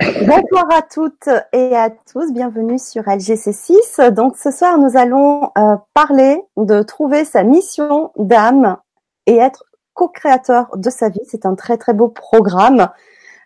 [0.00, 4.08] Bonsoir à toutes et à tous, bienvenue sur LGC6.
[4.10, 8.78] Donc ce soir, nous allons euh, parler de trouver sa mission d'âme
[9.26, 11.20] et être co-créateur de sa vie.
[11.26, 12.88] C'est un très très beau programme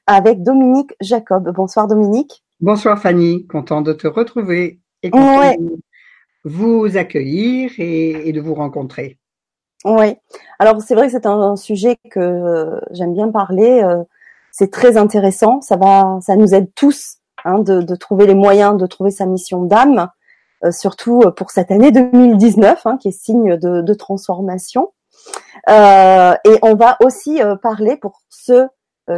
[0.06, 1.50] avec Dominique Jacob.
[1.52, 2.44] Bonsoir Dominique.
[2.60, 5.80] Bonsoir Fanny, content de te retrouver et content de
[6.44, 9.18] vous accueillir et, de vous rencontrer.
[9.84, 10.14] Oui,
[10.60, 13.82] alors c'est vrai que c'est un, sujet que j'aime bien parler.
[13.82, 14.04] Euh,
[14.56, 15.60] c'est très intéressant.
[15.60, 19.64] Ça va, ça nous aide tous hein, de, trouver les moyens de trouver sa mission
[19.64, 20.08] d'âme,
[20.64, 24.92] euh, surtout pour cette année 2019 hein, qui est signe de, transformation.
[25.68, 28.68] Euh, et on va aussi euh, parler pour ceux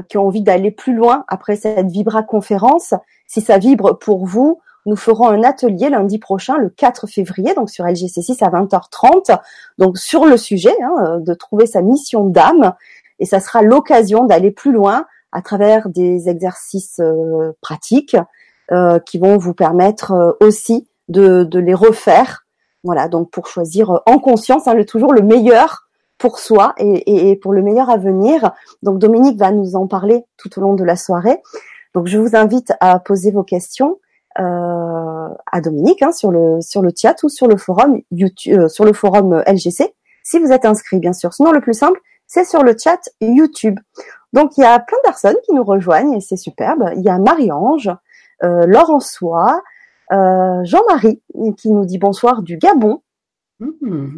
[0.08, 2.92] qui ont envie d'aller plus loin après cette Vibra conférence.
[3.28, 7.70] Si ça vibre pour vous, nous ferons un atelier lundi prochain, le 4 février, donc
[7.70, 9.38] sur LGC6 à 20h30,
[9.78, 12.74] donc sur le sujet hein, de trouver sa mission d'âme.
[13.20, 18.16] Et ça sera l'occasion d'aller plus loin à travers des exercices euh, pratiques
[18.72, 22.46] euh, qui vont vous permettre euh, aussi de, de, les refaire.
[22.82, 25.86] Voilà, donc pour choisir en conscience, hein, le, toujours le meilleur
[26.18, 28.52] pour soi et, et, pour le meilleur à venir.
[28.82, 31.40] Donc Dominique va nous en parler tout au long de la soirée.
[31.94, 33.98] Donc je vous invite à poser vos questions
[34.40, 38.84] euh, à Dominique hein, sur le sur le chat ou sur le forum YouTube, sur
[38.84, 41.32] le forum LGC si vous êtes inscrit bien sûr.
[41.32, 43.78] Sinon le plus simple c'est sur le chat YouTube.
[44.36, 46.90] Donc il y a plein de personnes qui nous rejoignent et c'est superbe.
[46.94, 47.90] Il y a Marie-Ange,
[48.44, 49.00] euh, Laurent
[50.12, 51.22] euh, Jean-Marie
[51.56, 53.02] qui nous dit bonsoir du Gabon.
[53.60, 54.14] Mmh.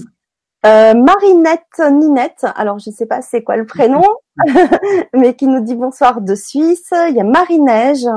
[0.66, 4.02] Euh, Marinette Ninette, alors je ne sais pas c'est quoi le prénom,
[5.14, 6.92] mais qui nous dit bonsoir de Suisse.
[7.10, 8.08] Il y a Marie-Neige,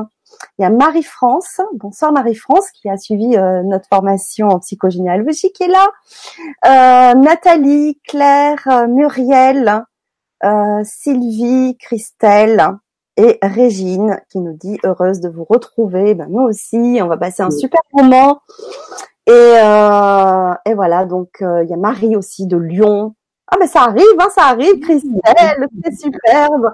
[0.58, 5.66] il y a Marie-France, bonsoir Marie-France qui a suivi euh, notre formation en psychogénéalogie qui
[5.66, 5.88] est là.
[6.66, 9.86] Euh, Nathalie, Claire, Muriel,
[10.84, 12.78] Sylvie, Christelle
[13.18, 16.16] et Régine qui nous dit heureuse de vous retrouver.
[16.16, 18.42] Ben, nous aussi, on va passer un super moment.
[19.28, 23.16] Et, euh, et voilà, donc euh, il y a Marie aussi de Lyon.
[23.54, 26.70] Ah mais ça arrive, hein, ça arrive, Christelle, c'est superbe.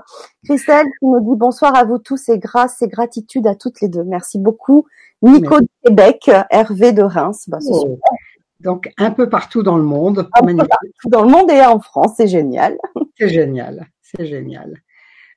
[0.46, 3.88] Christelle qui nous dit bonsoir à vous tous et grâce et gratitude à toutes les
[3.88, 4.04] deux.
[4.04, 4.86] Merci beaucoup.
[5.24, 7.80] Nico de Québec, Hervé de Reims, ben, c'est oh.
[7.80, 8.12] super.
[8.60, 10.30] Donc un peu partout dans le monde.
[10.34, 12.78] Un peu partout dans le monde et en France, c'est génial.
[13.18, 14.82] C'est génial, c'est génial.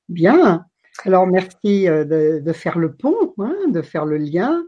[0.09, 0.67] Bien.
[1.05, 2.05] Alors merci euh,
[2.41, 4.63] de, faire le pont, hein, de faire le lien,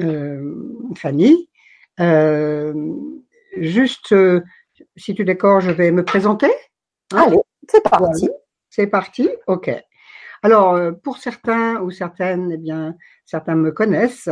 [0.00, 0.54] euh,
[0.96, 1.48] Fanny.
[2.00, 2.74] Euh,
[3.56, 4.14] juste,
[4.96, 6.52] si tu d'accord, je vais me présenter.
[7.12, 7.24] Hein.
[7.26, 7.38] Allez,
[7.68, 8.28] c'est parti.
[8.68, 9.30] C'est parti.
[9.46, 9.70] Ok.
[10.42, 12.94] Alors, pour certains ou certaines, eh bien,
[13.24, 14.28] certains me connaissent,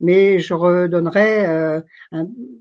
[0.00, 1.80] mais je redonnerai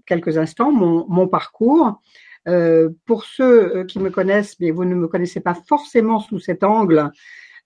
[0.05, 1.99] quelques instants mon, mon parcours.
[2.47, 6.39] Euh, pour ceux euh, qui me connaissent, mais vous ne me connaissez pas forcément sous
[6.39, 7.09] cet angle,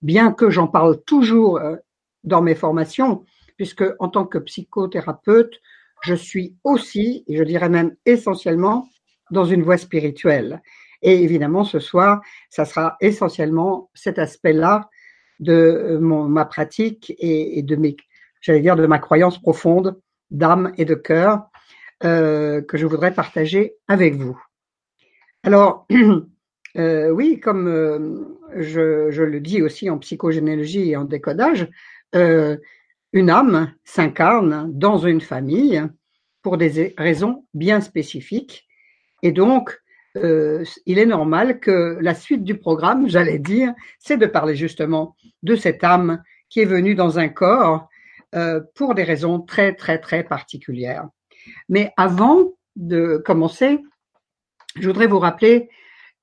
[0.03, 1.77] bien que j'en parle toujours euh,
[2.23, 5.59] dans mes formations, puisque en tant que psychothérapeute,
[6.03, 8.87] je suis aussi, et je dirais même essentiellement,
[9.31, 10.61] dans une voie spirituelle.
[11.01, 14.89] Et évidemment, ce soir, ça sera essentiellement cet aspect-là
[15.39, 17.95] de ma pratique et, de mes,
[18.41, 19.99] j'allais dire, de ma croyance profonde
[20.31, 21.47] d'âme et de cœur
[22.03, 24.39] euh, que je voudrais partager avec vous.
[25.47, 25.87] Alors,
[26.77, 31.69] euh, oui, comme euh, je, le dis aussi en psychogénéalogie et en décodage,
[32.15, 32.57] euh,
[33.13, 35.81] une âme s'incarne dans une famille
[36.41, 38.67] pour des raisons bien spécifiques.
[39.23, 39.79] Et donc,
[40.15, 45.55] il est normal que la suite du programme, j'allais dire, c'est de parler justement de
[45.55, 47.87] cette âme qui est venue dans un corps
[48.75, 51.07] pour des raisons très, très, très particulières.
[51.69, 53.79] Mais avant de commencer,
[54.79, 55.69] je voudrais vous rappeler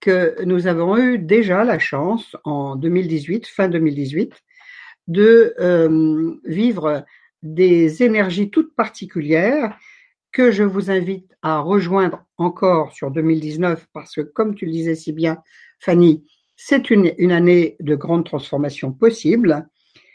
[0.00, 4.32] que nous avons eu déjà la chance en 2018, fin 2018,
[5.06, 7.04] de euh, vivre
[7.42, 9.78] des énergies toutes particulières
[10.32, 14.94] que je vous invite à rejoindre encore sur 2019 parce que comme tu le disais
[14.94, 15.38] si bien,
[15.78, 16.24] Fanny,
[16.56, 19.68] c'est une, une année de grande transformation possible.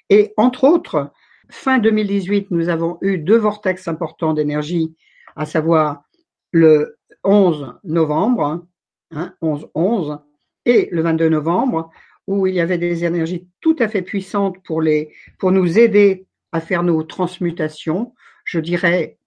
[0.09, 1.11] Et entre autres,
[1.49, 4.95] fin 2018, nous avons eu deux vortex importants d'énergie,
[5.35, 6.03] à savoir
[6.51, 8.65] le 11 novembre,
[9.11, 10.19] hein, 11-11,
[10.65, 11.89] et le 22 novembre,
[12.27, 16.27] où il y avait des énergies tout à fait puissantes pour, les, pour nous aider
[16.51, 18.13] à faire nos transmutations,
[18.43, 19.17] je dirais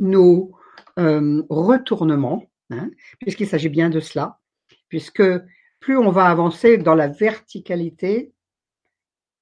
[0.00, 0.52] nos
[0.98, 2.90] euh, retournements, hein,
[3.20, 4.38] puisqu'il s'agit bien de cela,
[4.88, 5.22] puisque
[5.80, 8.32] plus on va avancer dans la verticalité,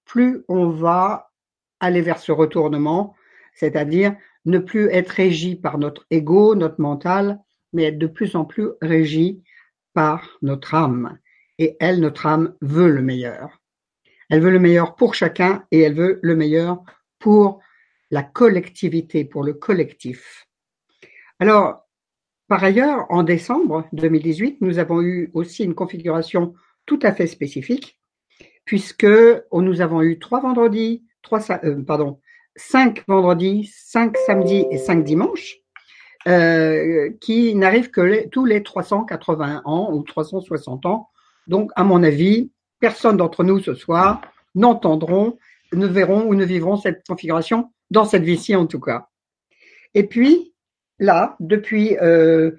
[0.05, 1.31] plus on va
[1.81, 3.15] aller vers ce retournement,
[3.55, 7.41] c'est-à-dire ne plus être régi par notre ego, notre mental,
[7.73, 9.43] mais être de plus en plus régie
[9.93, 11.19] par notre âme.
[11.59, 13.61] Et elle, notre âme, veut le meilleur.
[14.29, 16.83] Elle veut le meilleur pour chacun et elle veut le meilleur
[17.19, 17.61] pour
[18.11, 20.47] la collectivité, pour le collectif.
[21.39, 21.87] Alors,
[22.49, 26.55] par ailleurs, en décembre 2018, nous avons eu aussi une configuration
[26.87, 28.01] tout à fait spécifique,
[28.65, 29.07] puisque
[29.53, 32.21] nous avons eu trois vendredis, trois, euh, pardon,
[32.55, 35.59] cinq vendredis, cinq samedis et cinq dimanches,
[36.27, 41.09] euh, qui n'arrivent que tous les 380 ans ou 360 ans.
[41.47, 42.51] Donc, à mon avis,
[42.81, 44.21] personne d'entre nous ce soir
[44.55, 45.39] n'entendront,
[45.73, 49.09] ne verront ou ne vivront cette configuration dans cette vie-ci en tout cas.
[49.95, 50.53] Et puis,
[50.99, 52.53] là, depuis euh,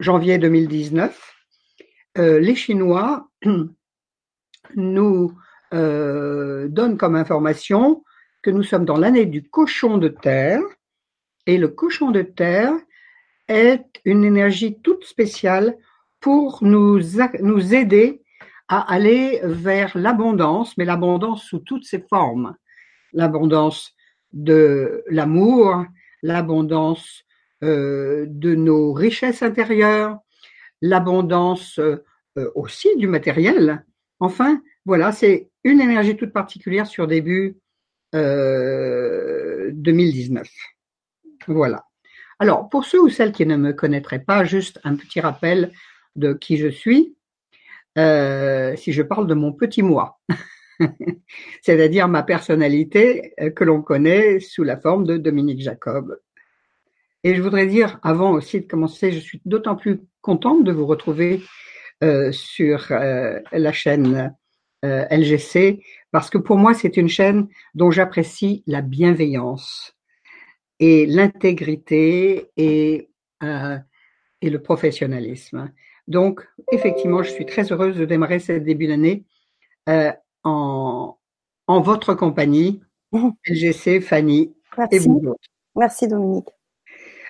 [0.00, 1.34] janvier 2019,
[2.18, 3.28] euh, les Chinois
[4.76, 5.34] nous
[5.74, 8.04] euh, donnent comme information
[8.42, 10.60] que nous sommes dans l'année du cochon de terre,
[11.46, 12.72] et le cochon de terre
[13.48, 15.76] est une énergie toute spéciale
[16.20, 17.00] pour nous,
[17.40, 18.22] nous aider
[18.68, 22.54] à aller vers l'abondance, mais l'abondance sous toutes ses formes.
[23.12, 23.94] L'abondance
[24.32, 25.84] de l'amour,
[26.22, 27.24] l'abondance
[27.62, 30.18] euh, de nos richesses intérieures,
[30.80, 32.02] l'abondance euh,
[32.54, 33.84] aussi du matériel.
[34.20, 37.58] Enfin, voilà, c'est une énergie toute particulière sur début
[38.14, 40.48] euh, 2019.
[41.46, 41.84] Voilà.
[42.38, 45.72] Alors, pour ceux ou celles qui ne me connaîtraient pas, juste un petit rappel
[46.16, 47.16] de qui je suis.
[47.98, 50.18] Euh, si je parle de mon petit moi,
[51.62, 56.18] c'est-à-dire ma personnalité euh, que l'on connaît sous la forme de Dominique Jacob.
[57.22, 60.86] Et je voudrais dire, avant aussi de commencer, je suis d'autant plus contente de vous
[60.86, 61.42] retrouver
[62.02, 64.34] euh, sur la chaîne
[64.82, 69.94] LGC, parce que pour moi, c'est une chaîne dont j'apprécie la bienveillance
[70.82, 73.08] et l'intégrité et,
[73.44, 73.78] euh,
[74.40, 75.72] et le professionnalisme.
[76.08, 79.24] Donc, effectivement, je suis très heureuse de démarrer ce début d'année
[79.88, 80.10] euh,
[80.42, 81.16] en,
[81.68, 82.82] en votre compagnie,
[83.46, 84.96] LGC, Fanny Merci.
[84.96, 85.36] et vous
[85.76, 86.48] Merci Dominique.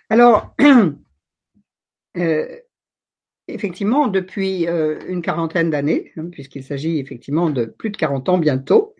[0.09, 0.55] Alors,
[2.17, 2.57] euh,
[3.49, 8.39] effectivement, depuis euh, une quarantaine d'années, hein, puisqu'il s'agit effectivement de plus de 40 ans
[8.39, 8.95] bientôt,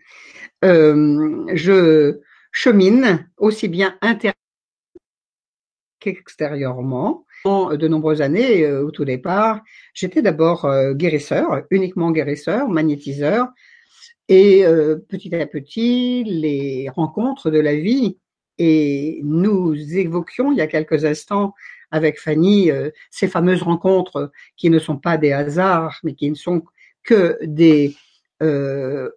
[0.63, 2.19] euh, je
[2.51, 4.42] chemine aussi bien intérieurement
[6.03, 7.25] qu'extérieurement.
[7.45, 9.59] De nombreuses années, euh, au tout départ,
[9.93, 13.47] j'étais d'abord euh, guérisseur, uniquement guérisseur, magnétiseur,
[14.29, 18.17] et euh, petit à petit, les rencontres de la vie,
[18.57, 21.53] et nous évoquions il y a quelques instants
[21.91, 26.35] avec Fanny euh, ces fameuses rencontres qui ne sont pas des hasards, mais qui ne
[26.35, 26.63] sont
[27.03, 27.95] que des,
[28.41, 29.09] euh,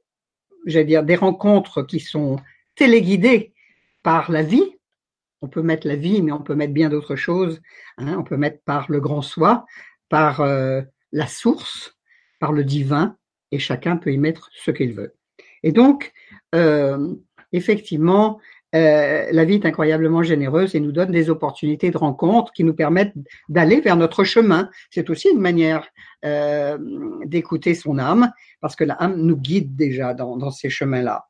[0.67, 2.37] j'allais dire, des rencontres qui sont
[2.75, 3.55] téléguidées
[4.03, 4.76] par la vie.
[5.47, 7.63] On peut mettre la vie, mais on peut mettre bien d'autres choses.
[7.99, 8.17] Hein.
[8.19, 9.65] On peut mettre par le grand soi,
[10.09, 10.83] par euh,
[11.13, 11.97] la source,
[12.41, 13.17] par le divin,
[13.53, 15.15] et chacun peut y mettre ce qu'il veut.
[15.63, 16.13] Et donc,
[16.57, 17.15] euh,
[17.53, 18.41] effectivement,
[18.75, 22.75] euh, la vie est incroyablement généreuse et nous donne des opportunités de rencontres qui nous
[22.75, 23.15] permettent
[23.49, 24.69] d'aller vers notre chemin.
[24.91, 25.89] C'est aussi une manière
[26.25, 26.79] euh,
[27.25, 31.27] d'écouter son âme, parce que l'âme nous guide déjà dans, dans ces chemins-là.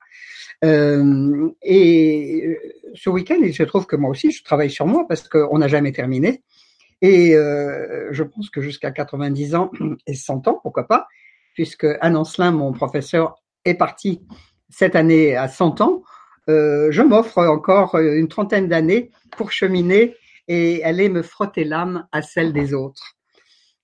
[0.64, 2.58] Euh, et
[2.94, 5.68] ce week-end, il se trouve que moi aussi, je travaille sur moi parce qu'on n'a
[5.68, 6.42] jamais terminé.
[7.02, 9.70] Et euh, je pense que jusqu'à 90 ans
[10.06, 11.06] et 100 ans, pourquoi pas,
[11.54, 14.22] puisque Anne mon professeur, est parti
[14.70, 16.02] cette année à 100 ans, euh,
[16.48, 20.16] je m'offre encore une trentaine d'années pour cheminer
[20.48, 23.16] et aller me frotter l'âme à celle des autres.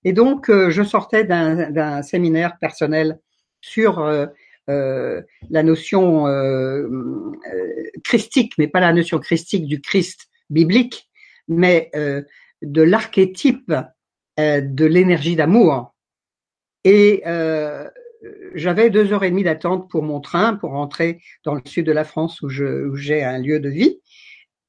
[0.05, 3.19] Et donc, euh, je sortais d'un séminaire personnel
[3.61, 4.25] sur euh,
[4.69, 6.87] euh, la notion euh,
[8.03, 11.09] christique, mais pas la notion christique du Christ biblique,
[11.47, 11.91] mais
[12.61, 13.73] de l'archétype
[14.37, 15.93] de l'énergie d'amour.
[16.83, 17.23] Et
[18.55, 21.91] j'avais deux heures et demie d'attente pour mon train pour rentrer dans le sud de
[21.91, 23.99] la France où j'ai un lieu de vie.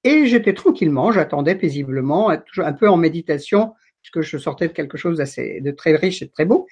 [0.04, 5.18] Et j'étais tranquillement, j'attendais paisiblement, un peu en méditation, puisque je sortais de quelque chose
[5.18, 6.66] d'assez, de très riche et de très beau.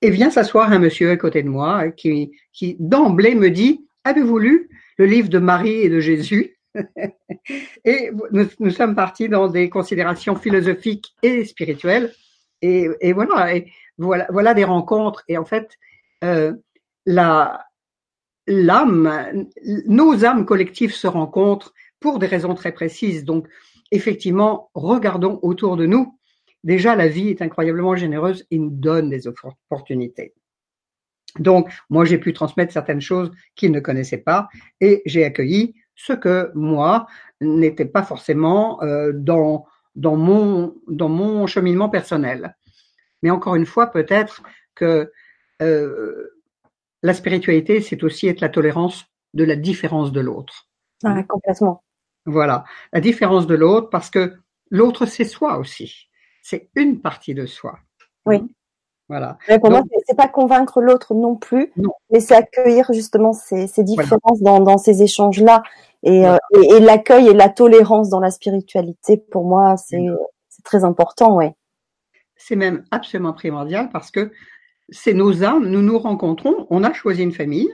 [0.00, 4.38] Et vient s'asseoir un monsieur à côté de moi qui, qui d'emblée me dit, avez-vous
[4.38, 6.56] lu le livre de Marie et de Jésus?
[7.84, 12.12] et nous, nous, sommes partis dans des considérations philosophiques et spirituelles.
[12.62, 15.24] Et, voilà, et voilà, voilà des rencontres.
[15.28, 15.85] Et en fait, euh,
[16.22, 17.66] la
[18.46, 19.46] l'âme,
[19.86, 23.24] nos âmes collectives se rencontrent pour des raisons très précises.
[23.24, 23.48] Donc,
[23.90, 26.18] effectivement, regardons autour de nous.
[26.64, 30.34] Déjà, la vie est incroyablement généreuse et nous donne des opportunités.
[31.38, 34.48] Donc, moi, j'ai pu transmettre certaines choses qu'ils ne connaissaient pas
[34.80, 37.06] et j'ai accueilli ce que moi
[37.40, 42.56] n'était pas forcément euh, dans dans mon dans mon cheminement personnel.
[43.22, 44.42] Mais encore une fois, peut-être
[44.74, 45.10] que euh,
[45.60, 50.68] la spiritualité, c'est aussi être la tolérance de la différence de l'autre.
[51.04, 51.82] Ah, complètement.
[52.24, 54.34] Voilà, la différence de l'autre, parce que
[54.70, 56.08] l'autre, c'est soi aussi.
[56.42, 57.78] C'est une partie de soi.
[58.24, 58.42] Oui.
[59.08, 59.38] Voilà.
[59.48, 61.72] Mais pour moi, c'est pas convaincre l'autre non plus,
[62.10, 65.62] mais c'est accueillir justement ces, différences dans, ces échanges-là
[66.06, 69.16] euh, et, et, l'accueil et la tolérance dans la spiritualité.
[69.16, 70.04] Pour moi, c'est
[70.64, 71.54] très important, ouais.
[72.34, 74.32] C'est même absolument primordial parce que
[74.88, 77.72] c'est nos âmes, nous nous rencontrons, on a choisi une famille,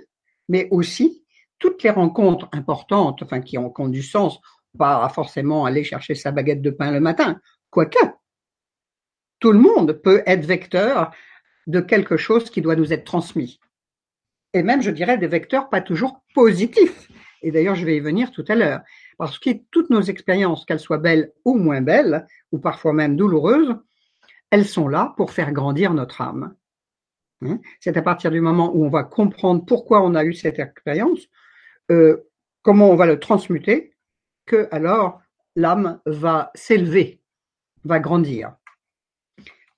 [0.48, 1.24] mais aussi
[1.58, 4.40] toutes les rencontres importantes, enfin qui ont, du sens,
[4.78, 7.40] pas forcément aller chercher sa baguette de pain le matin,
[7.70, 7.98] quoique
[9.38, 11.12] tout le monde peut être vecteur
[11.66, 13.60] de quelque chose qui doit nous être transmis.
[14.54, 17.08] Et même, je dirais, des vecteurs pas toujours positifs.
[17.42, 18.80] Et d'ailleurs, je vais y venir tout à l'heure.
[19.18, 23.76] Parce que toutes nos expériences, qu'elles soient belles ou moins belles, ou parfois même douloureuses,
[24.50, 26.54] elles sont là pour faire grandir notre âme.
[27.46, 27.60] Hein?
[27.80, 31.28] C'est à partir du moment où on va comprendre pourquoi on a eu cette expérience,
[31.90, 32.28] euh,
[32.62, 33.94] comment on va le transmuter,
[34.46, 35.20] que alors
[35.56, 37.20] l'âme va s'élever,
[37.84, 38.54] va grandir.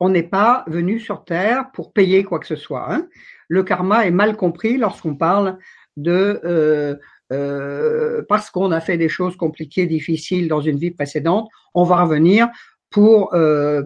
[0.01, 2.93] On n'est pas venu sur Terre pour payer quoi que ce soit.
[2.93, 3.09] Hein.
[3.49, 5.59] Le karma est mal compris lorsqu'on parle
[5.97, 6.97] de euh,
[7.33, 12.03] euh, parce qu'on a fait des choses compliquées, difficiles dans une vie précédente, on va
[12.03, 12.49] revenir
[12.91, 13.35] pour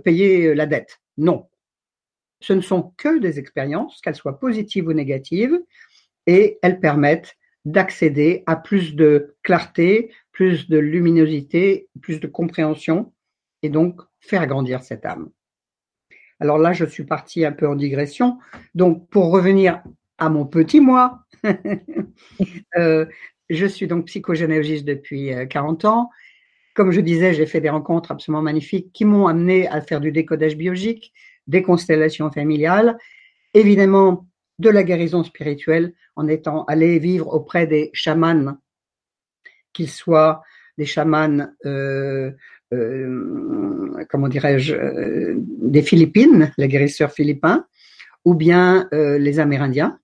[0.05, 1.01] payer la dette.
[1.17, 1.47] Non,
[2.41, 5.59] ce ne sont que des expériences, qu'elles soient positives ou négatives,
[6.27, 13.13] et elles permettent d'accéder à plus de clarté, plus de luminosité, plus de compréhension,
[13.63, 15.31] et donc faire grandir cette âme.
[16.41, 18.39] Alors là, je suis partie un peu en digression.
[18.75, 19.83] Donc, pour revenir
[20.19, 21.25] à mon petit moi,
[22.77, 23.07] euh,
[23.51, 26.11] je suis donc psychogénéalogiste depuis 40 euh, ans.
[26.75, 30.13] Comme je disais, j'ai fait des rencontres absolument magnifiques qui m'ont amené à faire du
[30.13, 31.13] décodage biologique,
[31.49, 32.97] des constellations familiales,
[33.55, 34.29] évidemment
[34.59, 38.59] de la guérison spirituelle en étant allé vivre auprès des chamans,
[39.73, 40.43] qu'ils soient
[40.77, 42.31] des chamans, euh,
[42.73, 47.67] euh, comment dirais-je, euh, des Philippines, les guérisseurs philippins,
[48.25, 49.99] ou bien les Amérindiens,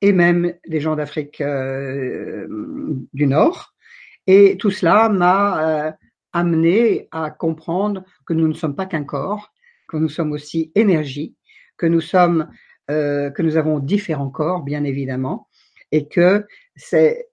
[0.00, 1.42] et même des gens d'Afrique
[3.12, 3.74] du Nord.
[4.26, 5.96] Et tout cela m'a
[6.32, 9.52] amené à comprendre que nous ne sommes pas qu'un corps,
[9.88, 11.34] que nous sommes aussi énergie,
[11.76, 12.48] que nous sommes,
[12.90, 15.48] euh, que nous avons différents corps, bien évidemment,
[15.92, 17.28] et que c'est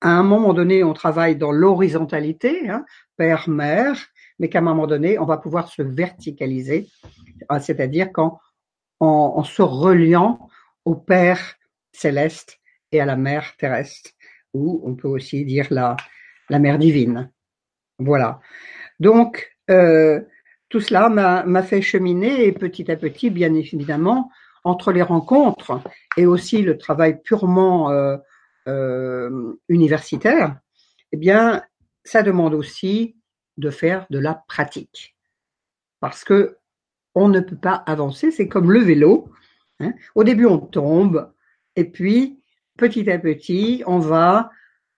[0.00, 2.84] à un moment donné, on travaille dans l'horizontalité, hein,
[3.16, 4.06] père-mère,
[4.38, 6.88] mais qu'à un moment donné, on va pouvoir se verticaliser,
[7.48, 8.38] ah, c'est-à-dire qu'en
[9.00, 10.48] en, se reliant
[10.84, 11.56] au Père
[11.92, 12.58] céleste
[12.92, 14.10] et à la Mère terrestre,
[14.52, 15.96] ou on peut aussi dire la,
[16.50, 17.30] la Mère divine.
[17.98, 18.40] Voilà.
[19.00, 20.20] Donc, euh,
[20.68, 24.30] tout cela m'a fait cheminer et petit à petit, bien évidemment,
[24.64, 25.80] entre les rencontres
[26.16, 28.16] et aussi le travail purement euh,
[28.66, 30.56] euh, universitaire,
[31.12, 31.62] eh bien,
[32.04, 33.16] ça demande aussi
[33.58, 35.16] de faire de la pratique.
[36.00, 36.56] Parce que
[37.14, 39.30] on ne peut pas avancer, c'est comme le vélo.
[39.80, 39.94] Hein.
[40.14, 41.32] Au début, on tombe,
[41.76, 42.40] et puis,
[42.76, 44.50] petit à petit, on va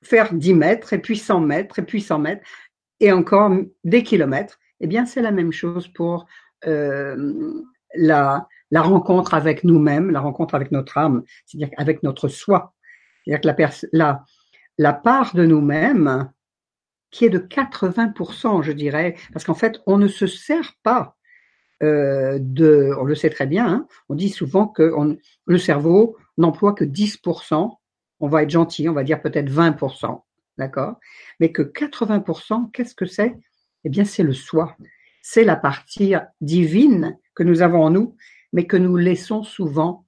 [0.02, 2.42] faire 10 mètres, et puis 100 mètres, et puis 100 mètres,
[3.00, 3.52] et encore
[3.84, 6.26] des kilomètres eh bien, c'est la même chose pour
[6.66, 7.62] euh,
[7.94, 12.74] la, la rencontre avec nous-mêmes, la rencontre avec notre âme, c'est-à-dire avec notre soi.
[13.24, 14.24] C'est-à-dire que la, la,
[14.78, 16.30] la part de nous-mêmes,
[17.10, 21.16] qui est de 80%, je dirais, parce qu'en fait, on ne se sert pas
[21.82, 24.92] euh, de, on le sait très bien, hein, on dit souvent que
[25.46, 27.76] le cerveau n'emploie que 10%,
[28.20, 30.22] on va être gentil, on va dire peut-être 20%,
[30.58, 30.96] d'accord?
[31.40, 33.36] Mais que 80%, qu'est-ce que c'est?
[33.84, 34.76] Eh bien, c'est le soi.
[35.22, 38.16] C'est la partie divine que nous avons en nous,
[38.52, 40.06] mais que nous laissons souvent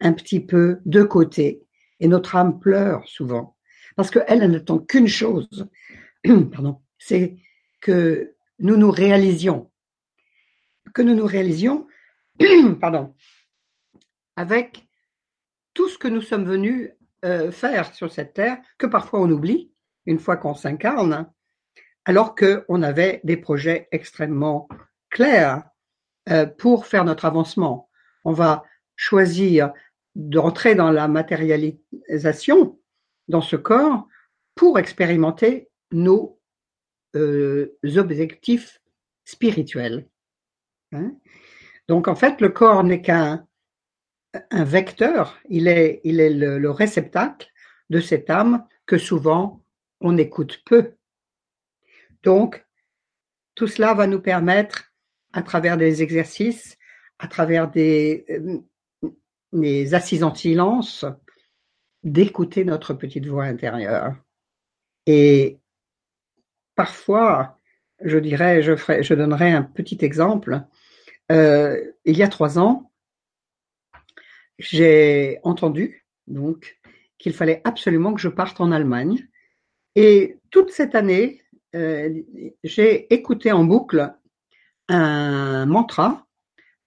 [0.00, 1.62] un petit peu de côté.
[2.00, 3.56] Et notre âme pleure souvent.
[3.96, 5.68] Parce qu'elle, elle n'attend qu'une chose,
[6.52, 7.36] pardon, c'est
[7.80, 9.70] que nous nous réalisions.
[10.94, 11.86] Que nous nous réalisions,
[12.80, 13.14] pardon,
[14.36, 14.86] avec
[15.74, 16.90] tout ce que nous sommes venus
[17.24, 19.72] euh, faire sur cette terre, que parfois on oublie,
[20.06, 21.28] une fois qu'on s'incarne,
[22.08, 24.66] alors qu'on avait des projets extrêmement
[25.10, 25.62] clairs
[26.30, 27.90] euh, pour faire notre avancement.
[28.24, 28.64] On va
[28.96, 29.74] choisir
[30.14, 32.80] de rentrer dans la matérialisation
[33.28, 34.08] dans ce corps
[34.54, 36.40] pour expérimenter nos
[37.14, 38.80] euh, objectifs
[39.26, 40.08] spirituels.
[40.92, 41.12] Hein.
[41.88, 43.46] Donc en fait, le corps n'est qu'un
[44.50, 47.50] un vecteur, il est le réceptacle
[47.90, 49.62] de cette âme que souvent
[50.00, 50.94] on écoute peu.
[52.22, 52.64] Donc,
[53.54, 54.92] tout cela va nous permettre,
[55.32, 56.78] à travers des exercices,
[57.18, 58.58] à travers des, euh,
[59.52, 61.04] les assises en silence,
[62.02, 64.16] d'écouter notre petite voix intérieure.
[65.06, 65.58] Et
[66.74, 67.58] parfois,
[68.02, 70.62] je dirais, je, ferai, je donnerai un petit exemple.
[71.32, 72.92] Euh, il y a trois ans,
[74.58, 76.78] j'ai entendu donc
[77.18, 79.28] qu'il fallait absolument que je parte en Allemagne.
[79.94, 84.14] Et toute cette année, j'ai écouté en boucle
[84.88, 86.26] un mantra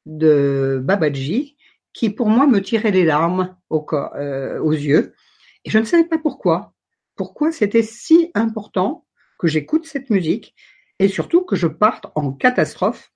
[0.06, 1.58] de Babaji
[1.94, 5.14] qui pour moi me tirait les larmes euh, aux yeux.
[5.66, 6.74] Et je ne savais pas pourquoi.
[7.16, 9.06] Pourquoi c'était si important
[9.38, 10.56] que j'écoute cette musique
[11.00, 13.12] et surtout que je parte en catastrophe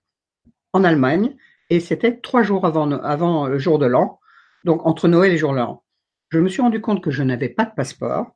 [0.73, 1.35] en Allemagne.
[1.69, 4.19] Et c'était trois jours avant, avant le jour de l'an,
[4.65, 5.83] donc entre Noël et jour de l'an.
[6.29, 8.35] Je me suis rendu compte que je n'avais pas de passeport.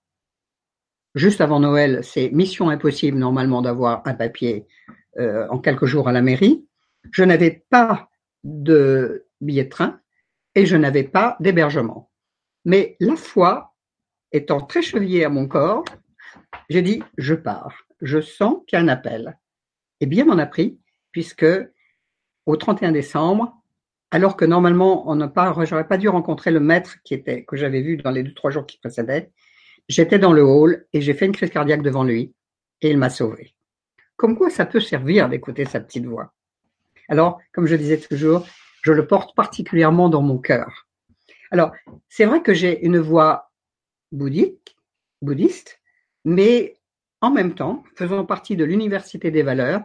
[1.15, 4.67] Juste avant Noël, c'est mission impossible normalement d'avoir un papier
[5.17, 6.67] euh, en quelques jours à la mairie.
[7.11, 8.09] Je n'avais pas
[8.43, 9.99] de billet de train
[10.55, 12.11] et je n'avais pas d'hébergement.
[12.65, 13.73] Mais la foi
[14.31, 15.83] étant très chevillée à mon corps,
[16.69, 17.85] j'ai dit je pars.
[18.01, 19.37] Je sens qu'il y a un appel.
[20.01, 20.79] Et bien m'en a pris,
[21.11, 21.45] puisque
[22.45, 23.59] au 31 décembre,
[24.11, 27.57] alors que normalement on n'a pas, j'aurais pas dû rencontrer le maître qui était que
[27.57, 29.31] j'avais vu dans les deux trois jours qui précédaient.
[29.89, 32.35] J'étais dans le hall et j'ai fait une crise cardiaque devant lui
[32.81, 33.55] et il m'a sauvé.
[34.15, 36.31] Comme quoi ça peut servir d'écouter sa petite voix.
[37.07, 38.47] Alors, comme je disais toujours,
[38.83, 40.87] je le porte particulièrement dans mon cœur.
[41.49, 41.71] Alors,
[42.07, 43.51] c'est vrai que j'ai une voix
[44.11, 44.77] bouddhique,
[45.23, 45.81] bouddhiste,
[46.23, 46.77] mais
[47.21, 49.81] en même temps, faisant partie de l'Université des valeurs,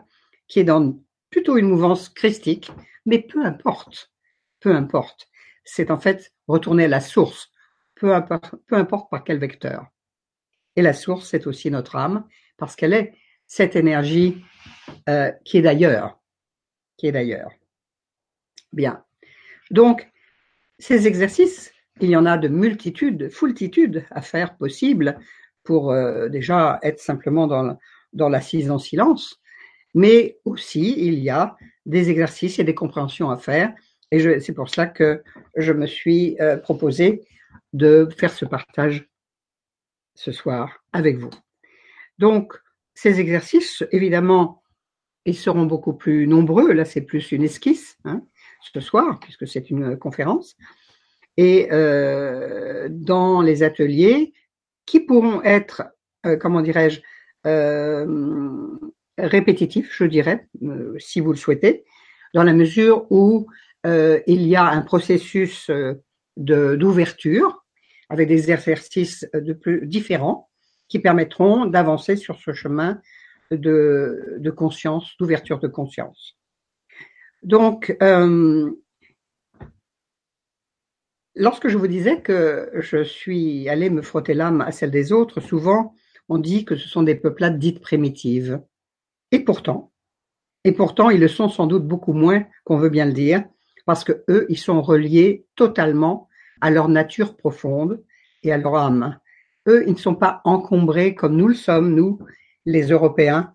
[0.48, 0.98] qui est dans
[1.30, 2.70] plutôt une mouvance christique,
[3.06, 4.12] mais peu importe,
[4.60, 5.28] peu importe.
[5.64, 7.50] C'est en fait retourner à la source,
[7.94, 9.86] peu importe, peu importe par quel vecteur.
[10.76, 12.26] Et la source, c'est aussi notre âme,
[12.56, 13.14] parce qu'elle est
[13.46, 14.44] cette énergie
[15.08, 16.20] euh, qui est d'ailleurs,
[16.96, 17.52] qui est d'ailleurs.
[18.72, 19.04] Bien.
[19.70, 20.10] Donc,
[20.78, 25.18] ces exercices, il y en a de multitudes, foultitudes à faire possible
[25.62, 27.78] pour euh, déjà être simplement dans,
[28.12, 29.40] dans l'assise en silence,
[29.94, 33.72] mais aussi il y a des exercices et des compréhensions à faire.
[34.10, 35.22] Et c'est pour cela que
[35.56, 37.26] je me suis euh, proposé
[37.72, 39.08] de faire ce partage
[40.14, 41.30] ce soir avec vous.
[42.18, 42.54] Donc,
[42.94, 44.62] ces exercices, évidemment,
[45.24, 46.72] ils seront beaucoup plus nombreux.
[46.72, 47.98] Là, c'est plus une esquisse.
[48.04, 48.22] Hein
[48.72, 50.56] ce soir, puisque c'est une conférence,
[51.36, 54.32] et euh, dans les ateliers
[54.86, 55.82] qui pourront être,
[56.26, 57.00] euh, comment dirais-je,
[57.46, 58.78] euh,
[59.18, 60.48] répétitifs, je dirais,
[60.98, 61.84] si vous le souhaitez,
[62.32, 63.46] dans la mesure où
[63.86, 65.70] il y a un processus
[66.38, 67.63] d'ouverture
[68.08, 70.48] avec des exercices de plus différents
[70.88, 73.00] qui permettront d'avancer sur ce chemin
[73.50, 76.36] de, conscience, d'ouverture de conscience.
[77.42, 78.70] Donc, euh,
[81.34, 85.40] lorsque je vous disais que je suis allée me frotter l'âme à celle des autres,
[85.40, 85.94] souvent
[86.28, 88.60] on dit que ce sont des peuplades dites primitives.
[89.30, 89.92] Et pourtant,
[90.64, 93.44] et pourtant, ils le sont sans doute beaucoup moins qu'on veut bien le dire,
[93.84, 96.28] parce que eux, ils sont reliés totalement
[96.60, 98.02] à leur nature profonde
[98.42, 99.18] et à leur âme.
[99.66, 102.18] Eux, ils ne sont pas encombrés comme nous le sommes, nous,
[102.66, 103.54] les Européens,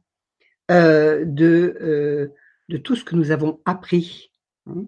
[0.71, 2.33] euh, de euh,
[2.69, 4.31] de tout ce que nous avons appris,
[4.67, 4.85] hein.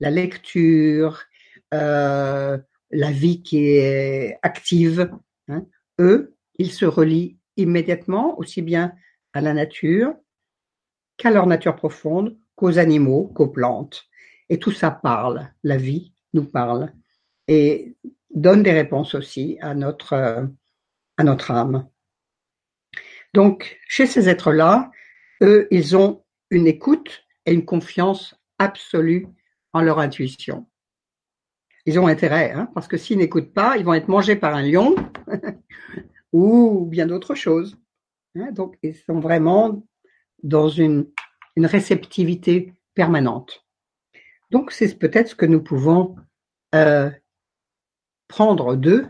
[0.00, 1.22] la lecture,
[1.72, 2.58] euh,
[2.90, 5.10] la vie qui est active,
[5.48, 5.64] hein.
[6.00, 8.92] eux, ils se relient immédiatement aussi bien
[9.32, 10.14] à la nature
[11.16, 14.06] qu'à leur nature profonde, qu'aux animaux, qu'aux plantes.
[14.48, 16.92] Et tout ça parle, la vie nous parle
[17.50, 17.96] et
[18.32, 20.48] donne des réponses aussi à notre,
[21.16, 21.88] à notre âme.
[23.34, 24.92] Donc, chez ces êtres-là,
[25.42, 29.26] eux, ils ont une écoute et une confiance absolue
[29.72, 30.68] en leur intuition.
[31.86, 34.62] Ils ont intérêt, hein, parce que s'ils n'écoutent pas, ils vont être mangés par un
[34.62, 34.94] lion
[36.32, 37.78] ou bien d'autres choses.
[38.36, 38.52] Hein.
[38.52, 39.84] donc, ils sont vraiment
[40.44, 41.10] dans une,
[41.56, 43.66] une réceptivité permanente.
[44.52, 46.14] Donc, c'est peut-être ce que nous pouvons
[46.76, 47.10] euh,
[48.30, 49.08] prendre d'eux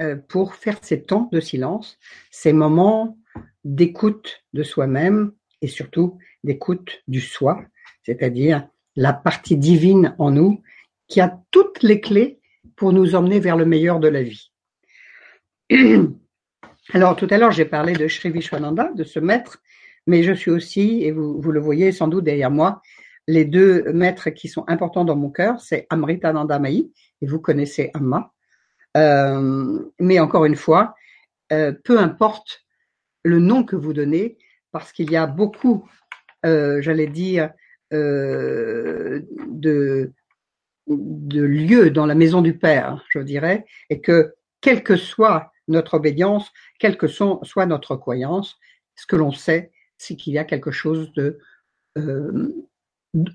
[0.00, 1.98] euh, pour faire ces temps de silence,
[2.30, 3.16] ces moments
[3.64, 7.62] d'écoute de soi-même et surtout d'écoute du soi,
[8.02, 10.62] c'est-à-dire la partie divine en nous
[11.06, 12.40] qui a toutes les clés
[12.74, 14.50] pour nous emmener vers le meilleur de la vie.
[16.92, 19.62] Alors tout à l'heure, j'ai parlé de Sri Vishwananda, de ce maître,
[20.08, 22.82] mais je suis aussi, et vous, vous le voyez sans doute derrière moi,
[23.28, 27.90] les deux maîtres qui sont importants dans mon cœur, c'est Amritananda Mahi, et vous connaissez
[27.94, 28.32] Amma.
[28.96, 30.94] Euh, mais encore une fois,
[31.52, 32.64] euh, peu importe
[33.24, 34.38] le nom que vous donnez,
[34.72, 35.88] parce qu'il y a beaucoup,
[36.44, 37.50] euh, j'allais dire,
[37.92, 39.22] de
[40.88, 45.94] de lieu dans la maison du Père, je dirais, et que quelle que soit notre
[45.94, 48.58] obédience, quelle que soit notre croyance,
[48.94, 51.38] ce que l'on sait, c'est qu'il y a quelque chose de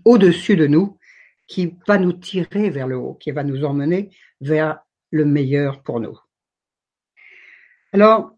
[0.06, 0.98] au-dessus de nous
[1.48, 4.80] qui va nous tirer vers le haut, qui va nous emmener vers
[5.12, 6.18] le meilleur pour nous.
[7.94, 8.32] Alors,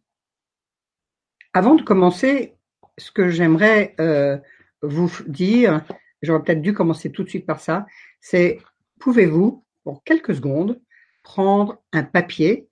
[1.54, 2.56] avant de commencer,
[2.98, 4.38] ce que j'aimerais euh,
[4.82, 5.84] vous dire,
[6.22, 7.86] j'aurais peut-être dû commencer tout de suite par ça,
[8.20, 8.60] c'est
[9.00, 10.82] pouvez-vous, pour quelques secondes,
[11.22, 12.68] prendre un papier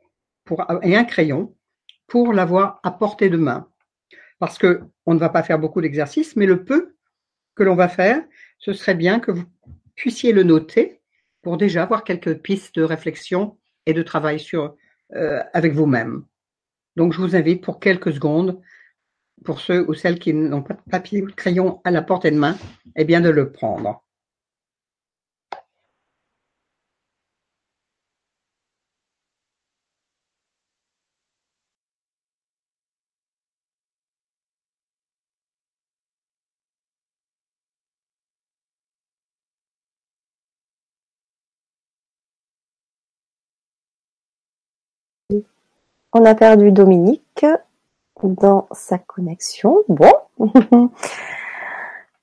[0.84, 1.56] et un crayon
[2.08, 3.70] pour l'avoir à portée de main?
[4.40, 6.96] Parce que on ne va pas faire beaucoup d'exercices, mais le peu
[7.56, 8.24] que l'on va faire,
[8.58, 9.46] ce serait bien que vous
[9.96, 11.02] puissiez le noter
[11.42, 14.76] pour déjà avoir quelques pistes de réflexion et de travail sur
[15.15, 16.24] euh, avec vous-même.
[16.96, 18.62] Donc, je vous invite pour quelques secondes,
[19.44, 22.32] pour ceux ou celles qui n'ont pas de papier ou de crayon à la portée
[22.32, 22.58] de main,
[22.96, 24.04] eh bien, de le prendre.
[46.13, 47.45] On a perdu Dominique
[48.24, 49.84] dans sa connexion.
[49.88, 50.12] Bon.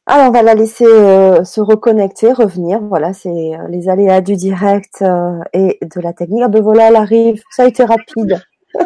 [0.06, 2.80] Alors on va la laisser euh, se reconnecter, revenir.
[2.80, 6.42] Voilà, c'est euh, les aléas du direct euh, et de la technique.
[6.44, 7.42] Ah ben voilà, elle arrive.
[7.50, 8.42] Ça a été rapide.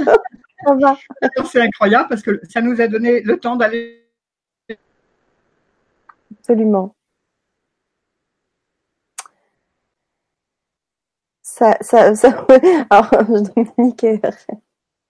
[1.44, 4.04] C'est incroyable parce que ça nous a donné le temps d'aller.
[6.38, 6.94] Absolument.
[11.42, 12.46] Ça, ça, ça...
[12.90, 14.06] Alors, Dominique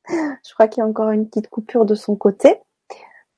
[0.09, 2.57] je crois qu'il y a encore une petite coupure de son côté.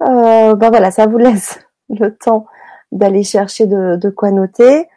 [0.03, 2.47] Euh, ben voilà, ça vous laisse le temps
[2.93, 4.89] d'aller chercher de, quoi noter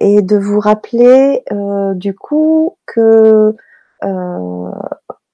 [0.00, 3.56] et de vous rappeler euh, du coup que
[4.04, 4.70] euh,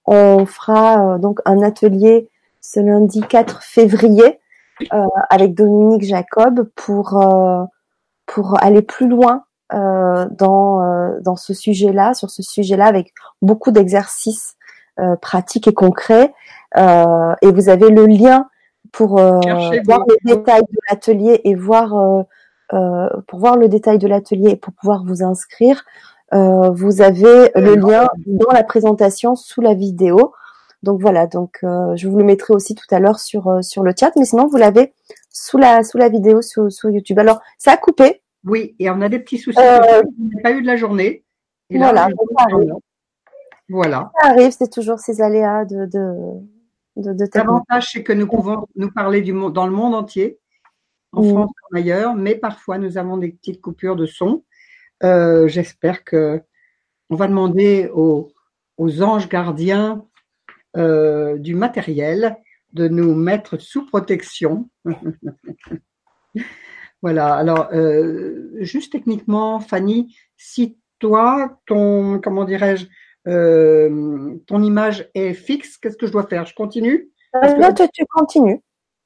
[0.07, 4.41] on fera donc un atelier ce lundi 4 février
[5.31, 7.23] avec Dominique Jacob pour
[8.25, 14.56] pour aller plus loin dans dans ce sujet-là, sur ce sujet-là, avec beaucoup d'exercices euh,
[15.21, 16.33] pratique et concret.
[16.77, 18.49] Euh, et vous avez le lien
[18.93, 19.41] pour euh,
[19.85, 21.95] voir les détails de l'atelier et voir
[22.69, 25.85] pour voir le détail de l'atelier et pour pouvoir vous inscrire.
[26.33, 30.33] vous avez le lien dans la présentation sous la vidéo.
[30.83, 34.13] Donc voilà, donc je vous le mettrai aussi tout à l'heure sur sur le chat,
[34.17, 34.95] mais sinon vous l'avez
[35.31, 37.19] sous la sous la vidéo sur, sur YouTube.
[37.19, 38.23] Alors ça a coupé.
[38.47, 39.59] Oui, et on a des petits soucis.
[39.59, 41.25] Euh, on n'a pas eu de la journée.
[41.69, 42.09] Et voilà,
[43.69, 44.11] voilà.
[44.21, 48.91] Ça arrive, c'est toujours ces aléas de, de, de, L'avantage, c'est que nous pouvons nous
[48.91, 50.39] parler du monde, dans le monde entier,
[51.13, 51.29] en mm.
[51.31, 54.45] France comme ailleurs, mais parfois nous avons des petites coupures de son.
[55.03, 56.43] Euh, j'espère que
[57.11, 58.33] on va demander aux,
[58.79, 60.05] aux anges gardiens
[60.77, 62.37] euh, du matériel
[62.73, 64.69] de nous mettre sous protection.
[67.03, 67.35] voilà.
[67.35, 72.87] Alors, euh, juste techniquement, Fanny, si toi, ton, comment dirais-je,
[73.27, 76.47] euh, ton image est fixe, qu'est-ce que je dois faire?
[76.47, 77.11] Je continue?
[77.35, 78.61] Là, tu, tu, continues.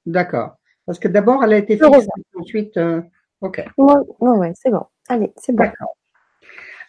[0.07, 0.57] D'accord.
[0.87, 3.01] Parce que d'abord, elle a été fixe, ensuite, euh,
[3.41, 3.65] ok.
[3.77, 4.85] Oui, ouais, c'est bon.
[5.09, 5.65] Allez, c'est bon.
[5.65, 5.97] D'accord.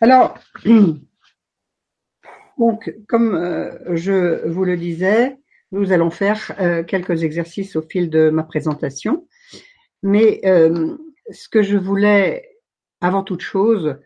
[0.02, 0.38] Alors,
[2.58, 5.38] donc, comme euh, je vous le disais,
[5.72, 6.54] nous allons faire
[6.86, 9.26] quelques exercices au fil de ma présentation.
[10.04, 12.58] Mais ce que je voulais,
[13.00, 14.02] avant toute chose, euh,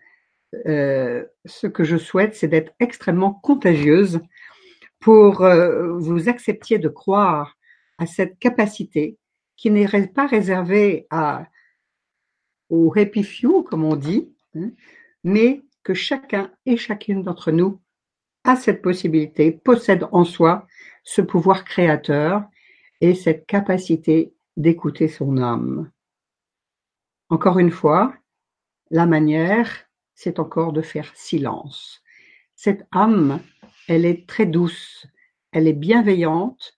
[0.63, 4.19] ce que je souhaite, c'est d'être extrêmement contagieuse
[4.99, 7.57] pour euh, vous acceptiez de croire
[7.97, 9.17] à cette capacité
[9.55, 11.45] qui n'est pas réservée à,
[12.69, 14.71] aux happy few, comme on dit, hein,
[15.23, 17.79] mais que chacun et chacune d'entre nous
[18.43, 20.67] a cette possibilité, possède en soi
[21.03, 22.43] ce pouvoir créateur
[22.99, 25.91] et cette capacité d'écouter son âme.
[27.29, 28.13] Encore une fois,
[28.91, 29.84] la manière
[30.15, 32.01] c'est encore de faire silence.
[32.55, 33.41] Cette âme,
[33.87, 35.07] elle est très douce,
[35.51, 36.73] elle est bienveillante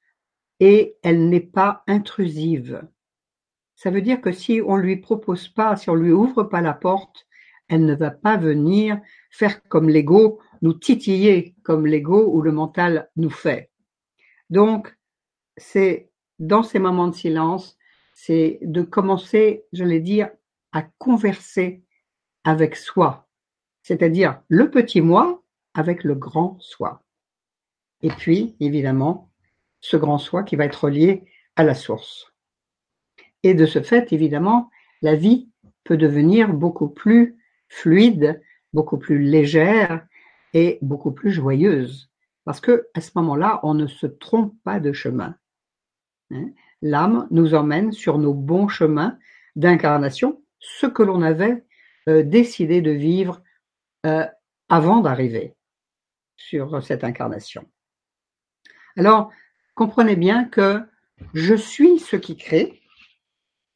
[0.60, 2.86] et elle n'est pas intrusive.
[3.76, 6.74] Ça veut dire que si on lui propose pas, si on lui ouvre pas la
[6.74, 7.28] porte,
[7.70, 13.10] elle ne va pas venir faire comme l'ego, nous titiller comme l'ego ou le mental
[13.16, 13.70] nous fait.
[14.50, 14.98] Donc,
[15.58, 17.78] c'est dans ces moments de silence,
[18.14, 21.84] c'est de commencer, je l'ai dit, à converser
[22.44, 23.27] avec soi,
[23.88, 25.42] c'est-à-dire le petit moi
[25.74, 27.04] avec le grand soi.
[28.02, 29.32] Et puis, évidemment,
[29.80, 31.24] ce grand soi qui va être relié
[31.56, 32.34] à la source.
[33.44, 34.70] Et de ce fait, évidemment,
[35.02, 35.50] la vie
[35.86, 37.38] peut devenir beaucoup plus
[37.70, 38.42] fluide
[38.74, 40.06] beaucoup plus légère
[40.54, 42.12] et beaucoup plus joyeuse.
[42.44, 45.36] Parce que à ce moment-là, on ne se trompe pas de chemin.
[46.32, 46.50] Hein?
[46.82, 49.18] L'âme nous emmène sur nos bons chemins
[49.56, 51.64] d'incarnation, ce que l'on avait
[52.10, 53.42] euh, décidé de vivre
[54.04, 55.56] avant d'arriver
[56.36, 57.68] sur cette incarnation.
[58.96, 59.32] Alors,
[59.76, 60.82] comprenez bien que
[61.34, 62.82] je suis ce qui crée,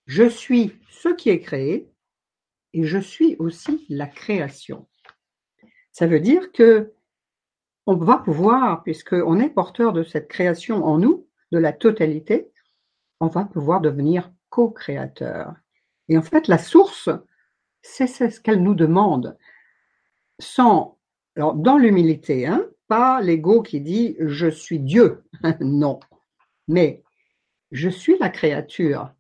[0.06, 1.92] je suis ce qui est créé,
[2.74, 4.88] et je suis aussi la création.
[5.92, 6.94] Ça veut dire que
[7.86, 12.52] on va pouvoir, puisqu'on est porteur de cette création en nous, de la totalité,
[13.20, 15.54] on va pouvoir devenir co-créateur.
[16.08, 17.10] Et en fait, la source,
[17.82, 19.38] c'est ce qu'elle nous demande.
[20.42, 20.98] Sans,
[21.36, 25.24] alors dans l'humilité, hein, pas l'ego qui dit je suis Dieu,
[25.62, 26.00] non,
[26.68, 27.04] mais
[27.72, 29.14] je suis la créature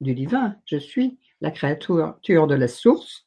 [0.00, 3.26] du divin, je suis la créature de la source,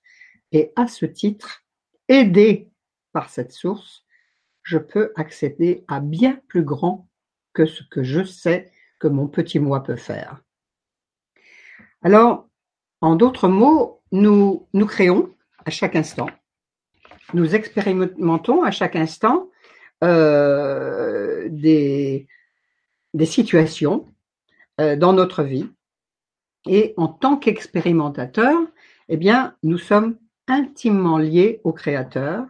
[0.52, 1.64] et à ce titre,
[2.08, 2.70] aidé
[3.14, 4.04] par cette source,
[4.64, 7.08] je peux accéder à bien plus grand
[7.54, 10.42] que ce que je sais que mon petit moi peut faire.
[12.02, 12.50] Alors,
[13.02, 15.34] en d'autres mots, nous, nous créons
[15.66, 16.28] à chaque instant,
[17.34, 19.50] nous expérimentons à chaque instant
[20.04, 22.28] euh, des,
[23.24, 24.06] situations
[24.80, 25.68] euh, dans notre vie.
[26.68, 28.60] Et en tant qu'expérimentateurs,
[29.08, 32.46] eh bien, nous sommes intimement liés au Créateur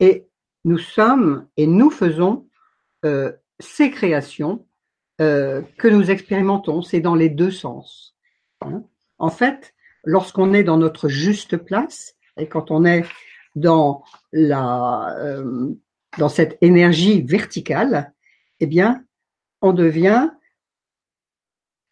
[0.00, 0.26] et
[0.64, 2.46] nous sommes et nous faisons
[3.04, 4.64] euh, ces créations
[5.18, 6.82] que nous expérimentons.
[6.82, 8.14] C'est dans les deux sens.
[8.60, 8.82] Hein.
[9.16, 13.02] En fait, lorsqu'on est dans notre juste place et quand on est
[13.56, 13.94] euh,
[16.18, 18.12] dans cette énergie verticale,
[18.60, 19.04] eh bien,
[19.62, 20.30] on devient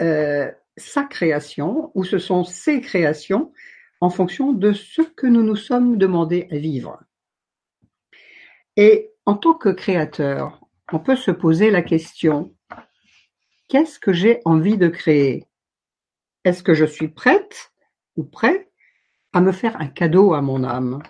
[0.02, 3.52] euh, sa création ou ce sont ses créations
[4.00, 7.00] en fonction de ce que nous nous sommes demandés à vivre.
[8.76, 10.60] Et en tant que créateur,
[10.92, 12.54] on peut se poser la question,
[13.68, 15.46] qu'est-ce que j'ai envie de créer?
[16.44, 17.72] Est-ce que je suis prête
[18.16, 18.70] ou prêt
[19.32, 21.02] à me faire un cadeau à mon âme?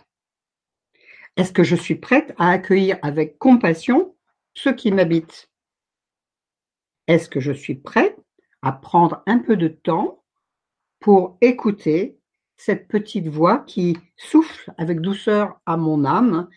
[1.37, 4.15] Est-ce que je suis prête à accueillir avec compassion
[4.55, 5.51] ce qui m'habite
[7.09, 8.17] Est-ce que je suis prête
[8.63, 10.23] à prendre un peu de temps
[11.01, 12.19] pour écouter
[12.57, 16.49] cette petite voix qui souffle avec douceur à mon âme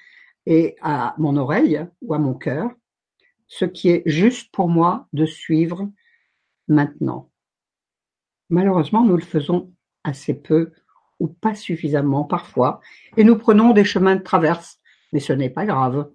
[0.46, 2.70] et à mon oreille ou à mon cœur,
[3.48, 5.90] ce qui est juste pour moi de suivre
[6.68, 7.32] maintenant?
[8.50, 10.72] Malheureusement, nous le faisons assez peu
[11.20, 12.80] ou pas suffisamment parfois,
[13.16, 14.80] et nous prenons des chemins de traverse,
[15.14, 16.12] mais ce n'est pas grave.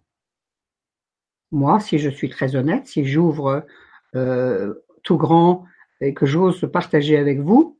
[1.51, 3.67] Moi, si je suis très honnête, si j'ouvre
[4.15, 5.67] euh, tout grand
[6.01, 7.79] et que j'ose partager avec vous,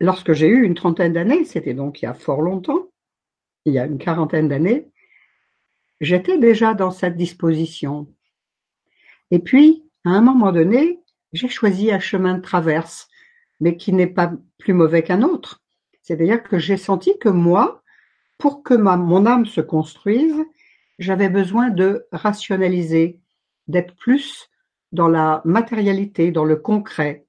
[0.00, 2.90] lorsque j'ai eu une trentaine d'années, c'était donc il y a fort longtemps,
[3.64, 4.90] il y a une quarantaine d'années,
[6.00, 8.08] j'étais déjà dans cette disposition.
[9.30, 11.00] Et puis, à un moment donné,
[11.32, 13.08] j'ai choisi un chemin de traverse,
[13.60, 15.63] mais qui n'est pas plus mauvais qu'un autre.
[16.04, 17.82] C'est-à-dire que j'ai senti que moi,
[18.36, 20.36] pour que ma, mon âme se construise,
[20.98, 23.20] j'avais besoin de rationaliser,
[23.68, 24.50] d'être plus
[24.92, 27.26] dans la matérialité, dans le concret,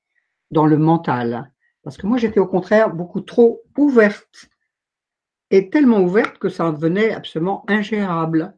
[0.51, 1.51] dans le mental.
[1.83, 4.49] Parce que moi, j'étais au contraire beaucoup trop ouverte
[5.51, 8.57] et tellement ouverte que ça en devenait absolument ingérable.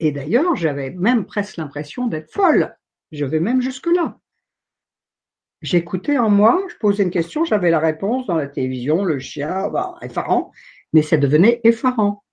[0.00, 2.76] Et d'ailleurs, j'avais même presque l'impression d'être folle.
[3.12, 4.18] Je vais même jusque-là.
[5.62, 9.68] J'écoutais en moi, je posais une question, j'avais la réponse dans la télévision, le chien,
[9.68, 10.52] bah, effarant,
[10.92, 12.24] mais ça devenait effarant.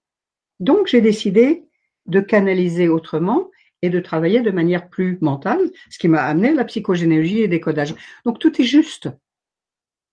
[0.59, 1.65] Donc j'ai décidé
[2.05, 5.59] de canaliser autrement et de travailler de manière plus mentale,
[5.89, 7.95] ce qui m'a amené à la psychogénéalogie et décodage.
[8.25, 9.09] Donc tout est juste.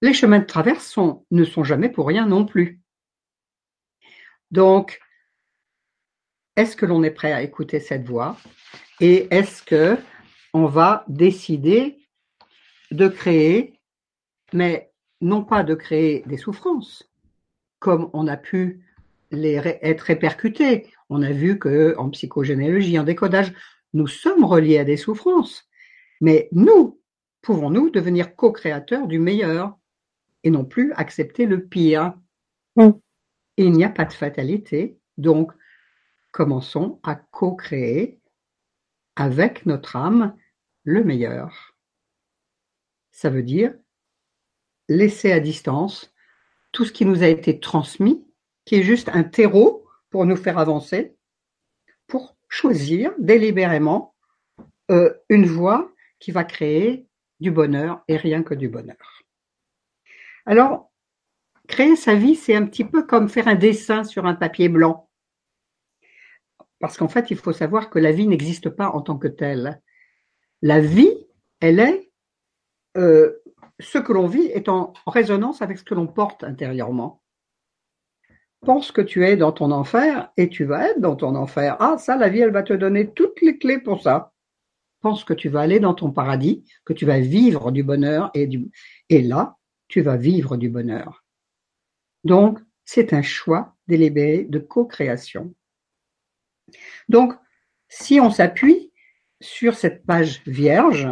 [0.03, 0.99] Les chemins de traverse
[1.31, 2.81] ne sont jamais pour rien non plus.
[4.51, 5.01] Donc,
[6.57, 8.37] est-ce que l'on est prêt à écouter cette voix
[9.01, 9.97] et est-ce que
[10.53, 12.04] on va décider
[12.91, 13.79] de créer,
[14.53, 17.11] mais non pas de créer des souffrances,
[17.79, 18.85] comme on a pu
[19.31, 20.93] les être répercutés.
[21.09, 23.53] On a vu que en psychogénéalogie, en décodage,
[23.93, 25.69] nous sommes reliés à des souffrances,
[26.21, 27.01] mais nous
[27.43, 29.77] pouvons-nous devenir co-créateurs du meilleur
[30.43, 32.15] et non plus accepter le pire?
[32.77, 32.91] Mm.
[33.57, 35.53] Il n'y a pas de fatalité, donc
[36.33, 38.21] commençons à co-créer
[39.17, 40.35] avec notre âme
[40.83, 41.74] le meilleur.
[43.15, 43.73] Ça veut dire
[44.89, 46.13] laisser à distance
[46.73, 48.27] tout ce qui nous a été transmis,
[48.65, 51.17] qui est juste un terreau pour nous faire avancer,
[52.09, 54.17] pour choisir délibérément
[54.91, 57.07] euh, une voie qui va créer
[57.39, 59.23] du bonheur et rien que du bonheur.
[60.45, 60.91] Alors,
[61.69, 65.09] créer sa vie, c'est un petit peu comme faire un dessin sur un papier blanc.
[66.81, 69.81] Parce qu'en fait, il faut savoir que la vie n'existe pas en tant que telle.
[70.63, 71.15] La vie,
[71.61, 72.11] elle est
[72.97, 73.43] euh,
[73.81, 77.23] ce que l'on vit est en résonance avec ce que l'on porte intérieurement.
[78.61, 81.77] Pense que tu es dans ton enfer et tu vas être dans ton enfer.
[81.81, 84.33] Ah, ça, la vie, elle va te donner toutes les clés pour ça.
[85.01, 88.47] Pense que tu vas aller dans ton paradis, que tu vas vivre du bonheur et,
[88.47, 88.71] du...
[89.11, 91.25] et là, tu vas vivre du bonheur.
[92.25, 95.55] Donc, c'est un choix délibéré de co-création.
[97.09, 97.35] Donc,
[97.89, 98.93] si on s'appuie
[99.41, 101.09] sur cette page vierge,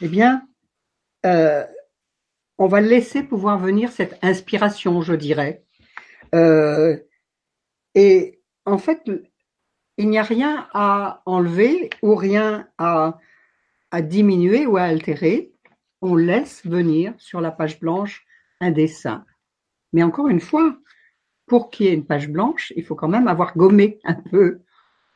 [0.00, 0.44] eh bien,
[1.24, 1.64] euh,
[2.58, 5.64] on va laisser pouvoir venir cette inspiration, je dirais.
[6.34, 6.96] Euh,
[7.94, 9.02] et en fait,
[9.96, 13.18] il n'y a rien à enlever ou rien à,
[13.90, 15.52] à diminuer ou à altérer.
[16.00, 18.24] On laisse venir sur la page blanche
[18.60, 19.24] un dessin.
[19.92, 20.76] Mais encore une fois,
[21.46, 24.60] pour qu'il y ait une page blanche, il faut quand même avoir gommé un peu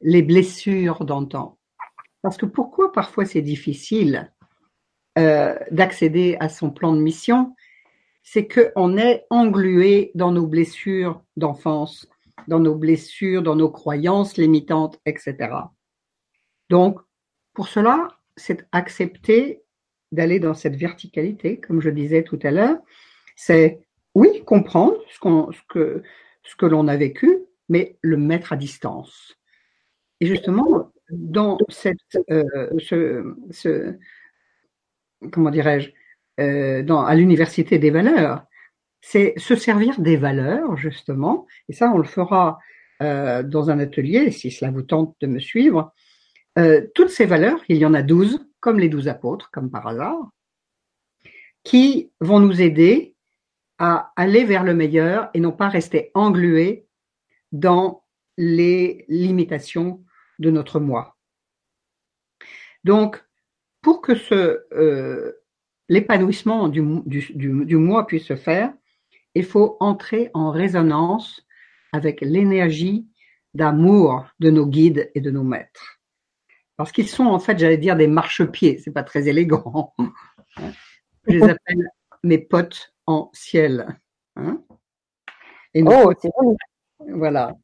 [0.00, 1.58] les blessures d'antan.
[2.22, 4.32] Parce que pourquoi parfois c'est difficile
[5.18, 7.54] euh, d'accéder à son plan de mission,
[8.22, 12.09] c'est qu'on est englué dans nos blessures d'enfance,
[12.46, 15.50] dans nos blessures, dans nos croyances limitantes, etc.
[16.70, 17.00] Donc,
[17.54, 19.62] pour cela, c'est accepter
[20.12, 22.78] d'aller dans cette verticalité, comme je disais tout à l'heure.
[23.37, 23.81] C'est,
[24.14, 25.18] oui, comprendre ce,
[25.68, 26.02] que,
[26.44, 29.37] ce que l'on a vécu, mais le mettre à distance.
[30.20, 31.98] Et justement, dans cette,
[32.31, 33.96] euh, ce,
[35.33, 35.90] comment dirais-je,
[36.40, 38.44] euh, dans, à l'université des valeurs.
[39.00, 42.59] C'est se servir des valeurs, justement, et ça, on le fera
[43.02, 45.92] euh, dans un atelier, si cela vous tente de me suivre.
[46.59, 49.87] Euh, toutes ces valeurs, il y en a douze, comme les douze apôtres, comme par
[49.87, 50.31] hasard,
[51.62, 53.14] qui vont nous aider
[53.78, 56.87] à aller vers le meilleur et non pas rester englués
[57.52, 58.02] dans
[58.37, 60.04] les limitations
[60.38, 61.16] de notre moi.
[62.83, 63.24] Donc,
[63.88, 65.40] pour que ce euh,
[65.88, 68.70] l'épanouissement du, du, du, moi puisse se faire,
[69.35, 71.46] il faut entrer en résonance
[71.94, 73.09] avec l'énergie
[73.55, 76.03] d'amour de nos guides et de nos maîtres.
[76.77, 79.94] Parce qu'ils sont en fait, j'allais dire, des marchepieds, c'est pas très élégant.
[81.27, 81.88] Je les appelle
[82.22, 83.98] mes potes en ciel.
[84.37, 84.62] Hein
[85.72, 86.12] et oh,
[87.14, 87.55] voilà.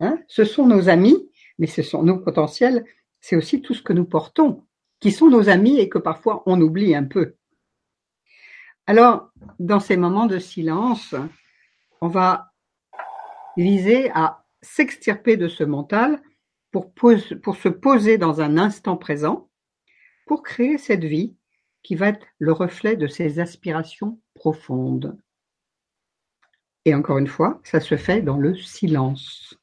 [0.00, 2.86] Hein ce sont nos amis, mais ce sont nos potentiels,
[3.20, 4.64] c'est aussi tout ce que nous portons
[5.04, 7.34] qui sont nos amis et que parfois on oublie un peu.
[8.86, 11.14] Alors, dans ces moments de silence,
[12.00, 12.54] on va
[13.58, 16.22] viser à s'extirper de ce mental
[16.70, 19.50] pour, pour se poser dans un instant présent,
[20.24, 21.36] pour créer cette vie
[21.82, 25.18] qui va être le reflet de ses aspirations profondes.
[26.86, 29.54] Et encore une fois, ça se fait dans le silence.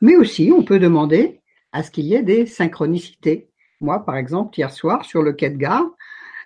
[0.00, 1.40] Mais aussi, on peut demander
[1.72, 3.49] à ce qu'il y ait des synchronicités,
[3.80, 5.86] moi, par exemple, hier soir, sur le quai de gare,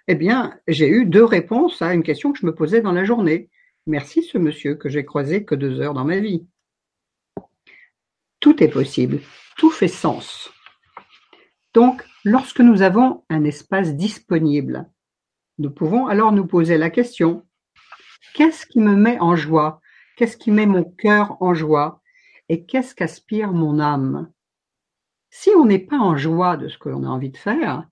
[0.06, 3.04] eh bien, j'ai eu deux réponses à une question que je me posais dans la
[3.04, 3.50] journée.
[3.86, 6.46] Merci ce monsieur que j'ai croisé que deux heures dans ma vie.
[8.40, 9.20] Tout est possible,
[9.56, 10.52] tout fait sens.
[11.72, 14.88] Donc, lorsque nous avons un espace disponible,
[15.58, 17.46] nous pouvons alors nous poser la question,
[18.34, 19.80] qu'est-ce qui me met en joie?
[20.16, 22.02] Qu'est-ce qui met mon cœur en joie?
[22.48, 24.30] Et qu'est-ce qu'aspire mon âme?
[25.36, 27.88] Si on n'est pas en joie de ce que l'on a envie de faire,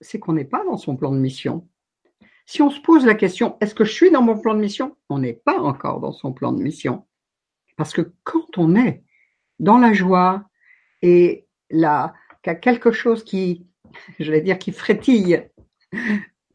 [0.00, 1.68] c'est qu'on n'est pas dans son plan de mission.
[2.46, 4.96] Si on se pose la question, est-ce que je suis dans mon plan de mission?
[5.10, 7.06] On n'est pas encore dans son plan de mission.
[7.76, 9.04] Parce que quand on est
[9.58, 10.48] dans la joie
[11.02, 13.66] et là, qu'il y a quelque chose qui,
[14.18, 15.50] je vais dire, qui frétille,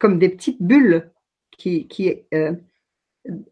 [0.00, 1.12] comme des petites bulles
[1.56, 2.54] qui, qui euh,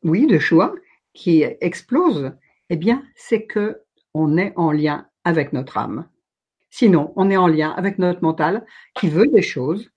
[0.02, 0.74] oui, de joie,
[1.14, 2.32] qui explosent,
[2.68, 3.80] eh bien, c'est que
[4.12, 6.08] on est en lien avec notre âme.
[6.70, 9.90] Sinon, on est en lien avec notre mental qui veut des choses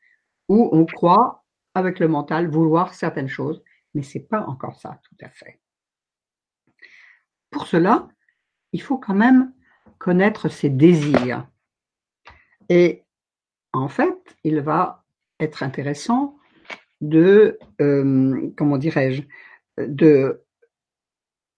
[0.49, 1.43] ou on croit
[1.75, 3.63] avec le mental vouloir certaines choses,
[3.93, 5.59] mais c'est pas encore ça tout à fait.
[7.49, 8.07] Pour cela,
[8.71, 9.53] il faut quand même
[9.99, 11.47] connaître ses désirs.
[12.69, 13.03] Et
[13.71, 15.03] en fait, il va
[15.39, 16.37] être intéressant
[17.01, 19.23] de, euh, comment dirais-je,
[19.77, 20.43] de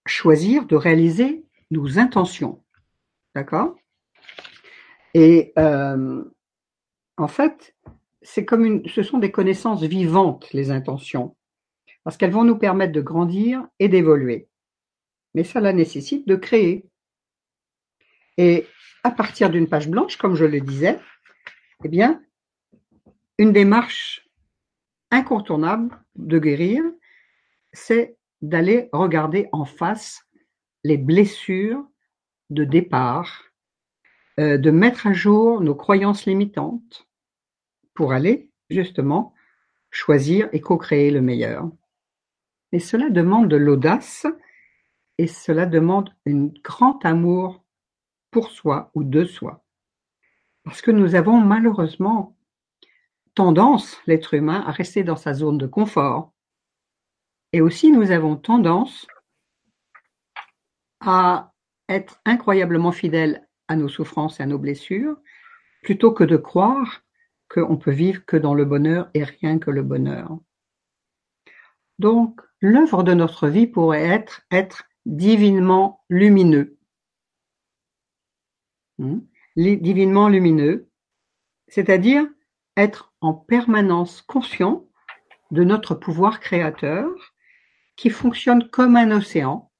[0.05, 2.63] choisir, de réaliser nos intentions.
[3.33, 3.75] D'accord?
[5.15, 6.25] Et euh,
[7.15, 7.73] en fait,
[8.21, 11.37] c'est comme une, ce sont des connaissances vivantes, les intentions,
[12.03, 14.49] parce qu'elles vont nous permettre de grandir et d'évoluer.
[15.33, 16.89] Mais cela nécessite de créer.
[18.35, 18.67] Et
[19.05, 20.99] à partir d'une page blanche, comme je le disais,
[21.85, 22.21] eh bien,
[23.37, 24.29] une démarche
[25.11, 26.83] incontournable de guérir,
[27.71, 30.27] c'est d'aller regarder en face
[30.83, 31.87] les blessures
[32.49, 33.44] de départ,
[34.37, 37.07] de mettre à jour nos croyances limitantes
[37.93, 39.33] pour aller justement
[39.91, 41.69] choisir et co-créer le meilleur.
[42.71, 44.27] Mais cela demande de l'audace
[45.17, 47.63] et cela demande un grand amour
[48.31, 49.63] pour soi ou de soi.
[50.63, 52.35] Parce que nous avons malheureusement
[53.35, 56.33] tendance, l'être humain, à rester dans sa zone de confort.
[57.53, 59.07] Et aussi, nous avons tendance
[60.99, 61.53] à
[61.87, 65.17] être incroyablement fidèles à nos souffrances et à nos blessures,
[65.83, 67.03] plutôt que de croire
[67.49, 70.39] qu'on peut vivre que dans le bonheur et rien que le bonheur.
[71.99, 76.77] Donc, l'œuvre de notre vie pourrait être être divinement lumineux.
[78.97, 79.19] Hmm?
[79.55, 80.89] Divinement lumineux,
[81.67, 82.27] c'est-à-dire
[82.75, 84.85] être en permanence conscient
[85.51, 87.09] de notre pouvoir créateur
[87.95, 89.71] qui fonctionne comme un océan.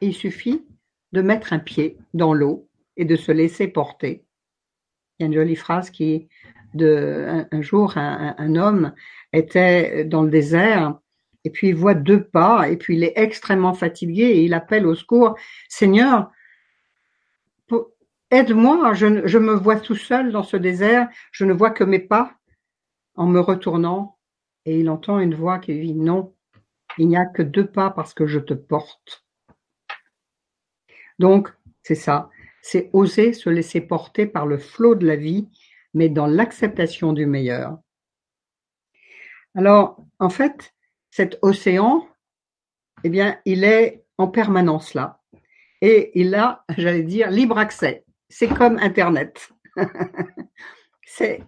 [0.00, 0.64] il suffit
[1.12, 2.65] de mettre un pied dans l'eau
[2.96, 4.24] et de se laisser porter.
[5.18, 6.28] Il y a une jolie phrase qui
[6.74, 8.92] de un, jour un, homme
[9.32, 10.98] était dans le désert
[11.44, 14.86] et puis il voit deux pas et puis il est extrêmement fatigué et il appelle
[14.86, 15.36] au secours
[15.68, 16.30] Seigneur
[18.30, 22.00] aide-moi je, je me vois tout seul dans ce désert je ne vois que mes
[22.00, 22.34] pas
[23.14, 24.18] en me retournant
[24.64, 26.34] et il entend une voix qui dit non
[26.98, 29.24] il n'y a que deux pas parce que je te porte
[31.18, 32.30] donc c'est ça
[32.68, 35.48] c'est oser se laisser porter par le flot de la vie
[35.94, 37.78] mais dans l'acceptation du meilleur.
[39.54, 40.74] Alors, en fait,
[41.12, 42.08] cet océan,
[43.04, 45.22] eh bien, il est en permanence là.
[45.80, 48.04] Et il a, j'allais dire, libre accès.
[48.28, 49.52] C'est comme Internet.
[51.06, 51.42] c'est,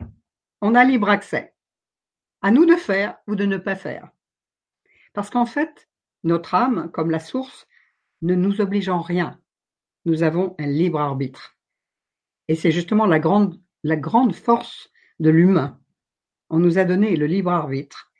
[0.60, 1.52] on a libre accès.
[2.42, 4.08] À nous de faire ou de ne pas faire.
[5.14, 5.88] Parce qu'en fait,
[6.22, 7.66] notre âme, comme la source,
[8.22, 9.40] ne nous oblige en rien.
[10.08, 11.56] Nous avons un libre arbitre.
[12.48, 14.90] Et c'est justement la grande la grande force
[15.20, 15.78] de l'humain.
[16.50, 18.10] On nous a donné le libre arbitre,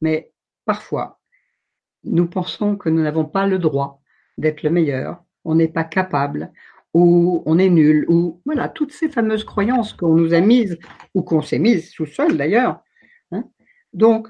[0.00, 0.32] mais
[0.64, 1.20] parfois,
[2.04, 4.00] nous pensons que nous n'avons pas le droit
[4.38, 6.52] d'être le meilleur, on n'est pas capable,
[6.94, 10.78] ou on est nul, ou voilà, toutes ces fameuses croyances qu'on nous a mises,
[11.14, 12.82] ou qu'on s'est mises tout seul d'ailleurs.
[13.32, 13.44] Hein.
[13.92, 14.28] Donc,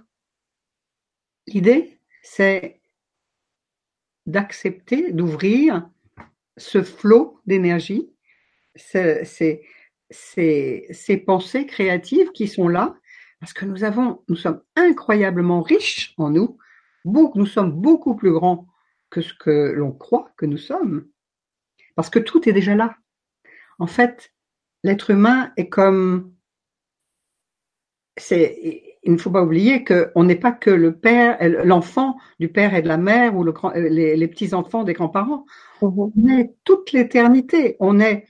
[1.46, 2.80] l'idée, c'est
[4.26, 5.88] d'accepter, d'ouvrir
[6.56, 8.12] ce flot d'énergie,
[8.74, 9.62] ces,
[11.26, 12.94] pensées créatives qui sont là,
[13.40, 16.58] parce que nous avons, nous sommes incroyablement riches en nous,
[17.04, 18.66] nous sommes beaucoup plus grands
[19.10, 21.08] que ce que l'on croit que nous sommes,
[21.96, 22.96] parce que tout est déjà là.
[23.78, 24.32] En fait,
[24.82, 26.34] l'être humain est comme,
[28.16, 32.74] c'est, il ne faut pas oublier qu'on n'est pas que le père, l'enfant du père
[32.74, 35.44] et de la mère ou le les, les petits enfants des grands-parents.
[35.80, 36.12] Mm-hmm.
[36.16, 37.76] On est toute l'éternité.
[37.80, 38.26] On est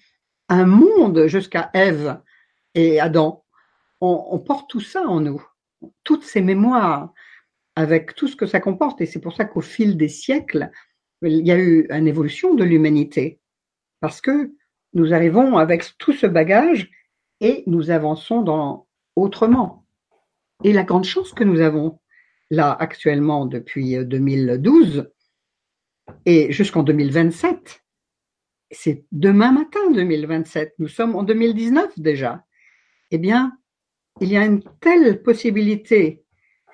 [0.48, 2.20] un monde jusqu'à Ève
[2.74, 3.44] et Adam.
[4.00, 5.40] On, porte tout ça en nous,
[6.02, 7.12] toutes ces mémoires,
[7.76, 9.00] avec tout ce que ça comporte.
[9.00, 10.70] Et c'est pour ça qu'au fil des siècles,
[11.22, 13.38] il y a eu une évolution de l'humanité.
[14.00, 14.52] Parce que
[14.92, 16.90] nous arrivons avec tout ce bagage
[17.40, 19.81] et nous avançons dans autrement.
[20.64, 21.98] Et la grande chance que nous avons
[22.50, 25.10] là actuellement depuis 2012
[26.26, 27.82] et jusqu'en 2027,
[28.70, 32.44] c'est demain matin 2027, nous sommes en 2019 déjà,
[33.10, 33.52] eh bien,
[34.20, 36.24] il y a une telle possibilité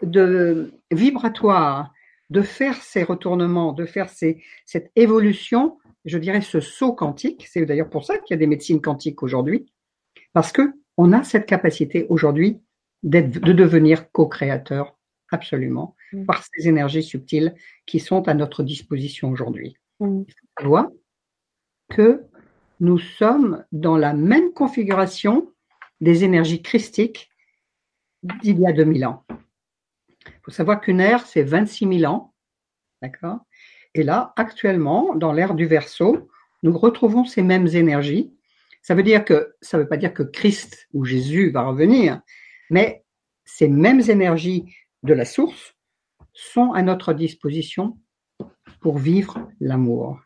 [0.02, 1.92] de vibratoire,
[2.30, 7.90] de faire ces retournements, de faire cette évolution, je dirais ce saut quantique, c'est d'ailleurs
[7.90, 9.72] pour ça qu'il y a des médecines quantiques aujourd'hui,
[10.32, 12.60] parce que on a cette capacité aujourd'hui
[13.02, 14.96] de devenir co-créateur
[15.30, 16.24] absolument mmh.
[16.24, 17.54] par ces énergies subtiles
[17.86, 19.76] qui sont à notre disposition aujourd'hui.
[20.00, 20.22] Mmh
[21.90, 22.22] que
[22.80, 25.50] nous sommes dans la même configuration
[26.00, 27.30] des énergies christiques
[28.42, 29.24] d'il y a 2000 ans.
[30.26, 32.34] Il faut savoir qu'une ère, c'est 26 000 ans.
[33.00, 33.38] D'accord?
[33.94, 36.28] Et là, actuellement, dans l'ère du Verseau,
[36.62, 38.32] nous retrouvons ces mêmes énergies.
[38.82, 42.20] Ça veut dire que, ça ne veut pas dire que Christ ou Jésus va revenir,
[42.70, 43.04] mais
[43.44, 45.74] ces mêmes énergies de la source
[46.32, 47.98] sont à notre disposition
[48.80, 50.20] pour vivre l'amour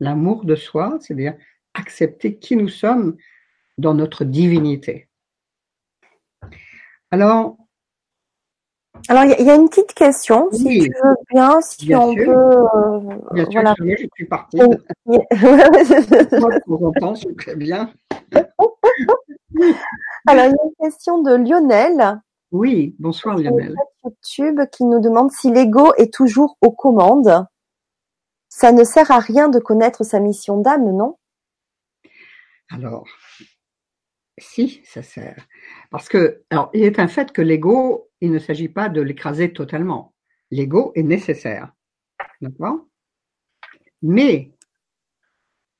[0.00, 1.36] l'amour de soi, c'est-à-dire
[1.74, 3.16] accepter qui nous sommes
[3.78, 5.08] dans notre divinité.
[7.10, 7.56] Alors,
[9.08, 12.28] alors il y, a une petite question, si tu veux bien, si on peut.
[12.28, 13.00] Euh,
[13.32, 13.74] bien sûr, voilà.
[13.80, 14.60] je suis partie.
[17.36, 17.92] très bien.
[20.26, 22.20] Alors, il y a une question de Lionel
[22.52, 23.74] Oui, bonsoir Lionel.
[24.04, 27.46] YouTube qui nous demande si l'ego est toujours aux commandes.
[28.48, 31.16] Ça ne sert à rien de connaître sa mission d'âme, non?
[32.70, 33.06] Alors,
[34.42, 35.46] si, ça sert.
[35.90, 39.52] Parce que, alors, il est un fait que l'ego, il ne s'agit pas de l'écraser
[39.52, 40.14] totalement.
[40.50, 41.72] L'ego est nécessaire.
[42.40, 42.86] D'accord?
[44.02, 44.52] Mais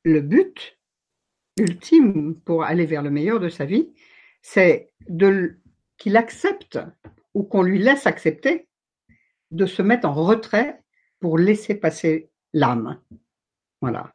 [0.04, 0.78] le but
[1.58, 3.92] ultime pour aller vers le meilleur de sa vie,
[4.42, 4.92] c'est
[5.98, 6.78] qu'il accepte
[7.34, 8.68] ou qu'on lui laisse accepter
[9.50, 10.82] de se mettre en retrait
[11.18, 13.00] pour laisser passer l'âme.
[13.80, 14.14] Voilà.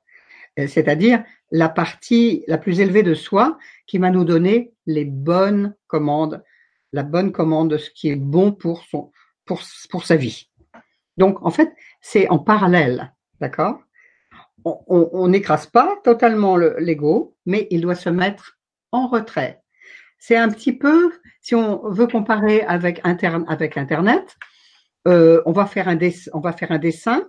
[0.58, 3.58] C'est-à-dire la partie la plus élevée de soi
[3.88, 6.44] qui va nous donner les bonnes commandes,
[6.92, 9.12] la bonne commande de ce qui est bon pour son,
[9.46, 10.50] pour, pour sa vie.
[11.18, 13.80] Donc, en fait, c'est en parallèle, d'accord?
[14.64, 18.58] On n'écrase pas totalement l'ego, mais il doit se mettre
[18.92, 19.62] en retrait.
[20.18, 21.12] C'est un petit peu,
[21.42, 24.36] si on veut comparer avec, avec Internet,
[25.08, 26.00] euh, on, va faire un
[26.34, 27.28] on va faire un dessin,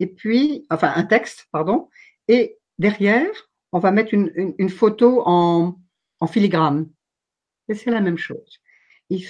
[0.00, 1.88] et puis, enfin, un texte, pardon,
[2.26, 3.30] et derrière,
[3.70, 5.76] on va mettre une, une, photo en,
[6.22, 6.88] en, filigrane.
[7.68, 8.60] Et c'est la même chose.
[9.10, 9.24] Il,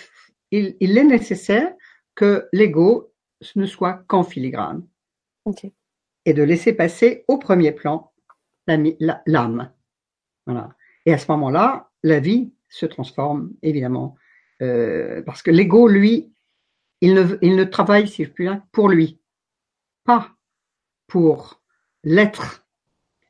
[0.51, 1.72] il, il est nécessaire
[2.14, 3.12] que l'ego
[3.57, 4.86] ne soit qu'en filigrane.
[6.24, 8.12] Et de laisser passer au premier plan
[8.66, 9.72] l'âme.
[10.47, 10.70] Voilà.
[11.07, 14.16] Et à ce moment-là, la vie se transforme, évidemment.
[14.61, 16.32] Euh, parce que l'ego, lui,
[17.01, 19.20] il ne, il ne travaille, si je puis dire, pour lui,
[20.05, 20.30] pas
[21.09, 21.61] pour
[22.05, 22.64] l'être.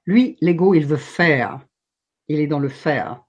[0.05, 1.61] Lui, l'ego, il veut faire.
[2.29, 3.25] Il est dans le faire.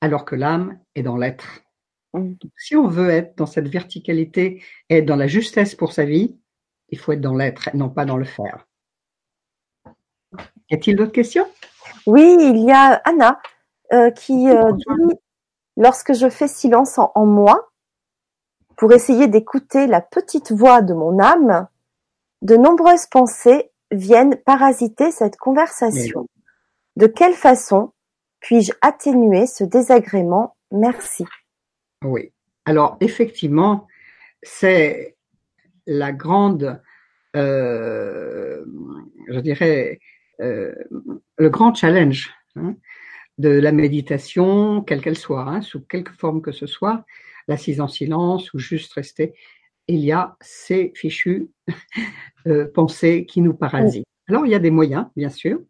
[0.00, 1.62] Alors que l'âme est dans l'être.
[2.56, 6.36] Si on veut être dans cette verticalité, être dans la justesse pour sa vie,
[6.90, 8.66] il faut être dans l'être, non pas dans le faire.
[10.70, 11.46] Y a-t-il d'autres questions?
[12.06, 13.40] Oui, il y a Anna
[13.92, 15.16] euh, qui euh, dit
[15.76, 17.70] lorsque je fais silence en, moi
[18.76, 21.68] pour essayer d'écouter la petite voix de mon âme,
[22.42, 26.26] de nombreuses pensées viennent parasiter cette conversation.
[26.96, 27.92] De quelle façon
[28.44, 30.54] puis-je atténuer ce désagrément?
[30.70, 31.24] Merci.
[32.04, 32.30] Oui.
[32.66, 33.86] Alors, effectivement,
[34.42, 35.16] c'est
[35.86, 36.80] la grande,
[37.36, 38.62] euh,
[39.28, 39.98] je dirais,
[40.40, 40.74] euh,
[41.38, 42.76] le grand challenge hein,
[43.38, 47.06] de la méditation, quelle qu'elle soit, hein, sous quelque forme que ce soit,
[47.48, 49.32] l'assise en silence ou juste rester.
[49.88, 51.48] Il y a ces fichues
[52.46, 54.04] euh, pensées qui nous parasitent.
[54.28, 55.60] Alors, il y a des moyens, bien sûr.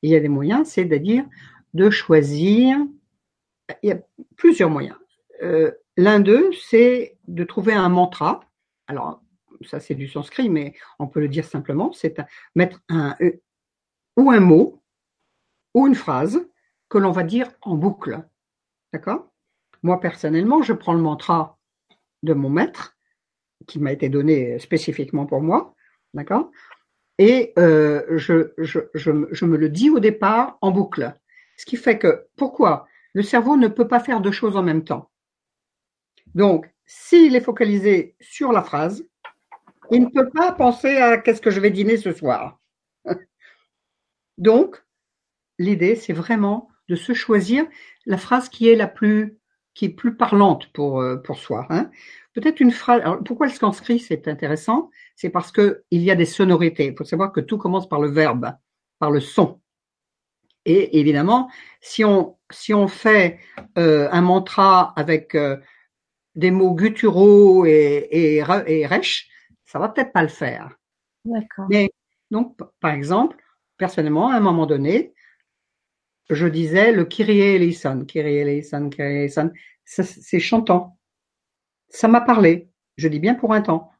[0.00, 1.26] Il y a des moyens, c'est-à-dire
[1.74, 2.78] de choisir.
[3.82, 4.00] Il y a
[4.36, 4.96] plusieurs moyens.
[5.42, 8.40] Euh, L'un d'eux, c'est de trouver un mantra.
[8.86, 9.22] Alors,
[9.66, 12.20] ça c'est du sanskrit, mais on peut le dire simplement, c'est
[12.54, 13.32] mettre un euh,
[14.16, 14.82] ou un mot
[15.74, 16.46] ou une phrase
[16.88, 18.22] que l'on va dire en boucle.
[18.92, 19.30] D'accord?
[19.82, 21.58] Moi personnellement, je prends le mantra
[22.22, 22.96] de mon maître,
[23.66, 25.74] qui m'a été donné spécifiquement pour moi,
[26.14, 26.50] d'accord?
[27.18, 31.14] Et euh, je me le dis au départ en boucle.
[31.62, 34.82] Ce qui fait que, pourquoi Le cerveau ne peut pas faire deux choses en même
[34.82, 35.12] temps?
[36.34, 39.06] Donc, s'il est focalisé sur la phrase,
[39.92, 42.58] il ne peut pas penser à qu'est-ce que je vais dîner ce soir.
[44.38, 44.84] Donc,
[45.60, 47.64] l'idée, c'est vraiment de se choisir
[48.06, 49.38] la phrase qui est la plus,
[49.74, 51.68] qui est plus parlante pour, euh, soi.
[51.70, 51.92] Hein.
[52.34, 53.04] Peut-être une phrase.
[53.24, 54.90] Pourquoi le sanskrit c'est intéressant?
[55.14, 56.86] C'est parce que il y a des sonorités.
[56.86, 58.52] Il faut savoir que tout commence par le verbe,
[58.98, 59.61] par le son.
[60.64, 61.50] Et évidemment,
[61.80, 63.40] si on si on fait
[63.78, 65.56] euh, un mantra avec euh,
[66.34, 68.36] des mots gutturaux et, et,
[68.66, 69.28] et rêches,
[69.64, 70.76] ça va peut-être pas le faire.
[71.24, 71.66] D'accord.
[71.68, 71.90] Mais
[72.30, 73.36] donc, par exemple,
[73.76, 75.14] personnellement, à un moment donné,
[76.30, 79.50] je disais le Kyrie eleison, Kyrie eleison, Kyrie eleison,
[79.84, 80.98] c'est chantant.
[81.88, 82.70] Ça m'a parlé.
[82.96, 83.90] Je dis bien pour un temps.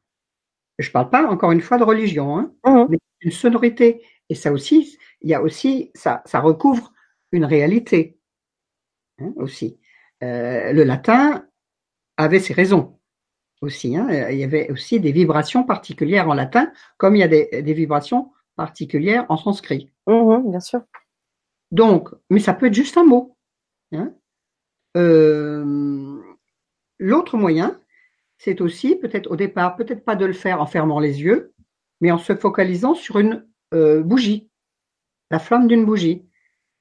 [0.79, 2.87] Je parle pas encore une fois de religion, hein, mmh.
[2.91, 4.03] mais une sonorité.
[4.29, 6.93] Et ça aussi, il y a aussi, ça, ça recouvre
[7.33, 8.18] une réalité
[9.18, 9.79] hein, aussi.
[10.23, 11.47] Euh, le latin
[12.16, 12.99] avait ses raisons
[13.61, 13.97] aussi.
[13.97, 14.31] Hein.
[14.31, 17.75] Il y avait aussi des vibrations particulières en latin, comme il y a des, des
[17.75, 19.93] vibrations particulières en sanskrit.
[20.07, 20.83] Mmh, bien sûr.
[21.70, 23.37] Donc, mais ça peut être juste un mot.
[23.93, 24.14] Hein.
[24.97, 26.20] Euh,
[26.99, 27.81] L'autre moyen,
[28.39, 31.53] c'est aussi peut-être au départ, peut-être pas de le faire en fermant les yeux,
[32.01, 33.45] mais en se focalisant sur une
[33.75, 34.51] euh, bougie,
[35.33, 36.28] la flamme d'une bougie.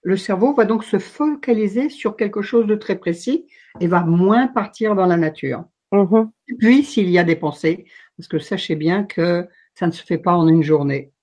[0.04, 3.48] Le cerveau va donc se focaliser sur quelque chose de très précis
[3.80, 5.64] et va moins partir dans la nature.
[5.94, 6.30] Mm-hmm.
[6.60, 7.86] Puis, s'il y a des pensées,
[8.18, 11.14] parce que sachez bien que ça ne se fait pas en une journée.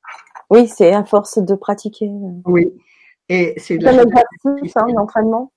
[0.50, 2.08] Oui, c'est à force de pratiquer.
[2.46, 2.72] Oui.
[3.28, 3.98] Et c'est un
[4.96, 5.52] entraînement.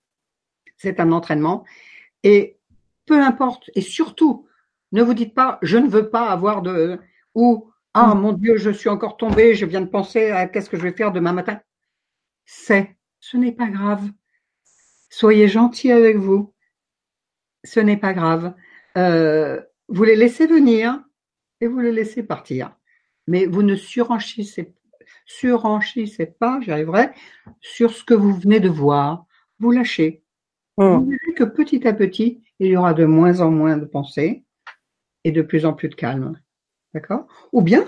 [0.78, 1.63] C'est un entraînement.
[2.24, 2.59] Et
[3.05, 3.69] peu importe.
[3.76, 4.45] Et surtout,
[4.91, 6.99] ne vous dites pas, je ne veux pas avoir de,
[7.34, 10.78] ou, ah, mon Dieu, je suis encore tombé, je viens de penser à qu'est-ce que
[10.78, 11.60] je vais faire demain matin.
[12.46, 14.10] C'est, ce n'est pas grave.
[15.10, 16.54] Soyez gentil avec vous.
[17.66, 18.54] Ce n'est pas grave.
[18.98, 21.04] Euh, vous les laissez venir
[21.60, 22.74] et vous les laissez partir.
[23.28, 24.74] Mais vous ne surenchissez,
[25.26, 27.10] surenchissez pas, j'y arriverai,
[27.60, 29.26] sur ce que vous venez de voir.
[29.60, 30.24] Vous lâchez.
[30.78, 30.96] Mmh.
[30.96, 34.46] Vous verrez que petit à petit, il y aura de moins en moins de pensées
[35.26, 36.39] et de plus en plus de calme.
[36.94, 37.28] D'accord?
[37.54, 37.86] Ou bien,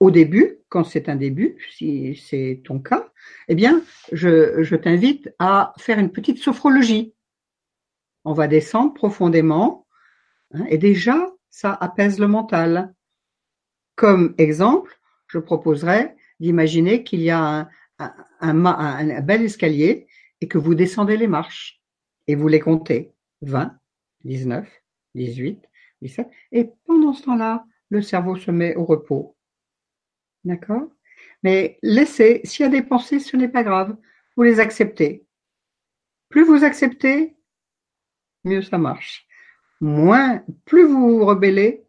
[0.00, 3.10] au début, quand c'est un début, si c'est ton cas,
[3.48, 7.14] eh bien, je, je t'invite à faire une petite sophrologie.
[8.24, 9.86] On va descendre profondément
[10.52, 12.94] hein, et déjà, ça apaise le mental.
[13.96, 17.68] Comme exemple, je proposerais d'imaginer qu'il y a un,
[17.98, 20.06] un, un, un, bel escalier
[20.40, 21.80] et que vous descendez les marches
[22.28, 23.12] et vous les comptez.
[23.42, 23.76] 20,
[24.24, 24.68] 19,
[25.14, 25.64] 18,
[26.02, 26.28] 17.
[26.52, 29.36] Et pendant ce temps-là, le cerveau se met au repos.
[30.44, 30.88] D'accord?
[31.42, 33.96] Mais laissez, s'il y a des pensées, ce n'est pas grave.
[34.36, 35.26] Vous les acceptez.
[36.28, 37.36] Plus vous acceptez,
[38.44, 39.26] mieux ça marche.
[39.80, 41.86] Moins, plus vous vous rebellez,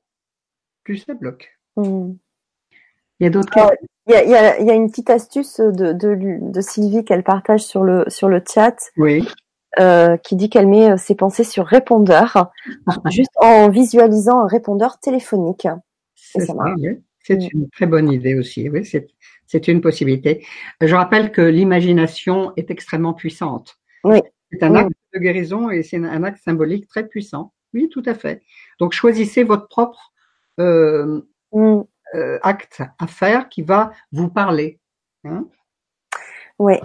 [0.83, 1.59] plus ça bloque.
[1.75, 2.13] Hmm.
[3.19, 3.69] Il y a d'autres cas.
[4.07, 7.61] Il y a, il y a, une petite astuce de, de, de Sylvie qu'elle partage
[7.61, 8.75] sur le, sur le chat.
[8.97, 9.27] Oui.
[9.79, 12.51] Euh, qui dit qu'elle met ses pensées sur répondeur,
[13.11, 15.67] juste en visualisant un répondeur téléphonique.
[17.21, 17.49] C'est mm.
[17.53, 18.69] une très bonne idée aussi.
[18.69, 20.45] Oui, c'est une possibilité.
[20.81, 23.77] Je rappelle que l'imagination est extrêmement puissante.
[24.03, 24.21] Oui.
[24.51, 27.53] C'est un acte de guérison et c'est un acte symbolique très puissant.
[27.73, 28.41] Oui, tout à fait.
[28.79, 30.11] Donc choisissez votre propre
[30.59, 31.21] euh,
[31.51, 31.81] mm.
[32.15, 34.79] euh, acte à faire qui va vous parler.
[35.23, 35.45] Hein
[36.57, 36.75] oui.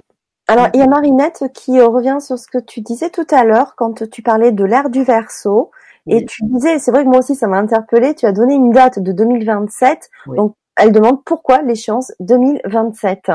[0.47, 3.77] Alors, il y a Marinette qui revient sur ce que tu disais tout à l'heure
[3.77, 5.71] quand tu parlais de l'ère du verso.
[6.07, 8.73] Et tu disais, c'est vrai que moi aussi ça m'a interpellé, tu as donné une
[8.73, 10.11] date de 2027.
[10.37, 13.33] Donc, elle demande pourquoi l'échéance 2027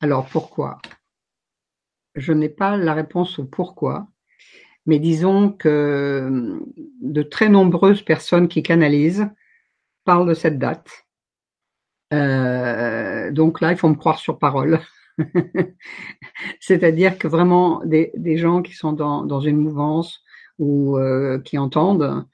[0.00, 0.78] Alors, pourquoi?
[2.14, 4.06] Je n'ai pas la réponse au pourquoi,
[4.86, 6.60] mais disons que
[7.00, 9.28] de très nombreuses personnes qui canalisent
[10.04, 11.06] parlent de cette date.
[12.12, 14.80] Euh, donc là, il faut me croire sur parole.
[16.60, 20.22] C'est-à-dire que vraiment des, des, gens qui sont dans, dans une mouvance
[20.62, 22.24] ou euh, qui entendent,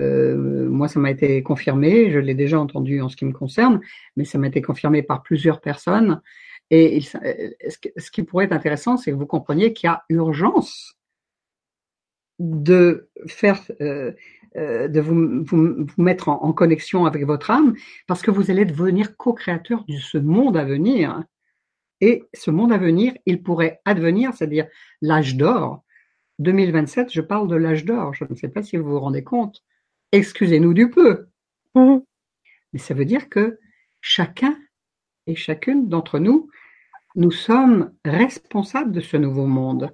[0.00, 3.80] euh, moi ça m'a été confirmé, je l'ai déjà entendu en ce qui me concerne,
[4.16, 6.20] mais ça m'a été confirmé par plusieurs personnes.
[6.70, 7.50] Et euh,
[7.96, 10.98] ce qui pourrait être intéressant, c'est que vous compreniez qu'il y a urgence
[12.40, 17.74] de faire, de vous, mettre en, connexion avec votre âme,
[18.08, 21.22] parce que vous allez devenir co-créateur de ce monde à venir.
[22.02, 24.66] Et ce monde à venir, il pourrait advenir, c'est-à-dire
[25.00, 25.85] l'âge d'or.
[26.38, 28.14] 2027, je parle de l'âge d'or.
[28.14, 29.62] Je ne sais pas si vous vous rendez compte.
[30.12, 31.28] Excusez-nous du peu.
[31.74, 31.98] Mmh.
[32.72, 33.58] Mais ça veut dire que
[34.00, 34.56] chacun
[35.26, 36.48] et chacune d'entre nous,
[37.14, 39.92] nous sommes responsables de ce nouveau monde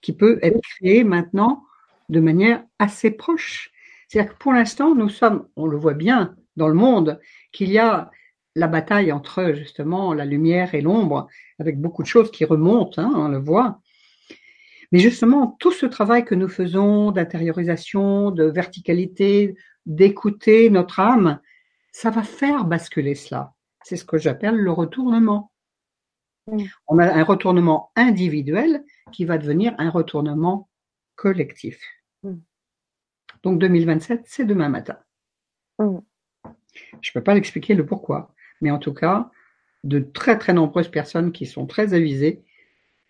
[0.00, 1.64] qui peut être créé maintenant
[2.08, 3.70] de manière assez proche.
[4.08, 7.20] C'est-à-dire que pour l'instant, nous sommes, on le voit bien dans le monde,
[7.52, 8.10] qu'il y a
[8.54, 11.28] la bataille entre justement la lumière et l'ombre,
[11.58, 13.80] avec beaucoup de choses qui remontent, hein, on le voit.
[14.94, 21.40] Mais justement, tout ce travail que nous faisons d'intériorisation, de verticalité, d'écouter notre âme,
[21.90, 23.54] ça va faire basculer cela.
[23.82, 25.50] C'est ce que j'appelle le retournement.
[26.86, 30.70] On a un retournement individuel qui va devenir un retournement
[31.16, 31.82] collectif.
[33.42, 35.00] Donc 2027, c'est demain matin.
[35.80, 38.32] Je ne peux pas l'expliquer le pourquoi.
[38.60, 39.28] Mais en tout cas,
[39.82, 42.44] de très très nombreuses personnes qui sont très avisées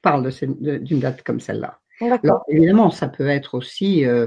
[0.05, 1.81] parlent d'une date comme celle-là.
[2.01, 4.27] Alors évidemment, ça peut être aussi, euh,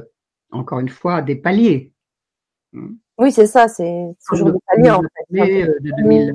[0.52, 1.94] encore une fois, des paliers.
[2.74, 2.96] Hmm.
[3.20, 5.64] Oui, c'est ça, c'est toujours des paliers en fait.
[5.64, 6.34] Euh, de 2000,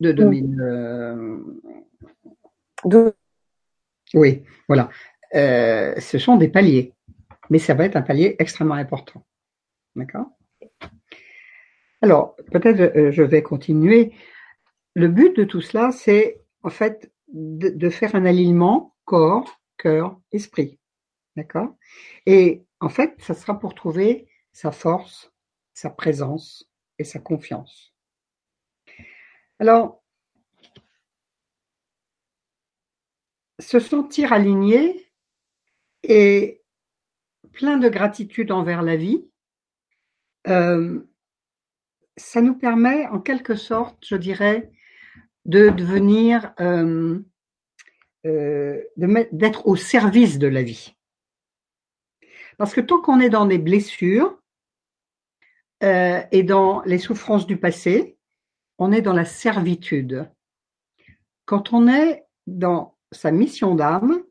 [0.00, 1.38] de 2000 euh,
[4.14, 4.90] Oui, voilà.
[5.32, 6.94] ce sont des paliers,
[7.50, 9.22] mais ça va être un palier extrêmement important.
[9.96, 10.26] D'accord?
[12.02, 14.12] Alors, peut-être je vais continuer.
[14.94, 20.78] Le but de tout cela, c'est en fait de, faire un alignement corps, cœur, esprit.
[21.36, 21.76] D'accord?
[22.26, 25.32] Et en fait, ça sera pour trouver sa force,
[25.74, 27.94] sa présence et sa confiance.
[29.58, 30.02] Alors,
[33.58, 35.12] se sentir aligné
[36.02, 36.62] et
[37.52, 39.28] plein de gratitude envers la vie,
[40.48, 41.00] euh,
[42.16, 44.70] ça nous permet en quelque sorte, je dirais,
[45.46, 47.18] de devenir, euh,
[48.26, 48.82] euh,
[49.32, 50.96] d'être au service de la vie.
[52.58, 54.38] Parce que tant qu'on est dans des blessures
[55.82, 58.18] euh, et dans les souffrances du passé,
[58.78, 60.30] on est dans la servitude.
[61.46, 64.22] Quand on est dans sa mission d'âme,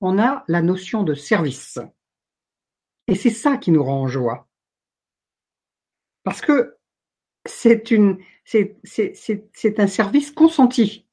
[0.00, 1.78] on a la notion de service.
[3.06, 4.48] Et c'est ça qui nous rend en joie.
[6.24, 6.76] Parce que
[7.46, 11.06] c'est une, c'est, un service consenti.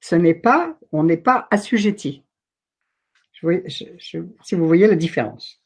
[0.00, 2.24] Ce n'est pas, on n'est pas assujetti.
[3.32, 5.60] si vous voyez la différence.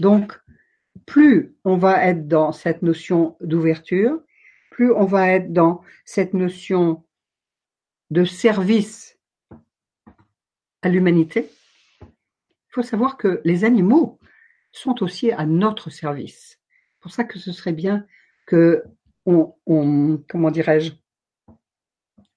[0.00, 0.38] Donc,
[1.06, 4.20] plus on va être dans cette notion d'ouverture,
[4.70, 7.04] plus on va être dans cette notion
[8.10, 9.18] de service
[10.82, 11.50] à l'humanité.
[12.00, 14.18] Il faut savoir que les animaux
[14.72, 16.58] sont aussi à notre service.
[16.92, 18.06] C'est pour ça que ce serait bien
[18.46, 18.84] que
[19.26, 20.92] on, comment dirais-je,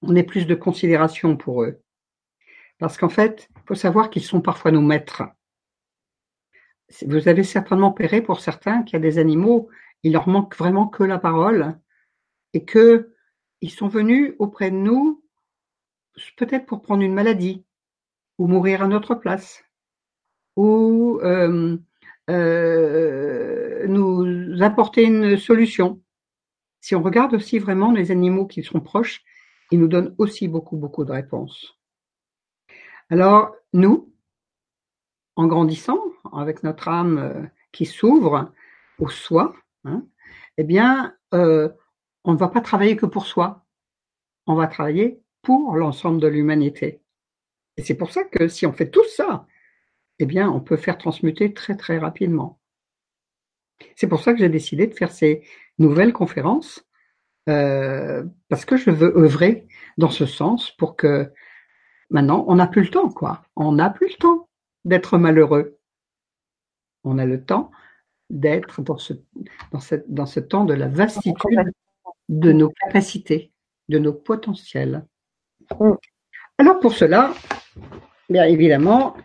[0.02, 1.80] on ait plus de considération pour eux.
[2.78, 5.24] Parce qu'en fait, il faut savoir qu'ils sont parfois nos maîtres.
[7.06, 9.68] Vous avez certainement péré pour certains qu'il y a des animaux,
[10.02, 11.78] il leur manque vraiment que la parole
[12.52, 13.12] et que
[13.60, 15.24] ils sont venus auprès de nous
[16.36, 17.64] peut-être pour prendre une maladie
[18.38, 19.64] ou mourir à notre place
[20.56, 21.76] ou euh,
[22.30, 26.00] euh, nous apporter une solution.
[26.86, 29.24] Si on regarde aussi vraiment les animaux qui sont proches,
[29.72, 31.76] ils nous donnent aussi beaucoup, beaucoup de réponses.
[33.10, 34.14] Alors, nous,
[35.34, 35.98] en grandissant,
[36.32, 38.52] avec notre âme euh, qui s'ouvre
[39.00, 40.06] au soi, hein,
[40.58, 41.70] eh bien, euh,
[42.22, 43.66] on ne va pas travailler que pour soi.
[44.46, 47.02] On va travailler pour l'ensemble de l'humanité.
[47.76, 49.48] Et c'est pour ça que si on fait tout ça,
[50.20, 52.60] eh bien, on peut faire transmuter très, très rapidement.
[53.94, 55.42] C'est pour ça que j'ai décidé de faire ces
[55.78, 56.86] nouvelles conférences,
[57.48, 59.68] euh, parce que je veux œuvrer
[59.98, 61.32] dans ce sens pour que
[62.10, 63.42] maintenant, on n'a plus le temps, quoi.
[63.54, 64.48] On n'a plus le temps
[64.84, 65.78] d'être malheureux.
[67.04, 67.70] On a le temps
[68.30, 69.12] d'être dans ce,
[70.08, 71.72] dans, ce temps de la vastitude
[72.28, 73.52] de nos capacités,
[73.88, 75.06] de nos potentiels.
[76.58, 77.32] Alors pour cela,
[78.28, 79.16] bien évidemment,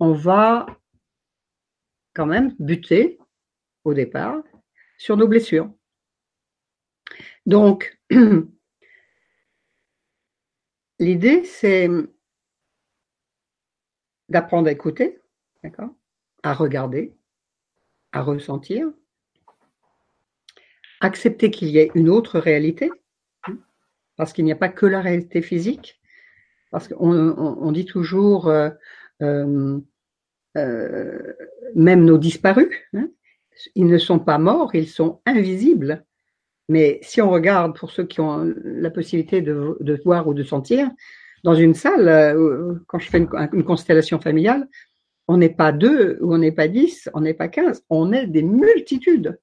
[0.00, 0.66] on va
[2.14, 3.18] quand même buter
[3.84, 4.42] au départ
[4.98, 5.72] sur nos blessures.
[7.46, 7.98] Donc,
[10.98, 11.88] l'idée, c'est
[14.28, 15.20] d'apprendre à écouter,
[16.42, 17.14] à regarder,
[18.12, 18.90] à ressentir,
[21.00, 22.90] accepter qu'il y ait une autre réalité,
[24.16, 26.00] parce qu'il n'y a pas que la réalité physique,
[26.70, 28.70] parce qu'on dit toujours, euh,
[29.20, 29.80] euh,
[30.56, 31.34] euh,
[31.74, 33.08] même nos disparus, hein,
[33.74, 36.04] ils ne sont pas morts, ils sont invisibles.
[36.68, 40.90] Mais si on regarde, pour ceux qui ont la possibilité de, voir ou de sentir,
[41.44, 42.36] dans une salle,
[42.86, 44.68] quand je fais une, une constellation familiale,
[45.28, 48.26] on n'est pas deux ou on n'est pas dix, on n'est pas quinze, on est
[48.26, 49.38] des multitudes.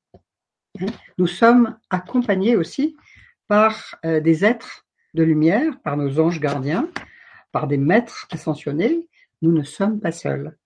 [0.80, 0.88] Hein?
[1.18, 2.96] Nous sommes accompagnés aussi
[3.48, 6.90] par euh, des êtres de lumière, par nos anges gardiens,
[7.52, 9.08] par des maîtres ascensionnés.
[9.42, 10.58] Nous ne sommes pas seuls.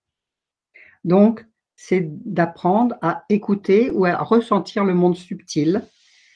[1.04, 1.46] Donc,
[1.86, 5.86] c'est d'apprendre à écouter ou à ressentir le monde subtil,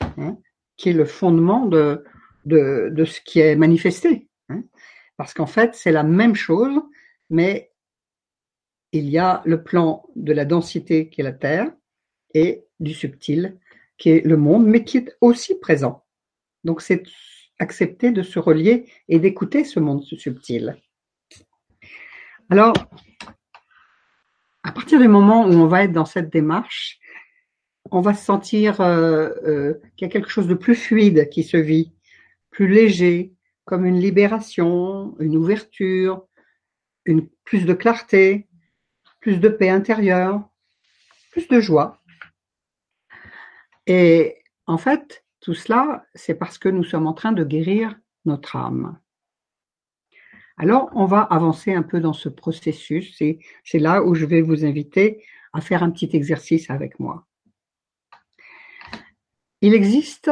[0.02, 0.38] hein,
[0.76, 2.04] qui est le fondement de,
[2.44, 4.28] de, ce qui est manifesté.
[4.50, 4.64] Hein.
[5.16, 6.82] Parce qu'en fait, c'est la même chose,
[7.30, 7.72] mais
[8.92, 11.72] il y a le plan de la densité qui est la Terre
[12.34, 13.58] et du subtil
[13.98, 16.04] qui est le monde, mais qui est aussi présent.
[16.66, 17.04] Donc c'est
[17.58, 20.76] accepter de se relier et d'écouter ce monde subtil.
[22.50, 22.74] Alors,
[24.68, 27.00] à partir du moment où on va être dans cette démarche,
[27.90, 31.56] on va sentir euh, euh, qu'il y a quelque chose de plus fluide qui se
[31.56, 31.94] vit,
[32.50, 36.28] plus léger, comme une libération, une ouverture,
[37.46, 38.50] plus de clarté,
[39.22, 40.50] plus de paix intérieure,
[41.32, 42.02] plus de joie.
[43.86, 48.58] Et en fait, tout cela, c'est parce que nous sommes en train de guérir notre
[48.58, 49.00] âme.
[50.58, 53.16] Alors, on va avancer un peu dans ce processus.
[53.64, 57.28] C'est là où je vais vous inviter à faire un petit exercice avec moi.
[59.62, 60.32] Il existe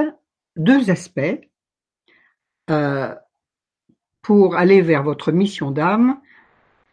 [0.56, 1.40] deux aspects
[2.70, 3.14] euh,
[4.22, 6.20] pour aller vers votre mission d'âme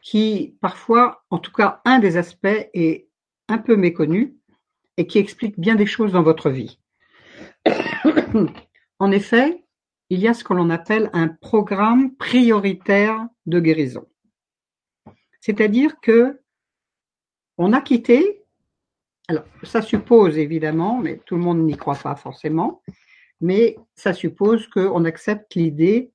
[0.03, 3.09] qui, parfois, en tout cas, un des aspects est
[3.49, 4.37] un peu méconnu
[4.99, 6.79] et qui explique bien des choses dans votre vie.
[8.99, 9.65] en effet,
[10.13, 14.07] il y a ce que l'on appelle un programme prioritaire de guérison.
[15.41, 16.43] C'est-à-dire que
[17.57, 18.45] on a quitté,
[19.29, 22.83] alors ça suppose évidemment, mais tout le monde n'y croit pas forcément,
[23.41, 26.13] mais ça suppose qu'on accepte l'idée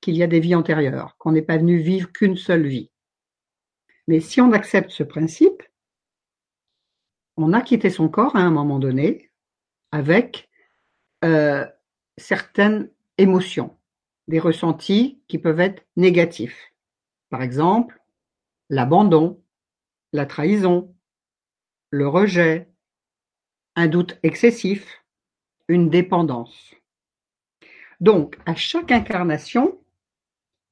[0.00, 2.90] qu'il y a des vies antérieures, qu'on n'est pas venu vivre qu'une seule vie.
[4.08, 5.62] Mais si on accepte ce principe,
[7.36, 9.30] on a quitté son corps à un moment donné
[9.92, 10.50] avec
[11.24, 11.64] euh,
[12.16, 13.76] certaines émotions,
[14.28, 16.72] des ressentis qui peuvent être négatifs.
[17.30, 18.00] Par exemple,
[18.68, 19.42] l'abandon,
[20.12, 20.94] la trahison,
[21.90, 22.68] le rejet,
[23.74, 25.04] un doute excessif,
[25.68, 26.74] une dépendance.
[28.00, 29.80] Donc, à chaque incarnation,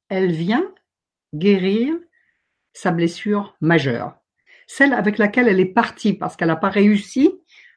[0.08, 0.74] elle vient
[1.34, 1.94] guérir
[2.72, 4.16] sa blessure majeure,
[4.66, 7.32] celle avec laquelle elle est partie parce qu'elle n'a pas réussi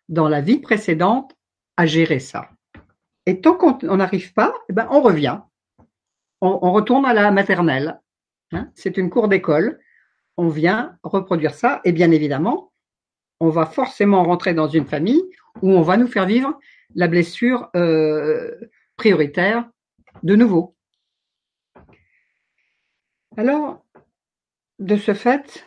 [0.09, 1.35] dans la vie précédente
[1.77, 2.49] à gérer ça.
[3.27, 5.41] Et tant qu'on n'arrive pas, eh ben on revient.
[6.39, 7.99] On, retourne à la maternelle.
[8.53, 8.71] Hein.
[8.73, 9.79] C'est une cour d'école.
[10.37, 11.81] On vient reproduire ça.
[11.83, 12.71] Et bien évidemment,
[13.41, 15.21] on va forcément rentrer dans une famille
[15.61, 16.57] où on va nous faire vivre
[16.95, 18.55] la blessure euh,
[18.95, 19.69] prioritaire
[20.23, 20.77] de nouveau.
[23.35, 23.83] Alors,
[24.79, 25.65] de ce fait,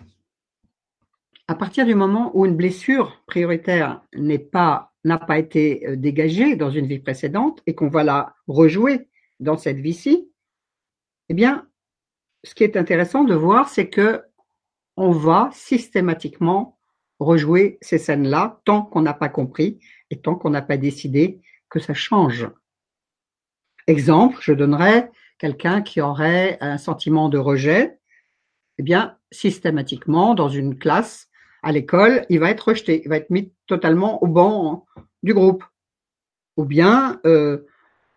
[1.46, 6.56] à partir du moment où une blessure prioritaire n'est pas n'a pas été euh, dégagée
[6.56, 10.30] dans une vie précédente et qu'on va la rejouer dans cette vie-ci,
[11.28, 11.68] eh bien,
[12.44, 14.22] ce qui est intéressant de voir, c'est que
[14.96, 16.78] on va systématiquement
[17.18, 19.78] rejouer ces scènes-là tant qu'on n'a pas compris
[20.10, 22.48] et tant qu'on n'a pas décidé que ça change.
[23.86, 27.98] Exemple, je donnerais quelqu'un qui aurait un sentiment de rejet,
[28.78, 31.29] eh bien, systématiquement, dans une classe,
[31.62, 34.86] à l'école, il va être rejeté, il va être mis totalement au banc
[35.22, 35.64] du groupe.
[36.56, 37.66] Ou bien, euh,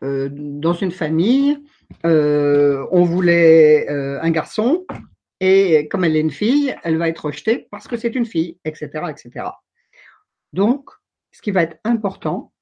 [0.04, 1.58] euh, dans une famille,
[2.06, 4.86] euh, on voulait un garçon,
[5.40, 8.58] et comme elle est une fille, elle va être rejetée parce que c'est une fille,
[8.66, 9.48] etc., etc.
[10.54, 10.90] Donc,
[11.32, 12.54] ce qui va être important,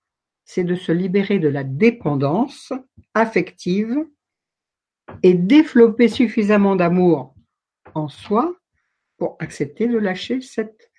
[0.45, 2.73] c'est de se libérer de la dépendance
[3.13, 4.05] affective
[5.23, 7.35] et développer suffisamment d'amour
[7.93, 8.55] en soi
[9.21, 10.89] pour accepter de lâcher cette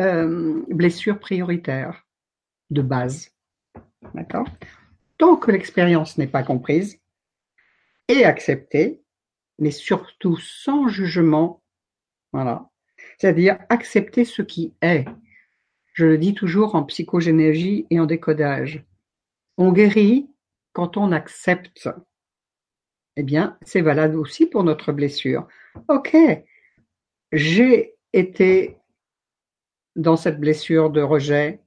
[0.00, 2.06] euh, blessure prioritaire
[2.70, 3.34] de base.
[4.14, 4.48] D'accord?
[5.18, 6.98] Tant que l'expérience n'est pas comprise
[8.08, 9.02] et acceptée,
[9.58, 11.62] mais surtout sans jugement,
[12.32, 12.70] voilà.
[13.18, 15.04] C'est-à-dire accepter ce qui est.
[15.92, 18.86] Je le dis toujours en psychogénéalogie et en décodage.
[19.58, 20.30] On guérit
[20.72, 21.90] quand on accepte.
[23.16, 25.46] Eh bien, c'est valable aussi pour notre blessure.
[25.88, 26.16] Ok,
[27.32, 28.78] j'ai été
[29.94, 31.60] dans cette blessure de rejet.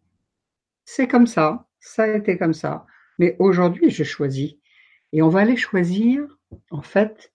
[0.85, 2.85] C'est comme ça, ça a été comme ça.
[3.17, 4.53] Mais aujourd'hui, je choisis.
[5.11, 6.25] Et on va aller choisir,
[6.69, 7.33] en fait,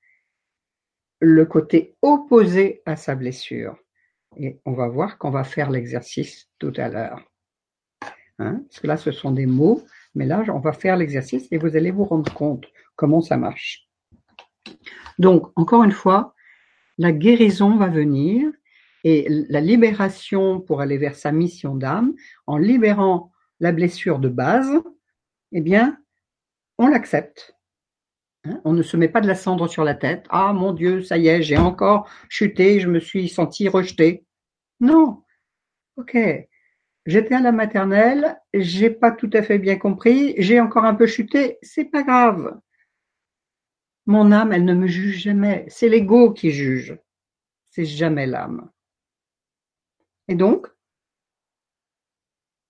[1.20, 3.76] le côté opposé à sa blessure.
[4.36, 7.22] Et on va voir qu'on va faire l'exercice tout à l'heure.
[8.38, 11.58] Hein Parce que là, ce sont des mots, mais là, on va faire l'exercice et
[11.58, 12.66] vous allez vous rendre compte
[12.96, 13.88] comment ça marche.
[15.18, 16.33] Donc, encore une fois,
[16.98, 18.50] la guérison va venir
[19.04, 22.14] et la libération pour aller vers sa mission d'âme,
[22.46, 23.30] en libérant
[23.60, 24.80] la blessure de base,
[25.52, 25.98] eh bien,
[26.78, 27.54] on l'accepte.
[28.44, 30.26] Hein, on ne se met pas de la cendre sur la tête.
[30.30, 34.24] Ah mon Dieu, ça y est, j'ai encore chuté, je me suis senti rejeté.
[34.80, 35.22] Non.
[35.96, 36.16] Ok.
[37.06, 41.06] J'étais à la maternelle, j'ai pas tout à fait bien compris, j'ai encore un peu
[41.06, 42.58] chuté, c'est pas grave.
[44.06, 45.64] Mon âme, elle ne me juge jamais.
[45.68, 46.98] C'est l'ego qui juge.
[47.70, 48.70] C'est jamais l'âme.
[50.28, 50.66] Et donc,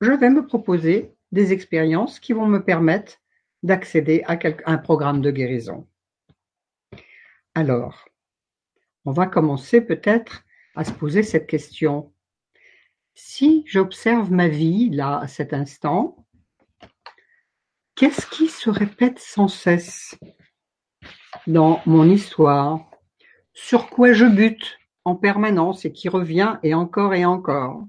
[0.00, 3.20] je vais me proposer des expériences qui vont me permettre
[3.62, 5.88] d'accéder à un programme de guérison.
[7.54, 8.04] Alors,
[9.04, 12.12] on va commencer peut-être à se poser cette question.
[13.14, 16.26] Si j'observe ma vie là, à cet instant,
[17.94, 20.16] qu'est-ce qui se répète sans cesse?
[21.46, 22.80] Dans mon histoire,
[23.52, 27.86] sur quoi je bute en permanence et qui revient et encore et encore.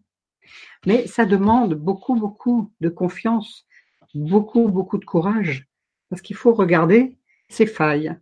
[0.85, 3.65] Mais ça demande beaucoup, beaucoup de confiance,
[4.13, 5.67] beaucoup, beaucoup de courage,
[6.09, 7.17] parce qu'il faut regarder
[7.49, 8.17] ses failles,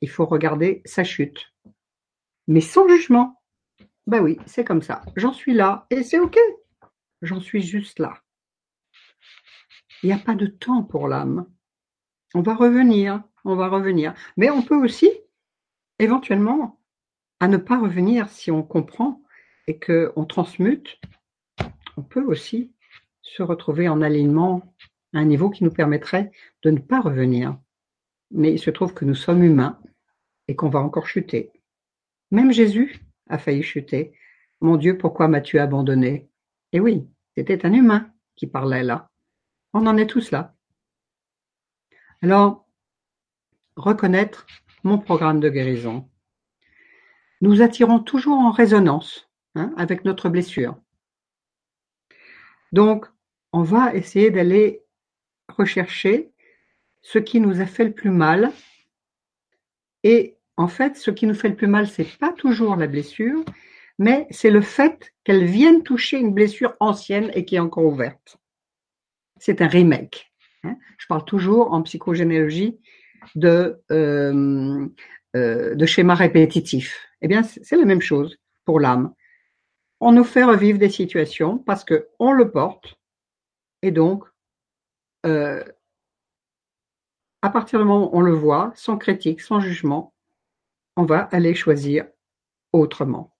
[0.00, 1.52] il faut regarder sa chute,
[2.46, 3.40] mais sans jugement.
[4.06, 5.02] Ben oui, c'est comme ça.
[5.16, 6.38] J'en suis là et c'est OK.
[7.22, 8.14] J'en suis juste là.
[10.02, 11.46] Il n'y a pas de temps pour l'âme.
[12.34, 14.14] On va revenir, on va revenir.
[14.36, 15.10] Mais on peut aussi,
[15.98, 16.80] éventuellement,
[17.40, 19.22] à ne pas revenir si on comprend
[19.66, 21.00] et qu'on transmute,
[21.96, 22.72] on peut aussi
[23.22, 24.74] se retrouver en alignement
[25.14, 26.30] à un niveau qui nous permettrait
[26.62, 27.58] de ne pas revenir.
[28.30, 29.78] Mais il se trouve que nous sommes humains
[30.48, 31.52] et qu'on va encore chuter.
[32.30, 34.16] Même Jésus a failli chuter.
[34.60, 36.30] Mon Dieu, pourquoi m'as-tu abandonné?
[36.72, 39.10] Et oui, c'était un humain qui parlait là.
[39.74, 40.54] On en est tous là.
[42.22, 42.66] Alors,
[43.76, 44.46] reconnaître
[44.84, 46.08] mon programme de guérison.
[47.40, 50.76] nous attirons toujours en résonance hein, avec notre blessure.
[52.70, 53.06] Donc,
[53.52, 54.82] on va essayer d'aller
[55.48, 56.30] rechercher
[57.02, 58.52] ce qui nous a fait le plus mal.
[60.04, 63.44] Et en fait, ce qui nous fait le plus mal, c'est pas toujours la blessure,
[63.98, 68.38] mais c'est le fait qu'elle vienne toucher une blessure ancienne et qui est encore ouverte.
[69.38, 70.32] C'est un remake.
[70.62, 70.76] Hein.
[70.98, 72.78] Je parle toujours en psychogénéalogie
[73.34, 74.88] de, euh,
[75.36, 77.08] euh, de schéma répétitif.
[77.20, 79.14] Eh bien, c'est la même chose pour l'âme.
[80.00, 82.96] On nous fait revivre des situations parce que on le porte
[83.82, 84.24] et donc
[85.24, 85.62] euh,
[87.42, 90.14] à partir du moment où on le voit, sans critique, sans jugement,
[90.96, 92.06] on va aller choisir
[92.72, 93.34] autrement.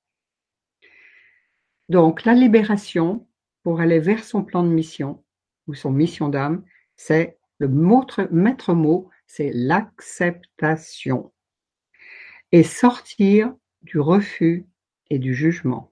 [1.88, 3.26] Donc la libération
[3.62, 5.24] pour aller vers son plan de mission
[5.66, 6.64] ou son mission d'âme,
[6.96, 11.32] c'est le maître mot, c'est l'acceptation
[12.50, 14.66] et sortir du refus
[15.08, 15.90] et du jugement.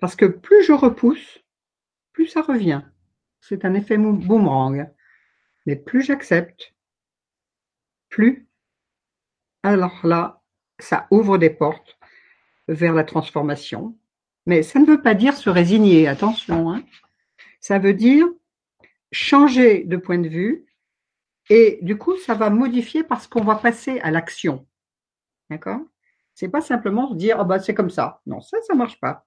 [0.00, 1.44] Parce que plus je repousse,
[2.12, 2.80] plus ça revient.
[3.42, 4.90] C'est un effet boomerang.
[5.66, 6.74] Mais plus j'accepte,
[8.08, 8.48] plus,
[9.62, 10.42] alors là,
[10.78, 11.98] ça ouvre des portes
[12.68, 13.98] vers la transformation.
[14.46, 16.72] Mais ça ne veut pas dire se résigner, attention.
[16.72, 16.82] Hein.
[17.60, 18.26] Ça veut dire
[19.12, 20.66] changer de point de vue
[21.50, 24.66] et du coup, ça va modifier parce qu'on va passer à l'action.
[25.50, 25.80] D'accord?
[26.34, 28.22] C'est pas simplement dire, oh bah c'est comme ça.
[28.26, 29.26] Non, ça, ça marche pas.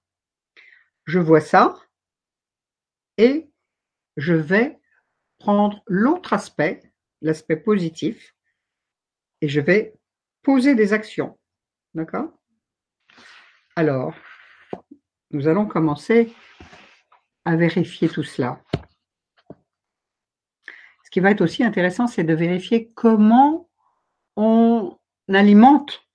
[1.04, 1.76] Je vois ça
[3.16, 3.48] et
[4.16, 4.78] je vais
[5.38, 6.82] prendre l'autre aspect,
[7.20, 8.34] l'aspect positif,
[9.40, 9.94] et je vais
[10.42, 11.38] poser des actions.
[11.94, 12.30] D'accord?
[13.76, 14.14] Alors,
[15.30, 16.32] nous allons commencer
[17.44, 18.60] à vérifier tout cela.
[21.16, 23.70] Qui va être aussi intéressant, c'est de vérifier comment
[24.36, 24.98] on
[25.32, 26.06] alimente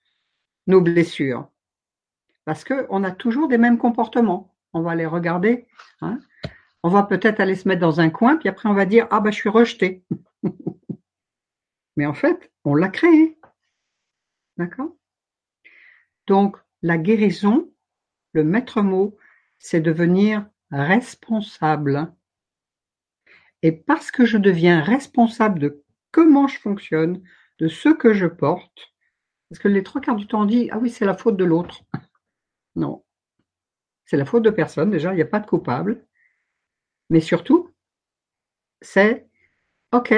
[0.67, 1.49] nos blessures.
[2.45, 4.53] Parce qu'on a toujours des mêmes comportements.
[4.73, 5.65] On va les regarder.
[6.01, 6.19] Hein.
[6.83, 9.21] On va peut-être aller se mettre dans un coin, puis après on va dire Ah
[9.21, 10.03] bah je suis rejeté.
[11.95, 13.39] Mais en fait, on l'a créé.
[14.57, 14.95] D'accord?
[16.27, 17.71] Donc, la guérison,
[18.33, 19.17] le maître mot,
[19.57, 22.13] c'est devenir responsable.
[23.63, 27.21] Et parce que je deviens responsable de comment je fonctionne,
[27.59, 28.93] de ce que je porte,
[29.49, 31.45] parce que les trois quarts du temps on dit Ah oui, c'est la faute de
[31.45, 31.81] l'autre.
[32.75, 33.03] Non.
[34.05, 36.05] C'est la faute de personne, déjà, il n'y a pas de coupable.
[37.09, 37.69] Mais surtout,
[38.81, 39.27] c'est
[39.91, 40.13] OK,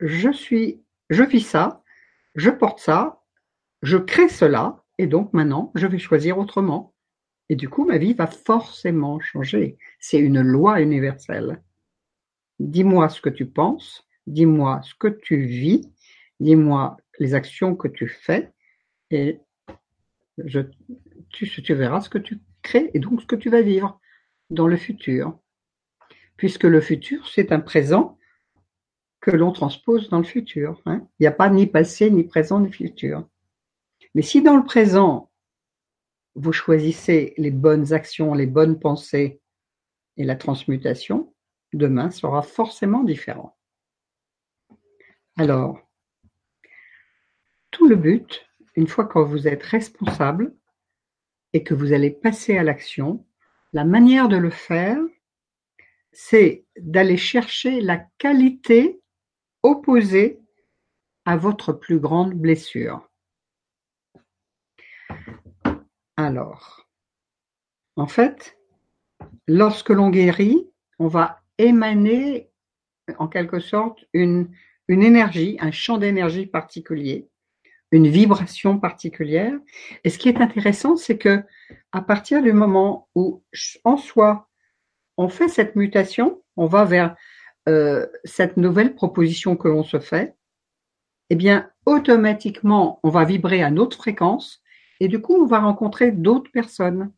[0.00, 1.82] je suis, je vis ça,
[2.34, 3.22] je porte ça,
[3.82, 6.94] je crée cela, et donc maintenant, je vais choisir autrement.
[7.50, 9.76] Et du coup, ma vie va forcément changer.
[9.98, 11.62] C'est une loi universelle.
[12.66, 15.82] Dis-moi ce que tu penses, dis-moi ce que tu vis,
[16.40, 18.52] dis-moi les actions que tu fais,
[19.10, 19.40] et
[21.28, 24.00] tu verras ce que tu crées et donc ce que tu vas vivre
[24.50, 25.38] dans le futur
[26.42, 28.18] puisque le futur, c'est un présent
[29.20, 30.82] que l'on transpose dans le futur.
[30.86, 31.06] Hein.
[31.20, 33.28] Il n'y a pas ni passé, ni présent, ni futur.
[34.16, 35.30] Mais si dans le présent,
[36.34, 39.40] vous choisissez les bonnes actions, les bonnes pensées
[40.16, 41.31] et la transmutation,
[41.72, 43.56] demain sera forcément différent.
[45.38, 45.80] Alors,
[47.70, 50.54] tout le but, une fois que vous êtes responsable
[51.52, 53.26] et que vous allez passer à l'action,
[53.72, 54.98] la manière de le faire,
[56.12, 59.00] c'est d'aller chercher la qualité
[59.62, 60.40] opposée
[61.24, 63.08] à votre plus grande blessure.
[66.16, 66.86] Alors,
[67.96, 68.58] en fait,
[69.46, 70.68] lorsque l'on guérit,
[70.98, 72.50] on va émaner
[73.18, 74.48] en quelque sorte une,
[74.88, 77.28] énergie, un champ d'énergie particulier,
[77.90, 79.54] une vibration particulière.
[80.04, 81.42] Et ce qui est intéressant, c'est que
[81.92, 83.42] à partir du moment où
[83.84, 84.48] en soi
[85.18, 87.16] on fait cette mutation, on va vers
[87.68, 90.34] euh, cette nouvelle proposition que l'on se fait,
[91.30, 94.62] eh bien, automatiquement, on va vibrer à notre fréquence
[95.00, 97.12] et du coup, on va rencontrer d'autres personnes.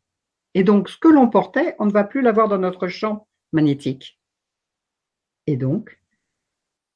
[0.54, 4.18] Et donc, ce que l'on portait, on ne va plus l'avoir dans notre champ magnétique.
[5.46, 5.98] Et donc,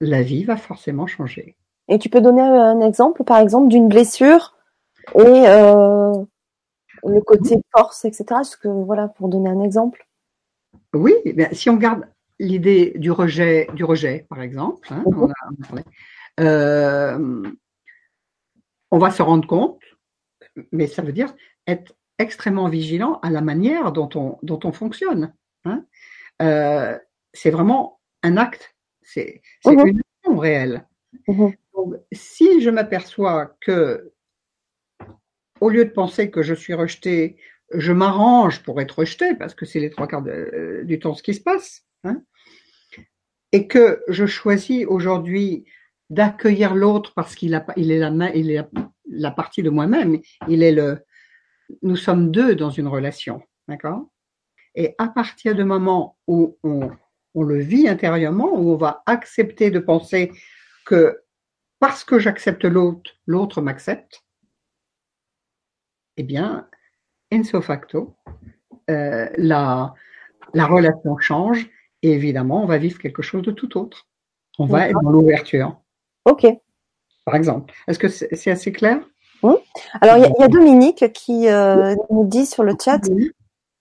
[0.01, 1.57] la vie va forcément changer.
[1.89, 4.57] Et tu peux donner un exemple, par exemple, d'une blessure
[5.15, 6.13] et euh,
[7.05, 8.25] le côté force, etc.
[8.29, 10.07] Parce que voilà, pour donner un exemple.
[10.95, 12.07] Oui, eh si on garde
[12.39, 15.83] l'idée du rejet, du rejet, par exemple, hein, mhm.
[16.41, 17.43] euh,
[18.91, 19.81] on, va se rendre compte,
[20.73, 21.35] mais ça veut dire
[21.67, 25.33] être extrêmement vigilant à la manière dont on, dont on fonctionne.
[25.65, 25.85] Hein.
[26.43, 26.99] Euh,
[27.33, 29.87] c'est vraiment un acte, c'est mhm.
[29.87, 30.87] une action réelle.
[31.27, 31.55] Mhm.
[32.13, 34.13] si je m'aperçois que
[35.61, 37.39] au lieu de penser que je suis rejeté,
[37.73, 41.23] je m'arrange pour être rejeté, parce que c'est les trois quarts de, du temps ce
[41.23, 42.23] qui se passe, hein,
[43.53, 45.65] et que je choisis aujourd'hui
[46.11, 48.65] d'accueillir l'autre parce qu'il a, il est la main, il est
[49.11, 51.05] la partie de moi-même, il est le,
[51.83, 54.09] nous sommes deux dans une relation, d'accord?
[54.75, 56.91] Et à partir du moment où on,
[57.39, 60.33] on le vit intérieurement, où on va accepter de penser
[60.85, 61.23] que
[61.81, 64.25] parce que j'accepte l'autre, l'autre m'accepte,
[66.17, 66.69] eh bien,
[67.33, 68.17] in facto,
[68.91, 69.95] euh, la,
[70.55, 71.71] la relation change
[72.03, 74.07] et évidemment, on va vivre quelque chose de tout autre.
[74.59, 75.81] On va être dans l'ouverture.
[76.25, 76.47] Ok.
[77.25, 77.73] Par exemple.
[77.87, 79.01] Est-ce que c'est assez clair?
[79.43, 79.55] Oui.
[80.01, 83.01] Alors, il y, a Dominique qui euh, nous dit sur le chat,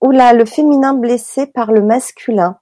[0.01, 2.59] oula, le féminin blessé par le masculin.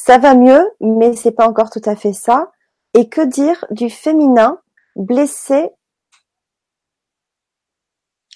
[0.00, 2.52] Ça va mieux, mais c'est pas encore tout à fait ça.
[2.94, 4.62] Et que dire du féminin
[4.94, 5.70] blessé?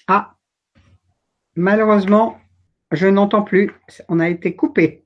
[0.07, 0.35] Ah,
[1.55, 2.37] malheureusement,
[2.91, 3.71] je n'entends plus.
[4.09, 5.05] On a été coupé.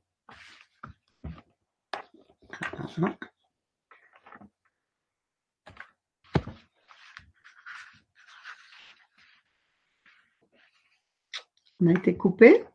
[11.79, 12.65] On a été coupé.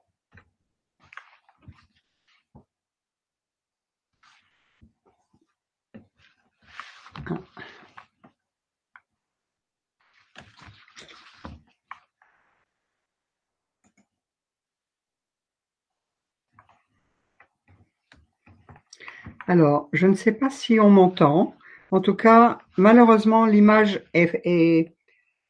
[19.46, 21.54] Alors, je ne sais pas si on m'entend.
[21.90, 24.94] En tout cas, malheureusement, l'image est,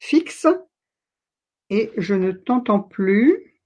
[0.01, 0.47] fixe
[1.71, 3.61] et je ne t'entends plus.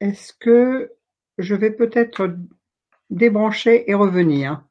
[0.00, 0.92] Est-ce que
[1.38, 2.36] je vais peut-être
[3.10, 4.62] débrancher et revenir?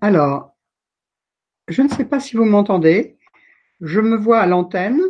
[0.00, 0.56] Alors,
[1.66, 3.18] je ne sais pas si vous m'entendez.
[3.80, 5.00] Je me vois à l'antenne,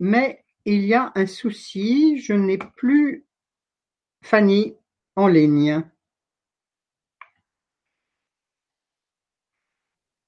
[0.00, 2.18] mais il y a un souci.
[2.18, 3.26] Je n'ai plus
[4.22, 4.74] Fanny
[5.16, 5.82] en ligne.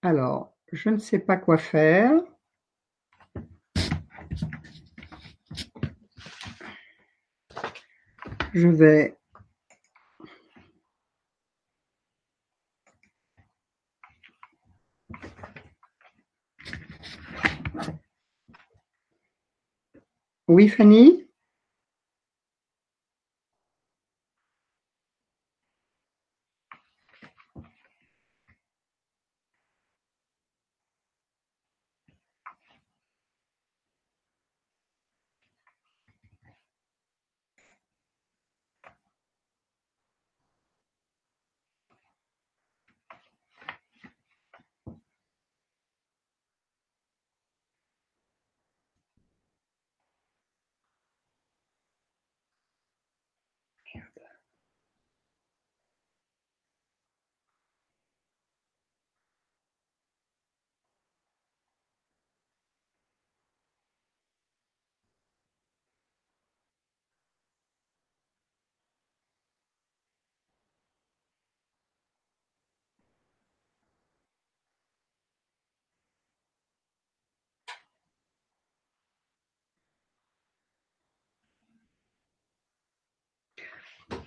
[0.03, 2.13] Alors, je ne sais pas quoi faire.
[8.53, 9.20] Je vais
[20.51, 21.30] Oui, Fanny?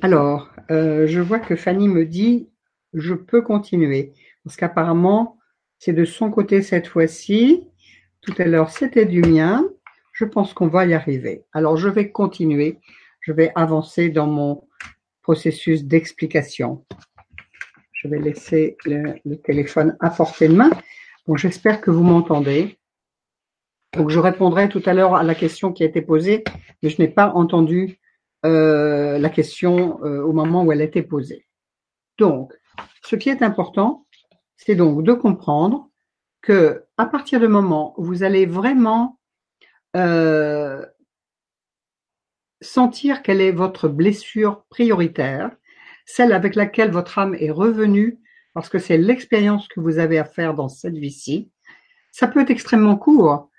[0.01, 2.49] Alors, euh, je vois que Fanny me dit
[2.93, 4.13] je peux continuer.
[4.43, 5.37] Parce qu'apparemment,
[5.79, 7.67] c'est de son côté cette fois-ci.
[8.21, 9.67] Tout à l'heure, c'était du mien.
[10.13, 11.43] Je pense qu'on va y arriver.
[11.53, 12.79] Alors, je vais continuer.
[13.21, 14.67] Je vais avancer dans mon
[15.21, 16.85] processus d'explication.
[17.93, 20.69] Je vais laisser le, téléphone à portée de main.
[21.25, 22.77] Bon, j'espère que vous m'entendez.
[23.93, 26.43] Donc, je répondrai tout à l'heure à la question qui a été posée,
[26.81, 27.99] mais je n'ai pas entendu
[28.45, 31.47] euh, la question euh, au moment où elle été posée.
[32.17, 32.53] Donc,
[33.03, 34.05] ce qui est important,
[34.57, 35.89] c'est donc de comprendre
[36.41, 39.17] que à partir du moment où vous allez vraiment
[39.95, 40.85] euh,
[42.61, 45.51] sentir quelle est votre blessure prioritaire,
[46.05, 48.19] celle avec laquelle votre âme est revenue,
[48.53, 51.49] parce que c'est l'expérience que vous avez à faire dans cette vie-ci,
[52.11, 53.49] ça peut être extrêmement court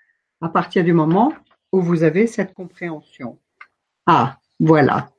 [0.41, 1.33] à partir du moment
[1.73, 3.41] où vous avez cette compréhension.
[4.07, 5.11] Ah, voilà.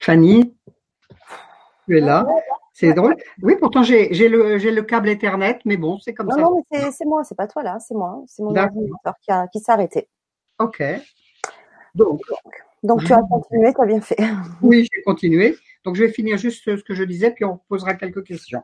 [0.00, 0.54] Fanny,
[1.86, 2.26] tu es là.
[2.72, 3.16] C'est drôle.
[3.42, 6.40] Oui, pourtant j'ai le, le câble Ethernet, mais bon, c'est comme ça.
[6.40, 8.22] Non, mais c'est moi, c'est pas toi là, c'est moi.
[8.26, 10.08] C'est mon ordinateur qui, qui s'est arrêté.
[10.58, 10.82] Ok.
[11.94, 12.20] Donc,
[12.82, 14.16] donc, tu as continué, tu as bien fait.
[14.62, 15.56] Oui, j'ai continué.
[15.84, 18.62] Donc, je vais finir juste ce que je disais, puis on posera quelques questions.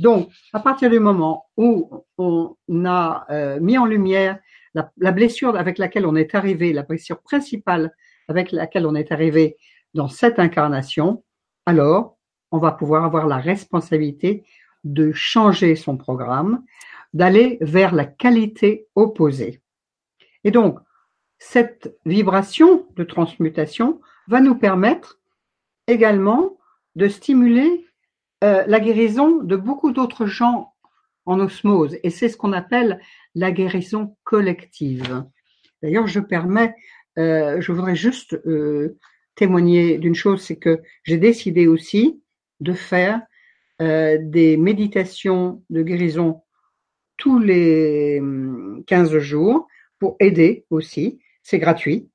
[0.00, 1.88] Donc, à partir du moment où
[2.18, 4.38] on a euh, mis en lumière
[4.74, 7.94] la, la, blessure avec laquelle on est arrivé, la blessure principale
[8.28, 9.56] avec laquelle on est arrivé
[9.94, 11.24] dans cette incarnation,
[11.64, 12.16] alors
[12.52, 14.44] on va pouvoir avoir la responsabilité
[14.84, 16.64] de changer son programme,
[17.12, 19.60] d'aller vers la qualité opposée.
[20.44, 20.78] Et donc,
[21.38, 25.18] cette vibration de transmutation va nous permettre
[25.86, 26.56] également
[26.94, 27.86] de stimuler
[28.44, 30.74] euh, la guérison de beaucoup d'autres gens
[31.26, 31.98] en osmose.
[32.02, 33.00] Et c'est ce qu'on appelle
[33.34, 35.24] la guérison collective.
[35.82, 36.74] D'ailleurs, je permets,
[37.18, 38.98] euh, je voudrais juste euh,
[39.34, 42.22] témoigner d'une chose, c'est que j'ai décidé aussi
[42.60, 43.20] de faire
[43.78, 46.42] des méditations de guérison
[47.18, 48.22] tous les
[48.86, 49.68] 15 hum, jours
[49.98, 52.10] pour aider aussi c'est gratuit.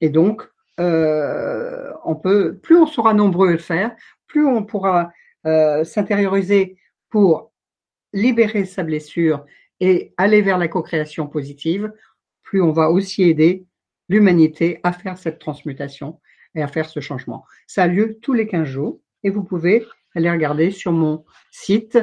[0.00, 0.42] Et donc,
[0.80, 3.94] euh, on peut, plus on sera nombreux à le faire,
[4.26, 5.12] plus on pourra
[5.46, 6.76] euh, s'intérioriser
[7.08, 7.52] pour
[8.12, 9.44] libérer sa blessure
[9.78, 11.92] et aller vers la co-création positive,
[12.42, 13.64] plus on va aussi aider
[14.12, 16.20] l'humanité à faire cette transmutation
[16.54, 17.44] et à faire ce changement.
[17.66, 21.98] Ça a lieu tous les 15 jours et vous pouvez aller regarder sur mon site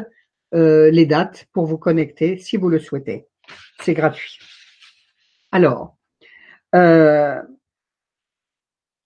[0.55, 3.27] euh, les dates pour vous connecter si vous le souhaitez.
[3.81, 4.39] C'est gratuit.
[5.51, 5.97] Alors,
[6.75, 7.41] euh,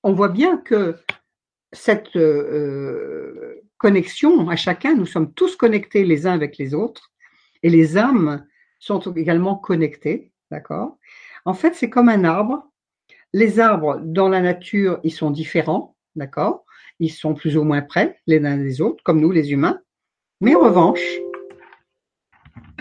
[0.04, 0.98] on voit bien que
[1.72, 7.12] cette euh, connexion à chacun, nous sommes tous connectés les uns avec les autres,
[7.64, 8.46] et les âmes
[8.80, 10.98] sont également connectées, d'accord?
[11.46, 12.70] En fait, c'est comme un arbre.
[13.34, 16.66] Les arbres dans la nature, ils sont différents, d'accord?
[17.00, 19.80] Ils sont plus ou moins près les uns des autres, comme nous, les humains.
[20.40, 21.02] Mais en revanche,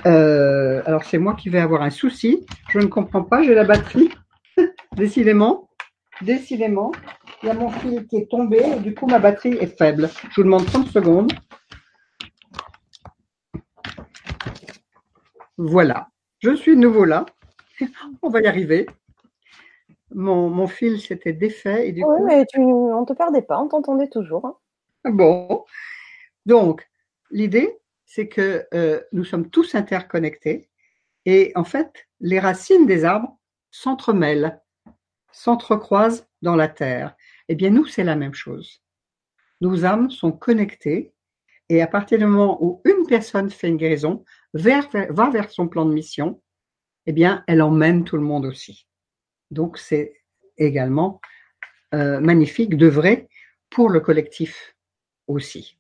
[0.07, 2.45] euh, alors c'est moi qui vais avoir un souci.
[2.70, 4.11] Je ne comprends pas, j'ai la batterie.
[4.97, 5.70] Décidément,
[6.20, 6.93] décidément,
[7.43, 10.11] il y a mon fil qui est tombé du coup ma batterie est faible.
[10.31, 11.33] Je vous demande 30 secondes.
[15.57, 16.09] Voilà,
[16.41, 17.24] je suis de nouveau là.
[18.23, 18.87] On va y arriver.
[20.14, 23.68] Mon, fil s'était défait et du oui, mais tu, on ne te perdait pas, on
[23.68, 24.44] t'entendait toujours.
[24.44, 24.56] Hein.
[25.10, 25.64] Bon,
[26.47, 26.89] donc
[27.30, 30.68] l'idée, c'est que euh, nous sommes tous interconnectés
[31.24, 33.39] et en fait, les racines des arbres
[33.70, 34.60] s'entremêlent
[35.32, 37.16] s'entrecroisent dans la terre.
[37.48, 38.82] Eh bien, nous, c'est la même chose.
[39.60, 41.14] Nos âmes sont connectées
[41.68, 45.86] et à partir du moment où une personne fait une guérison, va vers son plan
[45.86, 46.43] de mission,
[47.06, 48.86] eh bien, elle emmène tout le monde aussi.
[49.53, 50.15] Donc, c'est
[50.57, 51.20] également
[51.95, 53.29] euh, magnifique de vrai
[53.70, 54.74] pour le collectif
[55.29, 55.79] aussi.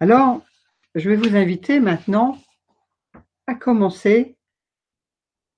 [0.00, 0.40] Alors,
[0.94, 2.38] je vais vous inviter maintenant
[3.46, 4.36] à commencer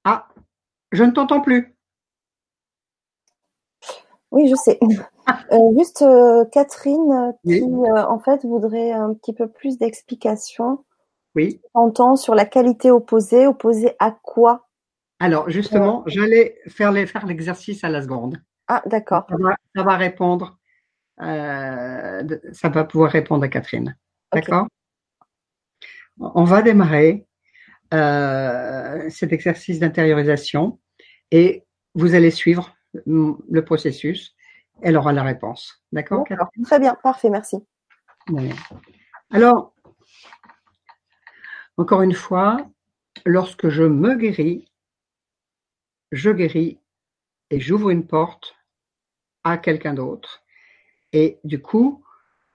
[0.04, 0.28] à...
[0.92, 1.74] Je ne t'entends plus.
[4.30, 4.78] Oui, je sais.
[5.52, 10.84] Euh, juste euh, Catherine qui euh, en fait voudrait un petit peu plus d'explications.
[11.36, 11.60] Oui.
[11.72, 14.66] Entend sur la qualité opposée, opposée à quoi?
[15.20, 18.42] Alors justement, j'allais faire faire l'exercice à la seconde.
[18.68, 19.26] Ah d'accord.
[19.76, 20.58] Ça, va, répondre.
[21.18, 23.96] ça va pouvoir répondre à Catherine.
[24.32, 24.66] D'accord?
[26.18, 27.26] On va démarrer
[27.90, 30.80] cet exercice d'intériorisation
[31.30, 31.64] et
[31.94, 32.74] vous allez suivre
[33.06, 34.34] le processus,
[34.82, 35.84] elle aura la réponse.
[35.92, 36.24] D'accord
[36.64, 37.58] Très bien, parfait, merci.
[39.30, 39.74] Alors,
[41.76, 42.58] encore une fois,
[43.24, 44.69] lorsque je me guéris,
[46.12, 46.78] je guéris
[47.50, 48.56] et j'ouvre une porte
[49.44, 50.42] à quelqu'un d'autre.
[51.12, 52.04] Et du coup,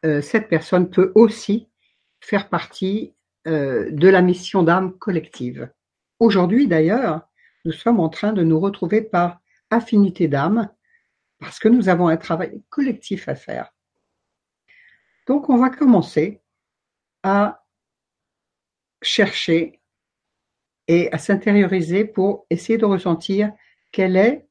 [0.05, 1.67] euh, cette personne peut aussi
[2.21, 3.13] faire partie
[3.47, 5.69] euh, de la mission d'âme collective.
[6.19, 7.27] Aujourd'hui, d'ailleurs,
[7.65, 10.69] nous sommes en train de nous retrouver par affinité d'âme,
[11.39, 13.73] parce que nous avons un travail collectif à faire.
[15.27, 16.41] Donc on va commencer
[17.23, 17.63] à
[19.01, 19.81] chercher
[20.87, 23.51] et à s'intérioriser pour essayer de ressentir
[23.91, 24.47] quelle est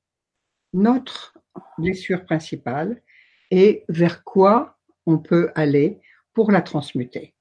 [0.72, 1.34] notre
[1.78, 3.02] blessure principale
[3.50, 6.00] et vers quoi on peut aller
[6.32, 7.34] pour la transmuter.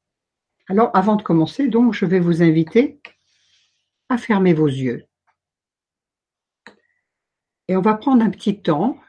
[0.68, 3.00] Alors avant de commencer, donc je vais vous inviter
[4.10, 5.06] à fermer vos yeux.
[7.68, 9.00] Et on va prendre un petit temps,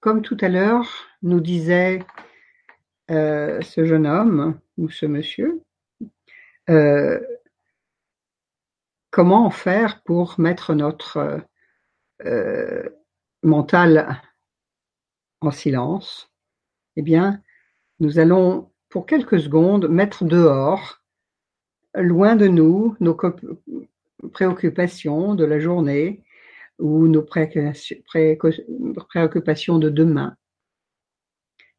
[0.00, 0.88] comme tout à l'heure
[1.22, 2.04] nous disait
[3.10, 5.62] euh, ce jeune homme ou ce monsieur
[6.68, 7.20] euh,
[9.10, 11.40] comment faire pour mettre notre
[12.24, 12.88] euh,
[13.42, 14.22] mental
[15.40, 16.30] en silence?
[16.96, 17.42] Eh bien,
[17.98, 21.02] nous allons pour quelques secondes mettre dehors,
[21.94, 23.16] loin de nous, nos
[24.32, 26.24] préoccupations de la journée
[26.78, 30.36] ou nos préoccupations de demain.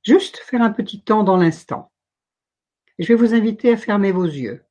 [0.03, 1.91] Juste faire un petit temps dans l'instant.
[2.97, 4.63] Je vais vous inviter à fermer vos yeux.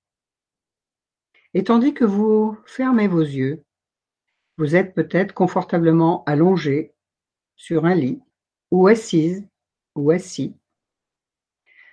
[1.55, 3.64] Et tandis que vous fermez vos yeux,
[4.56, 6.94] vous êtes peut-être confortablement allongé
[7.56, 8.20] sur un lit,
[8.70, 9.47] ou assise,
[9.94, 10.55] ou assis.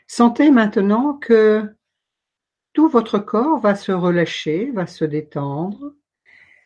[0.06, 1.76] Sentez maintenant que
[2.74, 5.94] tout votre corps va se relâcher, va se détendre,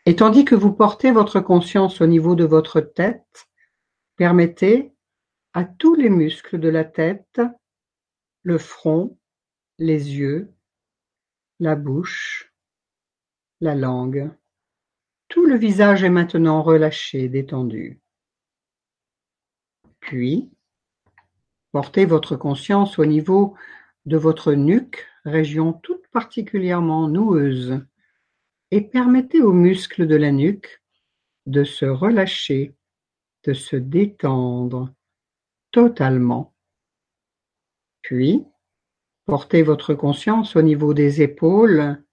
[0.05, 3.47] et tandis que vous portez votre conscience au niveau de votre tête,
[4.17, 4.93] permettez
[5.53, 7.41] à tous les muscles de la tête,
[8.43, 9.17] le front,
[9.77, 10.51] les yeux,
[11.59, 12.50] la bouche,
[13.61, 14.29] la langue.
[15.27, 18.01] Tout le visage est maintenant relâché, détendu.
[19.99, 20.51] Puis,
[21.71, 23.55] portez votre conscience au niveau
[24.05, 27.79] de votre nuque, région toute particulièrement noueuse,
[28.71, 30.81] et permettez aux muscles de la nuque
[31.45, 32.75] de se relâcher,
[33.43, 34.93] de se détendre
[35.71, 36.53] totalement.
[38.01, 38.43] Puis,
[39.25, 42.03] portez votre conscience au niveau des épaules,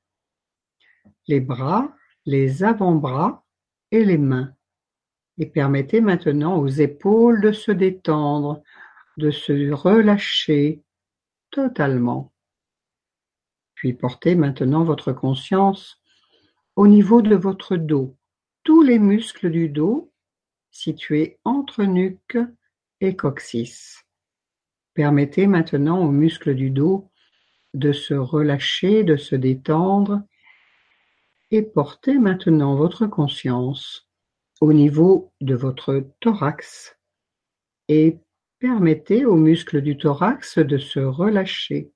[1.28, 1.94] les bras,
[2.26, 3.44] les avant-bras
[3.90, 4.54] et les mains.
[5.36, 8.62] Et permettez maintenant aux épaules de se détendre,
[9.18, 10.82] de se relâcher
[11.50, 12.32] totalement.
[13.74, 16.00] Puis portez maintenant votre conscience
[16.74, 18.16] au niveau de votre dos,
[18.64, 20.12] tous les muscles du dos
[20.70, 22.38] situés entre nuque
[23.00, 24.04] et coccyx.
[24.94, 27.08] Permettez maintenant aux muscles du dos
[27.74, 30.22] de se relâcher, de se détendre
[31.50, 34.08] et portez maintenant votre conscience
[34.60, 36.98] au niveau de votre thorax
[37.88, 38.18] et
[38.58, 41.90] permettez aux muscles du thorax de se relâcher,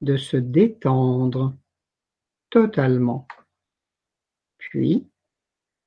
[0.00, 1.54] de se détendre
[2.50, 3.26] totalement.
[4.58, 5.08] Puis,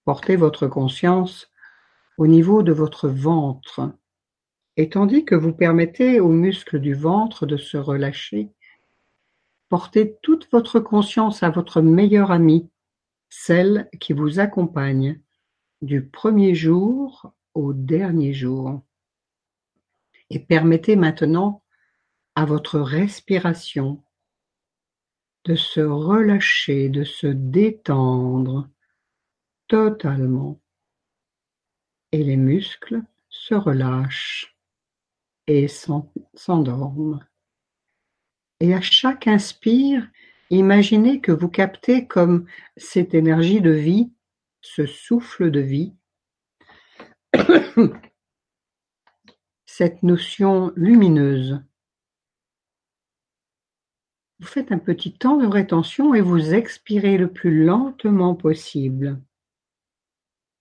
[0.05, 1.51] portez votre conscience
[2.17, 3.91] au niveau de votre ventre,
[4.77, 8.49] et tandis que vous permettez aux muscles du ventre de se relâcher,
[9.67, 12.69] portez toute votre conscience à votre meilleure amie,
[13.29, 15.21] celle qui vous accompagne
[15.81, 18.81] du premier jour au dernier jour.
[20.29, 21.63] Et permettez maintenant
[22.35, 24.03] à votre respiration
[25.45, 28.69] de se relâcher, de se détendre
[29.67, 30.59] totalement.
[32.11, 34.55] Et les muscles se relâchent
[35.47, 37.25] et s'endorment.
[38.59, 40.07] Et à chaque inspire,
[40.49, 42.45] imaginez que vous captez comme
[42.77, 44.11] cette énergie de vie,
[44.61, 45.95] ce souffle de vie,
[49.65, 51.61] cette notion lumineuse
[54.39, 59.21] vous faites un petit temps de rétention et vous expirez le plus lentement possible.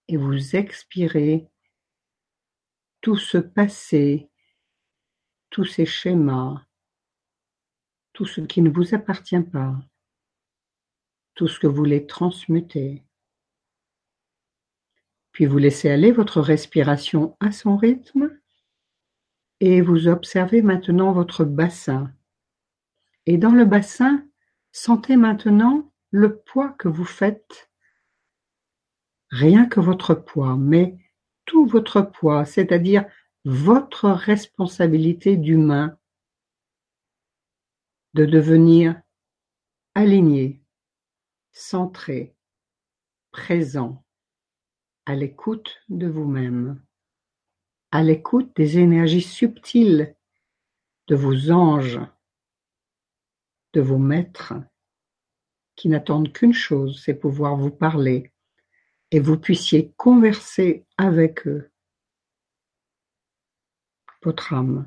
[0.09, 1.49] Et vous expirez
[3.01, 4.31] tout ce passé,
[5.51, 6.67] tous ces schémas,
[8.19, 9.77] tout ce qui ne vous appartient pas,
[11.37, 13.05] tout ce que vous voulez transmuter.
[15.31, 18.37] Puis vous laissez aller votre respiration à son rythme
[19.61, 22.13] et vous observez maintenant votre bassin
[23.25, 24.27] et dans le bassin,
[24.73, 27.71] sentez maintenant le poids que vous faites.
[29.31, 30.99] Rien que votre poids, mais
[31.45, 33.05] tout votre poids, c'est-à-dire
[33.45, 35.97] votre responsabilité d'humain
[38.15, 39.01] de devenir
[39.95, 40.63] aligné,
[41.53, 42.37] centré,
[43.31, 44.05] présent,
[45.07, 46.83] à l'écoute de vous-même,
[47.91, 50.15] à l'écoute des énergies subtiles
[51.07, 52.01] de vos anges,
[53.73, 54.55] de vos maîtres,
[55.77, 58.33] qui n'attendent qu'une chose, c'est pouvoir vous parler
[59.11, 61.71] et vous puissiez converser avec eux,
[64.23, 64.87] votre âme.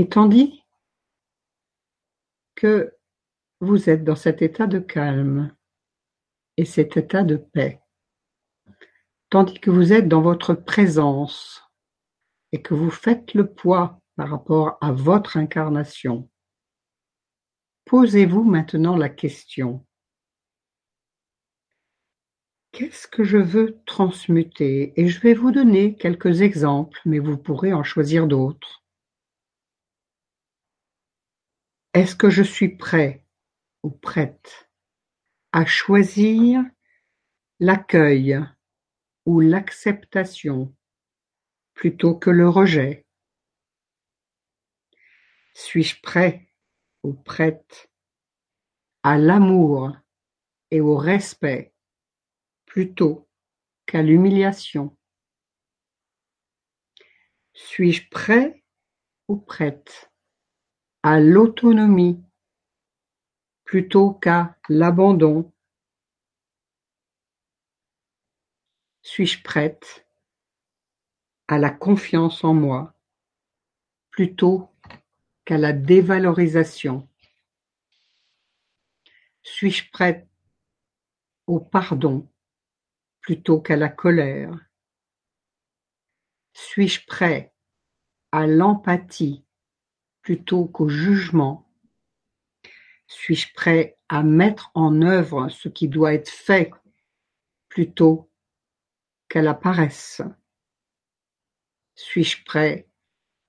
[0.00, 0.64] Et tandis
[2.54, 2.96] que
[3.60, 5.54] vous êtes dans cet état de calme
[6.56, 7.82] et cet état de paix,
[9.28, 11.62] tandis que vous êtes dans votre présence
[12.50, 16.30] et que vous faites le poids par rapport à votre incarnation.
[17.84, 19.84] Posez-vous maintenant la question
[22.72, 24.98] Qu'est-ce que je veux transmuter?
[24.98, 28.79] Et je vais vous donner quelques exemples, mais vous pourrez en choisir d'autres.
[31.92, 33.24] Est-ce que je suis prêt
[33.82, 34.70] ou prête
[35.50, 36.62] à choisir
[37.58, 38.38] l'accueil
[39.26, 40.72] ou l'acceptation
[41.74, 43.06] plutôt que le rejet?
[45.54, 46.52] Suis-je prêt
[47.02, 47.90] ou prête
[49.02, 49.92] à l'amour
[50.70, 51.74] et au respect
[52.66, 53.28] plutôt
[53.86, 54.96] qu'à l'humiliation?
[57.52, 58.62] Suis-je prêt
[59.26, 60.09] ou prête
[61.02, 62.22] à l'autonomie
[63.64, 65.50] plutôt qu'à l'abandon.
[69.02, 70.06] Suis-je prête
[71.48, 72.94] à la confiance en moi
[74.10, 74.68] plutôt
[75.44, 77.08] qu'à la dévalorisation?
[79.42, 80.28] Suis-je prête
[81.46, 82.28] au pardon
[83.20, 84.52] plutôt qu'à la colère?
[86.52, 87.54] Suis-je prêt
[88.32, 89.44] à l'empathie
[90.30, 91.68] plutôt qu'au jugement
[93.08, 96.70] Suis-je prêt à mettre en œuvre ce qui doit être fait
[97.68, 98.30] plutôt
[99.28, 100.22] qu'à la paresse?
[101.96, 102.88] Suis-je prêt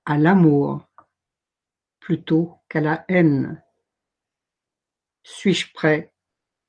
[0.06, 0.84] à l'amour
[2.00, 3.62] plutôt qu'à la haine?
[5.22, 6.12] Suis-je prêt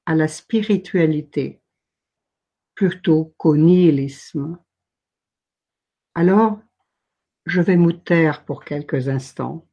[0.05, 1.59] à la spiritualité
[2.75, 4.63] plutôt qu'au nihilisme?
[6.13, 6.59] Alors,
[7.47, 9.67] je vais me taire pour quelques instants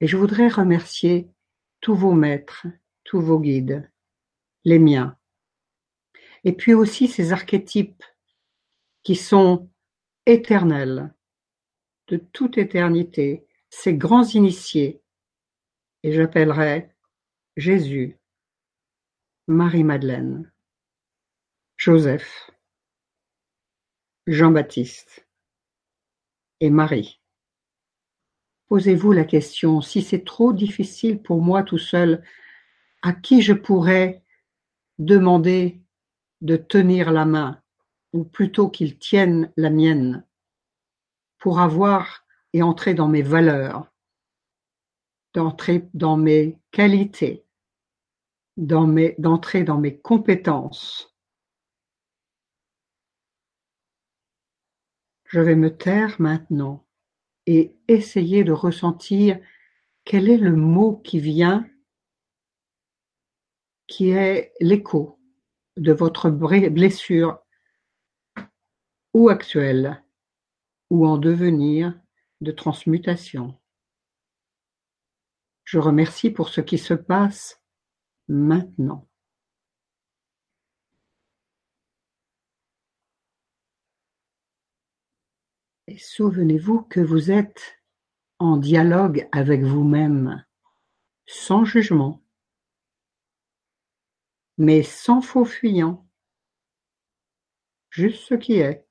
[0.00, 1.28] et je voudrais remercier
[1.80, 2.66] tous vos maîtres,
[3.04, 3.90] tous vos guides,
[4.64, 5.16] les miens,
[6.44, 8.04] et puis aussi ces archétypes
[9.02, 9.68] qui sont
[10.26, 11.14] éternels,
[12.08, 15.02] de toute éternité, ces grands initiés,
[16.02, 16.90] et j'appellerai
[17.56, 18.18] Jésus,
[19.46, 20.50] Marie-Madeleine,
[21.76, 22.50] Joseph,
[24.26, 25.26] Jean-Baptiste
[26.60, 27.19] et Marie.
[28.70, 32.22] Posez-vous la question, si c'est trop difficile pour moi tout seul,
[33.02, 34.22] à qui je pourrais
[35.00, 35.82] demander
[36.40, 37.60] de tenir la main,
[38.12, 40.24] ou plutôt qu'il tienne la mienne,
[41.38, 43.92] pour avoir et entrer dans mes valeurs,
[45.34, 47.44] d'entrer dans mes qualités,
[48.56, 51.12] d'entrer dans mes compétences.
[55.24, 56.86] Je vais me taire maintenant
[57.50, 59.40] et essayer de ressentir
[60.04, 61.68] quel est le mot qui vient,
[63.88, 65.18] qui est l'écho
[65.76, 67.40] de votre blessure
[69.14, 70.04] ou actuelle
[70.90, 72.00] ou en devenir
[72.40, 73.58] de transmutation.
[75.64, 77.60] Je remercie pour ce qui se passe
[78.28, 79.09] maintenant.
[85.90, 87.82] Et souvenez-vous que vous êtes
[88.38, 90.44] en dialogue avec vous-même,
[91.26, 92.22] sans jugement,
[94.56, 96.08] mais sans faux fuyant,
[97.90, 98.86] juste ce qui est.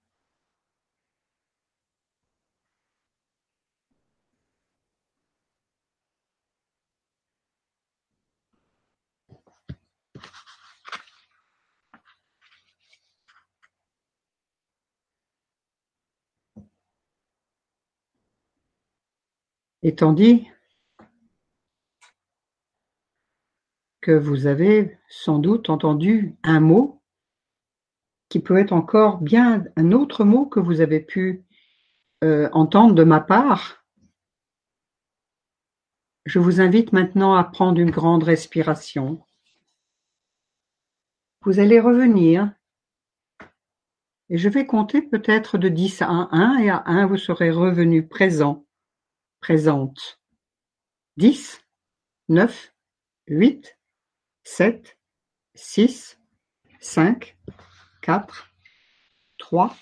[19.83, 20.47] Et tandis
[24.01, 27.01] que vous avez sans doute entendu un mot
[28.29, 31.45] qui peut être encore bien un autre mot que vous avez pu
[32.23, 33.85] euh, entendre de ma part.
[36.25, 39.23] Je vous invite maintenant à prendre une grande respiration.
[41.41, 42.53] Vous allez revenir
[44.29, 48.07] et je vais compter peut-être de 10 à 1 et à 1 vous serez revenu
[48.07, 48.65] présent
[49.41, 50.19] présente
[51.17, 51.61] dix,
[52.27, 52.73] neuf,
[53.27, 53.77] huit,
[54.43, 54.97] sept,
[55.55, 56.19] six,
[56.79, 57.37] cinq,
[58.01, 58.53] quatre,
[59.37, 59.75] trois,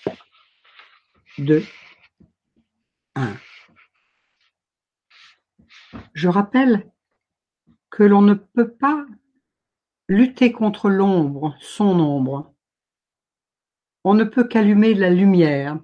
[1.37, 1.65] deux,
[3.15, 3.37] un.
[6.13, 6.91] Je rappelle
[7.89, 9.05] que l'on ne peut pas
[10.07, 12.53] lutter contre l'ombre, son ombre.
[14.03, 15.79] On ne peut qu'allumer la lumière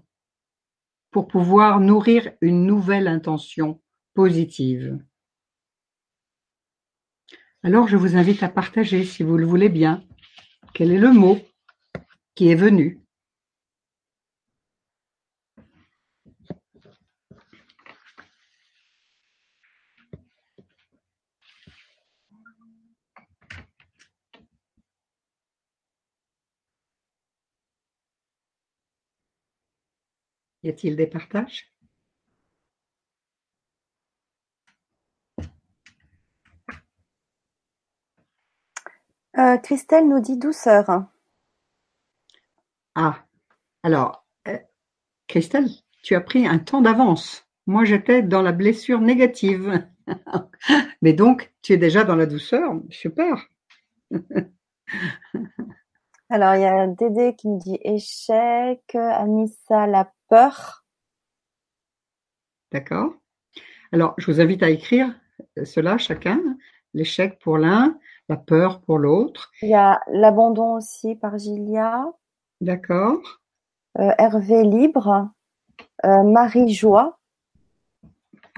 [1.14, 3.80] pour pouvoir nourrir une nouvelle intention
[4.14, 4.99] positive.
[7.64, 10.03] Alors je vous invite à partager, si vous le voulez bien,
[10.73, 11.40] quel est le mot
[12.35, 13.03] qui est venu.
[30.64, 31.73] Y a-t-il des partages?
[39.38, 41.07] Euh, Christelle nous dit douceur.
[42.95, 43.26] Ah,
[43.81, 44.57] alors, euh,
[45.27, 45.68] Christelle,
[46.03, 47.48] tu as pris un temps d'avance.
[47.65, 49.88] Moi, j'étais dans la blessure négative.
[51.02, 52.80] Mais donc, tu es déjà dans la douceur.
[52.90, 53.48] Super.
[56.30, 60.84] Alors, il y a Dédé qui me dit échec, Anissa, la peur.
[62.72, 63.14] D'accord.
[63.92, 65.14] Alors, je vous invite à écrire
[65.64, 66.42] cela chacun.
[66.96, 68.00] L'échec pour l'un,
[68.30, 69.52] la peur pour l'autre.
[69.62, 72.12] Il y a l'abandon aussi par Gilia.
[72.62, 73.42] D'accord.
[74.00, 75.30] Euh, Hervé Libre.
[76.04, 77.20] Euh, Marie Joie.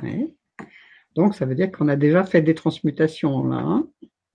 [0.02, 0.34] Oui.
[1.18, 3.58] Donc, ça veut dire qu'on a déjà fait des transmutations là.
[3.58, 3.88] Hein.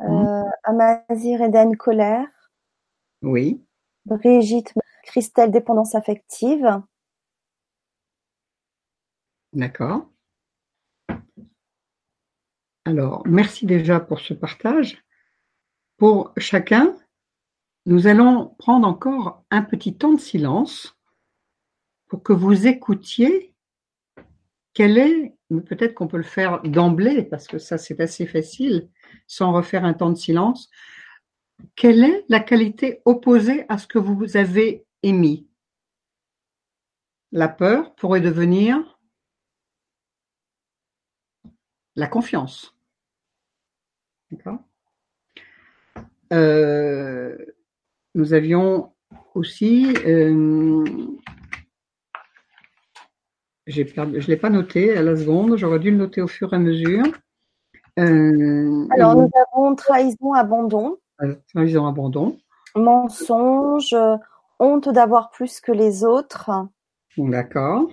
[0.03, 2.29] Euh, Amazir Eden Colère.
[3.23, 3.65] Oui.
[4.05, 6.83] Brigitte Christelle Dépendance affective.
[9.53, 10.09] D'accord.
[12.85, 15.03] Alors, merci déjà pour ce partage.
[15.97, 16.97] Pour chacun,
[17.87, 20.97] nous allons prendre encore un petit temps de silence
[22.09, 23.55] pour que vous écoutiez
[24.73, 25.35] quel est,
[25.67, 28.89] peut-être qu'on peut le faire d'emblée, parce que ça c'est assez facile,
[29.27, 30.71] sans refaire un temps de silence,
[31.75, 35.49] quelle est la qualité opposée à ce que vous avez émis?
[37.33, 39.00] La peur pourrait devenir
[41.97, 42.75] la confiance.
[44.31, 44.59] D'accord
[46.33, 47.37] euh,
[48.15, 48.93] Nous avions
[49.35, 50.85] aussi, euh,
[53.67, 56.57] je ne l'ai pas noté à la seconde, j'aurais dû le noter au fur et
[56.57, 57.05] à mesure.
[57.99, 60.99] Euh, Alors, nous avons trahison, abandon.
[61.53, 62.39] Trahison, abandon.
[62.77, 63.97] Mensonge,
[64.59, 66.51] honte d'avoir plus que les autres.
[67.19, 67.91] D'accord.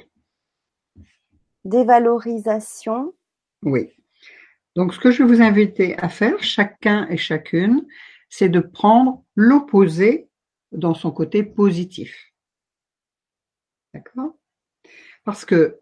[1.66, 3.14] Dévalorisation.
[3.64, 3.90] Oui.
[4.76, 7.86] Donc, ce que je vais vous inviter à faire, chacun et chacune,
[8.30, 10.30] c'est de prendre l'opposé
[10.72, 12.34] dans son côté positif.
[13.94, 14.38] D'accord?
[15.24, 15.80] Parce que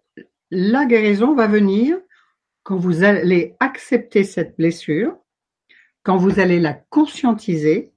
[0.51, 1.99] la guérison va venir
[2.63, 5.17] quand vous allez accepter cette blessure,
[6.03, 7.91] quand vous allez la conscientiser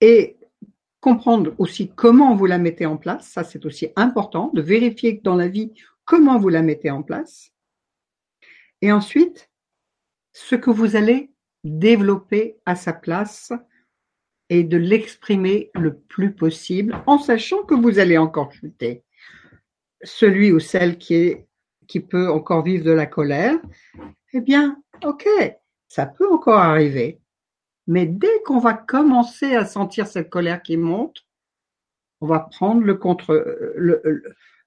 [0.00, 0.36] et
[1.00, 5.34] comprendre aussi comment vous la mettez en place, ça c'est aussi important de vérifier dans
[5.36, 5.72] la vie
[6.04, 7.51] comment vous la mettez en place.
[8.82, 9.50] Et ensuite,
[10.32, 11.32] ce que vous allez
[11.64, 13.52] développer à sa place
[14.48, 19.04] et de l'exprimer le plus possible en sachant que vous allez encore chuter.
[20.02, 21.46] Celui ou celle qui est
[21.88, 23.60] qui peut encore vivre de la colère,
[24.32, 25.28] eh bien, ok,
[25.88, 27.20] ça peut encore arriver.
[27.86, 31.26] Mais dès qu'on va commencer à sentir cette colère qui monte,
[32.20, 33.44] on va prendre le contre,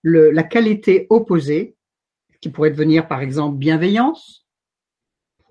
[0.04, 1.75] la qualité opposée,
[2.46, 4.46] qui pourrait devenir par exemple bienveillance,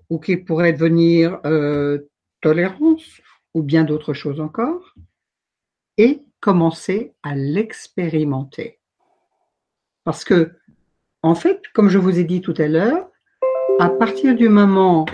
[0.09, 2.07] ou qui pourrait devenir euh,
[2.39, 3.19] tolérance,
[3.53, 4.95] ou bien d'autres choses encore,
[5.97, 8.79] et commencer à l'expérimenter.
[10.05, 10.53] Parce que
[11.21, 13.11] en fait, comme je vous ai dit tout à l'heure,
[13.77, 15.05] à partir du moment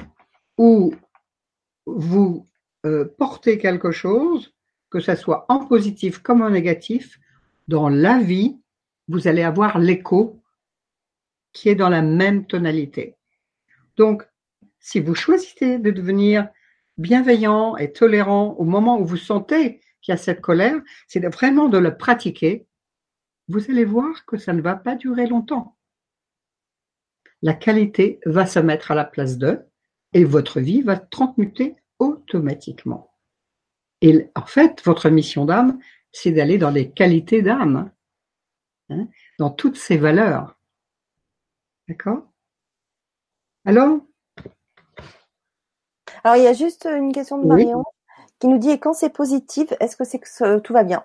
[0.60, 0.94] où
[1.88, 2.46] vous
[2.86, 4.54] euh, portez quelque chose,
[4.92, 7.20] que ce soit en positif comme en négatif,
[7.68, 8.60] dans la vie,
[9.08, 10.41] vous allez avoir l'écho
[11.54, 13.16] qui est dans la même tonalité.
[13.98, 14.24] Donc,
[14.80, 16.48] si vous choisissez de devenir
[16.98, 21.70] bienveillant et tolérant au moment où vous sentez qu'il y a cette colère, c'est vraiment
[21.70, 22.66] de le pratiquer.
[23.48, 25.78] Vous allez voir que ça ne va pas durer longtemps
[27.42, 29.66] la qualité va se mettre à la place d'eux
[30.14, 33.14] et votre vie va transmuter automatiquement.
[34.02, 35.80] Et en fait, votre mission d'âme,
[36.12, 37.92] c'est d'aller dans les qualités d'âme,
[38.90, 39.08] hein,
[39.40, 40.58] dans toutes ces valeurs.
[41.88, 42.24] D'accord.
[43.66, 44.00] Alors
[46.24, 47.84] Alors, il y a juste une question de Marion
[48.40, 51.04] qui nous dit et quand c'est positif, est-ce que c'est que tout va bien?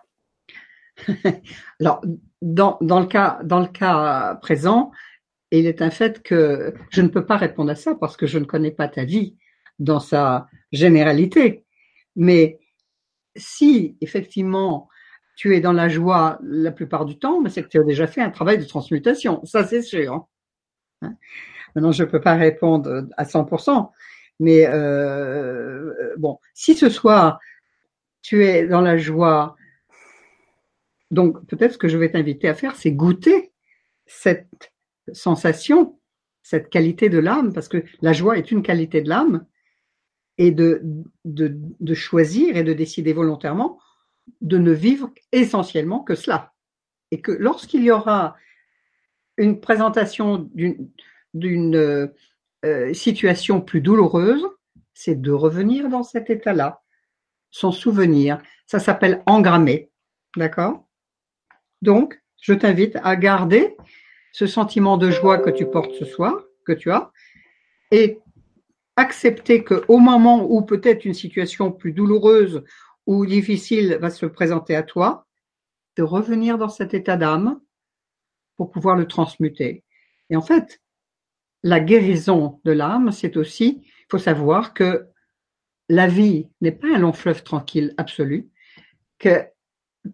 [1.81, 2.01] Alors,
[2.41, 4.91] dans, dans, le cas, dans le cas présent,
[5.51, 8.39] il est un fait que je ne peux pas répondre à ça parce que je
[8.39, 9.37] ne connais pas ta vie
[9.79, 11.65] dans sa généralité.
[12.17, 12.59] Mais
[13.37, 14.89] si effectivement
[15.37, 18.23] tu es dans la joie la plupart du temps, c'est que tu as déjà fait
[18.23, 20.27] un travail de transmutation, ça c'est sûr.
[21.03, 21.15] Hein.
[21.75, 23.91] Maintenant, je ne peux pas répondre à 100%,
[24.41, 27.39] mais euh, bon, si ce soir
[28.23, 29.57] tu es dans la joie,
[31.11, 33.53] donc peut-être ce que je vais t'inviter à faire, c'est goûter
[34.07, 34.73] cette
[35.13, 35.99] sensation,
[36.43, 39.47] cette qualité de l'âme, parce que la joie est une qualité de l'âme,
[40.39, 40.83] et de,
[41.25, 43.79] de, de, choisir et de décider volontairement
[44.41, 46.53] de ne vivre essentiellement que cela.
[47.11, 48.37] Et que lorsqu'il y aura
[49.37, 50.51] une présentation
[51.35, 51.77] d'une
[52.65, 54.47] euh, situation plus douloureuse,
[54.95, 56.83] c'est de revenir dans cet état-là,
[57.51, 58.39] son souvenir.
[58.67, 59.91] Ça s'appelle engrammer.
[60.37, 60.87] D'accord?
[61.83, 63.77] Donc, je t'invite à garder
[64.33, 67.11] ce sentiment de joie que tu portes ce soir, que tu as,
[67.91, 68.19] et
[68.97, 72.65] accepter qu'au moment où peut-être une situation plus douloureuse
[73.07, 75.27] ou difficile va se présenter à toi,
[75.97, 77.61] de revenir dans cet état d'âme
[78.57, 79.85] pour pouvoir le transmuter.
[80.31, 80.81] Et en fait,
[81.63, 85.07] la guérison de l'âme, c'est aussi, il faut savoir que
[85.89, 88.49] la vie n'est pas un long fleuve tranquille absolu,
[89.19, 89.45] que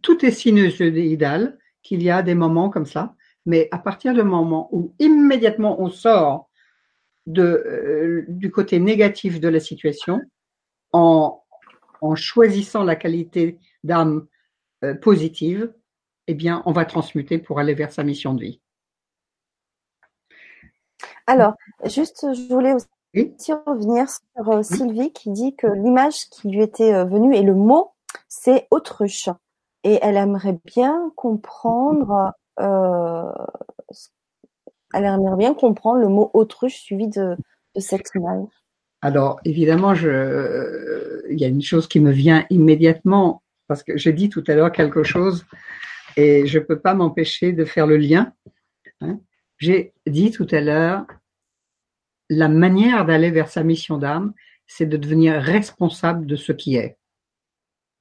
[0.02, 3.14] tout est sinusoïdal, qu'il y a des moments comme ça,
[3.46, 6.48] mais à partir du moment où immédiatement on sort
[7.26, 10.20] de, euh, du côté négatif de la situation,
[10.92, 11.42] en,
[12.00, 14.26] en choisissant la qualité d'âme
[14.84, 15.72] euh, positive,
[16.26, 18.60] eh bien, on va transmuter pour aller vers sa mission de vie.
[21.26, 21.54] Alors,
[21.84, 26.94] juste, je voulais aussi revenir sur euh, Sylvie qui dit que l'image qui lui était
[26.94, 27.92] euh, venue et le mot,
[28.28, 29.28] c'est autruche.
[29.84, 33.32] Et elle aimerait bien comprendre, euh,
[34.94, 37.36] elle aimerait bien comprendre le mot autruche suivi de,
[37.74, 38.46] de cette image.
[39.00, 44.12] Alors, évidemment, je, il y a une chose qui me vient immédiatement parce que j'ai
[44.12, 45.44] dit tout à l'heure quelque chose
[46.16, 48.32] et je ne peux pas m'empêcher de faire le lien.
[49.00, 49.20] Hein.
[49.58, 51.06] J'ai dit tout à l'heure,
[52.28, 54.32] la manière d'aller vers sa mission d'âme,
[54.66, 56.96] c'est de devenir responsable de ce qui est.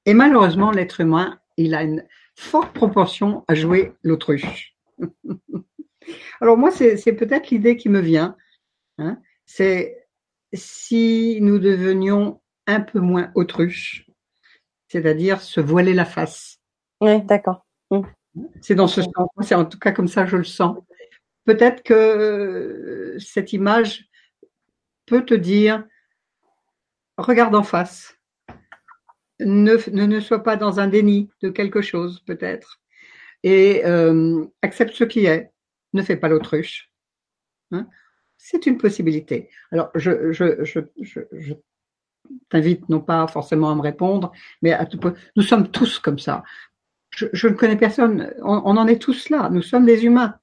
[0.06, 4.74] Et malheureusement, l'être humain, il a une forte proportion à jouer l'autruche.
[6.40, 8.36] Alors moi, c'est peut-être l'idée qui me vient.
[8.98, 9.18] Hein.
[9.46, 10.06] c'est
[10.52, 14.06] si nous devenions un peu moins autruches,
[14.88, 16.60] c'est-à-dire se voiler la face.
[17.00, 17.64] Oui, d'accord.
[17.92, 18.42] Mmh.
[18.60, 19.28] C'est dans ce sens.
[19.42, 20.78] C'est en tout cas comme ça je le sens.
[21.44, 24.08] Peut-être que euh, cette image
[25.06, 25.84] peut te dire
[27.18, 28.16] regarde en face.
[29.40, 32.80] Ne, ne, sois pas dans un déni de quelque chose, peut-être.
[33.42, 35.50] Et euh, accepte ce qui est.
[35.94, 36.92] Ne fais pas l'autruche.
[37.72, 37.88] Hein.
[38.38, 39.50] C'est une possibilité.
[39.72, 41.54] Alors, je, je,
[42.48, 44.32] t'invite non pas forcément à me répondre,
[44.62, 44.86] mais à
[45.36, 46.44] nous sommes tous comme ça
[47.14, 50.38] je, ne connais personne, on, en est tous là, nous sommes des humains.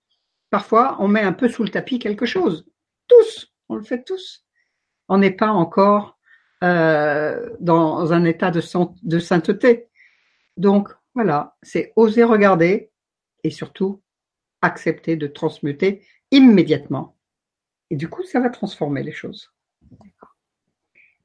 [0.49, 2.65] Parfois, on met un peu sous le tapis quelque chose.
[3.07, 4.45] Tous, on le fait tous.
[5.07, 6.17] On n'est pas encore
[6.63, 8.61] euh, dans un état de,
[9.03, 9.87] de sainteté.
[10.57, 12.91] Donc, voilà, c'est oser regarder
[13.43, 14.01] et surtout
[14.61, 17.15] accepter de transmuter immédiatement.
[17.89, 19.51] Et du coup, ça va transformer les choses.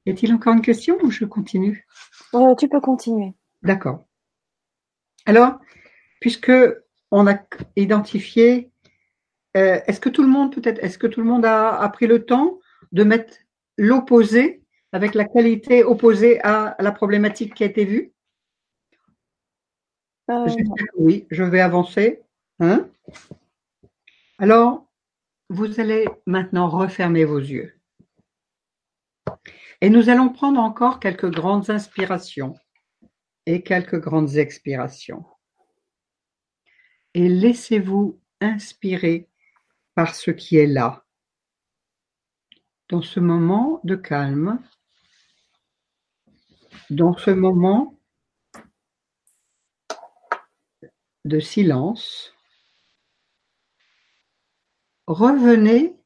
[0.07, 1.87] Y a-t-il encore une question ou je continue?
[2.35, 3.35] Euh, Tu peux continuer.
[3.63, 4.05] D'accord.
[5.27, 5.59] Alors,
[6.21, 6.53] puisque
[7.11, 7.39] on a
[7.77, 8.71] identifié,
[9.57, 12.25] euh, est-ce que tout le monde peut-être, est-ce que tout le monde a, pris le
[12.25, 12.59] temps
[12.93, 13.35] de mettre
[13.77, 18.13] l'opposé avec la qualité opposée à la problématique qui a été vue?
[20.31, 20.47] Euh,
[20.97, 22.23] Oui, je vais avancer.
[22.61, 22.89] Hein?
[24.39, 24.87] Alors,
[25.49, 27.79] vous allez maintenant refermer vos yeux.
[29.81, 32.55] Et nous allons prendre encore quelques grandes inspirations
[33.47, 35.25] et quelques grandes expirations.
[37.15, 39.29] Et laissez-vous inspirer
[39.95, 41.05] par ce qui est là.
[42.89, 44.63] Dans ce moment de calme,
[46.91, 47.99] dans ce moment
[51.25, 52.35] de silence,
[55.07, 55.97] revenez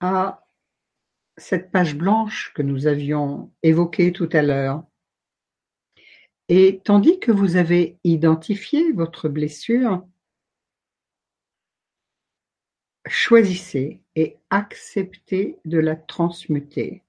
[0.00, 0.47] à
[1.38, 4.84] cette page blanche que nous avions évoquée tout à l'heure.
[6.48, 10.06] Et tandis que vous avez identifié votre blessure,
[13.06, 17.02] choisissez et acceptez de la transmuter.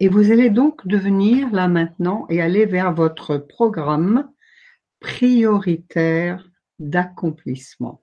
[0.00, 4.30] Et vous allez donc devenir là maintenant et aller vers votre programme
[4.98, 8.02] prioritaire d'accomplissement.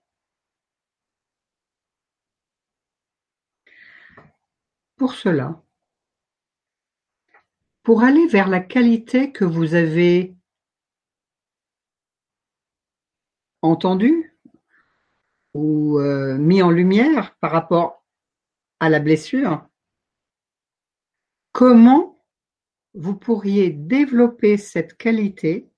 [5.00, 5.64] Pour cela,
[7.84, 10.36] pour aller vers la qualité que vous avez
[13.62, 14.38] entendue
[15.54, 18.06] ou euh, mis en lumière par rapport
[18.82, 19.66] à la blessure,
[21.54, 22.22] comment
[22.94, 25.72] vous pourriez développer cette qualité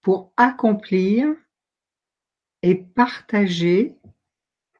[0.00, 1.28] pour accomplir
[2.62, 3.94] et partager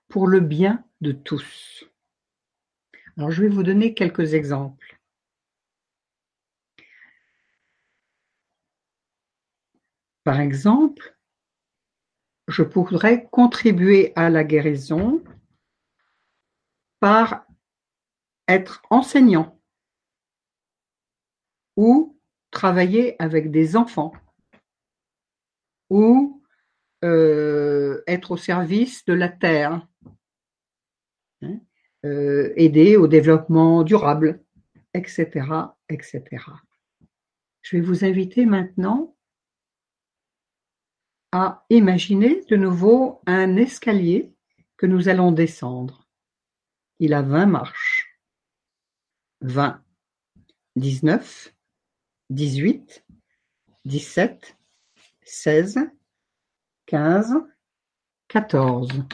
[0.09, 1.92] pour le bien de tous?
[3.17, 4.99] Alors, je vais vous donner quelques exemples.
[10.25, 11.17] Par exemple,
[12.49, 15.23] je pourrais contribuer à la guérison
[17.01, 17.45] par
[18.49, 19.59] être enseignant
[21.77, 22.19] ou
[22.51, 24.13] travailler avec des enfants
[25.91, 26.43] ou
[27.05, 29.87] euh, être au service de la terre,
[31.43, 31.61] hein,
[32.05, 34.41] aider au développement durable,
[34.95, 35.47] etc.,
[35.89, 36.23] etc.
[37.63, 39.15] Je vais vous inviter maintenant
[41.31, 44.35] à imaginer de nouveau un escalier
[44.77, 46.07] que nous allons descendre.
[46.99, 48.19] Il a 20 marches.
[49.41, 49.83] 20,
[50.77, 51.55] 19,
[52.31, 53.05] 18,
[53.85, 54.57] 17,
[55.23, 55.79] 16,
[56.87, 57.35] 15,
[58.29, 59.05] 14,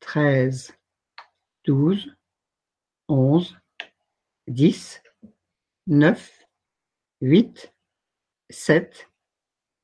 [0.00, 0.74] 13,
[1.64, 2.14] 12,
[3.08, 3.58] 11,
[4.48, 5.02] 10,
[5.86, 6.46] 9,
[7.20, 7.74] 8,
[8.50, 9.10] 7,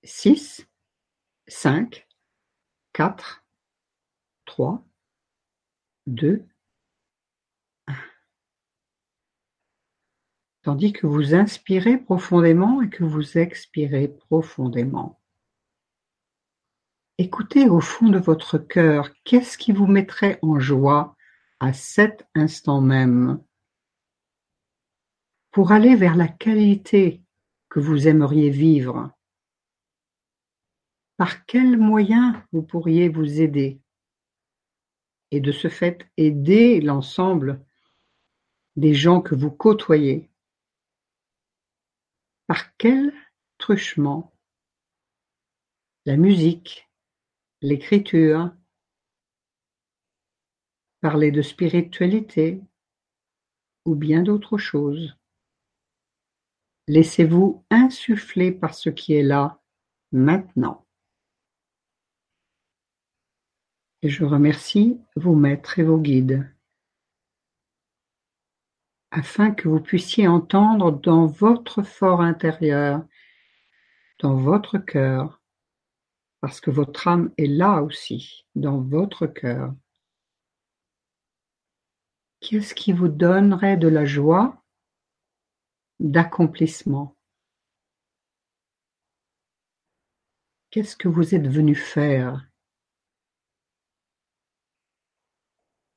[0.02, 0.66] 6,
[1.50, 2.06] cinq,
[2.92, 3.44] quatre,
[4.44, 4.86] trois,
[6.06, 6.46] deux,
[7.86, 7.94] un.
[10.62, 15.20] Tandis que vous inspirez profondément et que vous expirez profondément.
[17.18, 21.16] Écoutez au fond de votre cœur, qu'est-ce qui vous mettrait en joie
[21.60, 23.42] à cet instant même.
[25.52, 27.22] Pour aller vers la qualité
[27.68, 29.12] que vous aimeriez vivre
[31.20, 33.78] par quels moyens vous pourriez vous aider?
[35.30, 37.62] Et de ce fait aider l'ensemble
[38.76, 40.30] des gens que vous côtoyez.
[42.46, 43.12] Par quel
[43.58, 44.32] truchement?
[46.06, 46.88] La musique,
[47.60, 48.50] l'écriture,
[51.00, 52.60] parler de spiritualité
[53.84, 55.16] ou bien d'autres choses.
[56.86, 59.60] Laissez-vous insuffler par ce qui est là
[60.12, 60.86] maintenant.
[64.02, 66.50] Et je remercie vos maîtres et vos guides,
[69.10, 73.04] afin que vous puissiez entendre dans votre fort intérieur,
[74.20, 75.42] dans votre cœur,
[76.40, 79.74] parce que votre âme est là aussi, dans votre cœur.
[82.40, 84.64] Qu'est-ce qui vous donnerait de la joie,
[86.00, 87.14] d'accomplissement?
[90.70, 92.48] Qu'est-ce que vous êtes venu faire?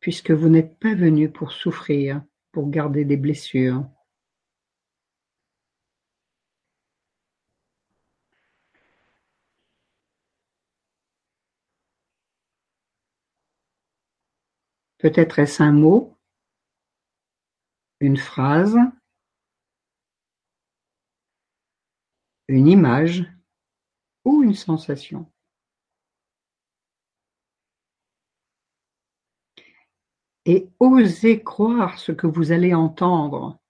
[0.02, 2.22] Puisque vous n'êtes pas venu pour souffrir,
[2.52, 3.88] pour garder des blessures.
[14.98, 16.13] Peut-être est-ce un mot,
[18.04, 18.78] une phrase,
[22.48, 23.24] une image
[24.26, 25.32] ou une sensation.
[30.46, 33.62] et osez croire ce que vous allez entendre.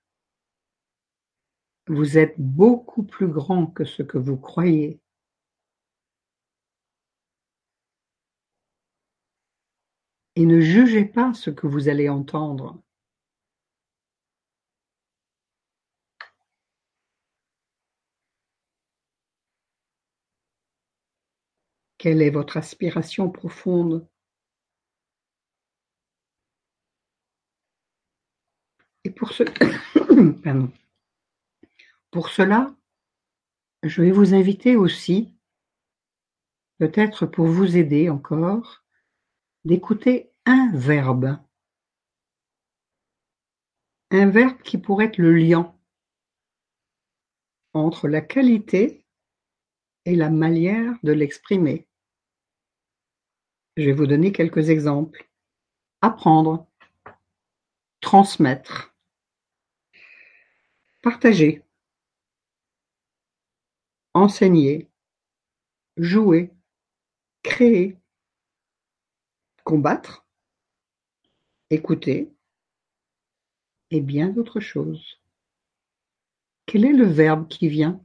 [1.88, 5.00] Vous êtes beaucoup plus grand que ce que vous croyez.
[10.36, 12.83] Et ne jugez pas ce que vous allez entendre.
[22.04, 24.06] Quelle est votre aspiration profonde?
[29.06, 29.44] Et pour, ce...
[32.12, 32.76] pour cela,
[33.84, 35.34] je vais vous inviter aussi,
[36.78, 38.84] peut-être pour vous aider encore,
[39.64, 41.40] d'écouter un verbe.
[44.12, 45.74] Un verbe qui pourrait être le lien
[47.72, 49.06] entre la qualité
[50.04, 51.88] et la manière de l'exprimer.
[53.76, 55.30] Je vais vous donner quelques exemples.
[56.02, 56.68] Apprendre,
[58.02, 58.94] transmettre,
[61.04, 61.62] Partager,
[64.14, 64.90] enseigner,
[65.98, 66.54] jouer,
[67.44, 67.98] créer,
[69.66, 70.26] combattre,
[71.70, 72.32] écouter.
[73.92, 75.20] Et bien d'autres choses.
[76.66, 78.02] Quel est le verbe qui vient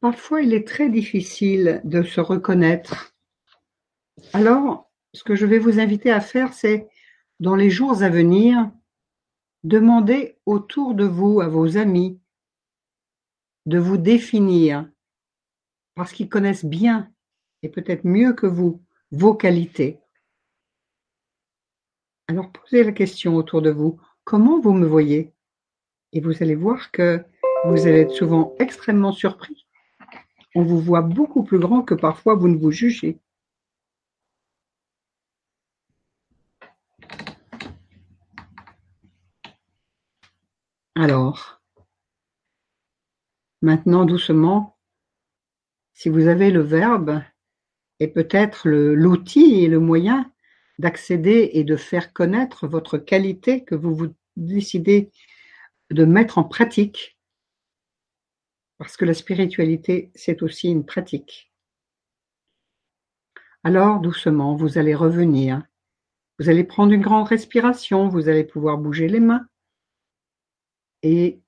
[0.00, 3.14] Parfois, il est très difficile de se reconnaître.
[4.32, 6.88] Alors, ce que je vais vous inviter à faire, c'est,
[7.38, 8.70] dans les jours à venir,
[9.62, 12.18] demander autour de vous, à vos amis,
[13.66, 14.88] de vous définir,
[15.94, 17.12] parce qu'ils connaissent bien,
[17.62, 20.00] et peut-être mieux que vous, vos qualités.
[22.28, 25.34] Alors posez la question autour de vous, comment vous me voyez?
[26.12, 27.22] Et vous allez voir que
[27.66, 29.66] vous allez être souvent extrêmement surpris.
[30.54, 33.18] On vous voit beaucoup plus grand que parfois vous ne vous jugez.
[40.96, 41.62] Alors,
[43.62, 44.76] maintenant doucement,
[45.94, 47.22] si vous avez le verbe
[48.00, 50.32] et peut-être l'outil et le moyen
[50.78, 55.10] d'accéder et de faire connaître votre qualité que vous vous décidez
[55.90, 57.18] de mettre en pratique,
[58.80, 61.52] parce que la spiritualité, c'est aussi une pratique.
[63.62, 65.62] Alors, doucement, vous allez revenir.
[66.38, 69.46] Vous allez prendre une grande respiration, vous allez pouvoir bouger les mains
[71.02, 71.42] et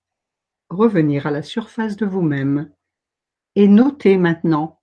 [0.68, 2.70] revenir à la surface de vous-même
[3.54, 4.82] et noter maintenant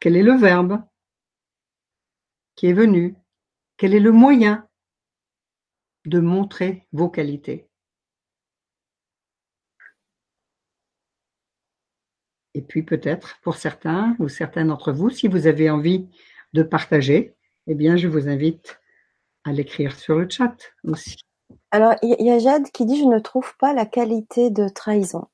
[0.00, 0.82] quel est le verbe
[2.54, 3.16] qui est venu,
[3.76, 4.66] quel est le moyen
[6.06, 7.65] de montrer vos qualités.
[12.56, 16.08] Et puis peut-être pour certains ou certains d'entre vous, si vous avez envie
[16.54, 17.34] de partager,
[17.66, 18.80] eh bien je vous invite
[19.44, 21.18] à l'écrire sur le chat aussi.
[21.70, 25.28] Alors il y a Jade qui dit je ne trouve pas la qualité de trahison.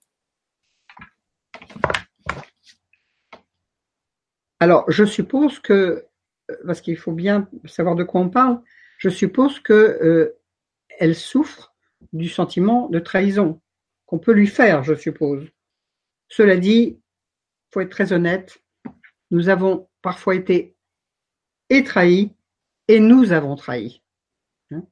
[4.58, 6.04] Alors je suppose que
[6.66, 8.60] parce qu'il faut bien savoir de quoi on parle,
[8.98, 10.40] je suppose que euh,
[10.98, 11.72] elle souffre
[12.12, 13.60] du sentiment de trahison
[14.06, 15.46] qu'on peut lui faire, je suppose.
[16.26, 16.98] Cela dit,
[17.72, 18.62] faut être très honnête,
[19.30, 20.76] nous avons parfois été
[21.70, 22.32] et trahis
[22.88, 24.02] et nous avons trahi.
[24.70, 24.82] Hein?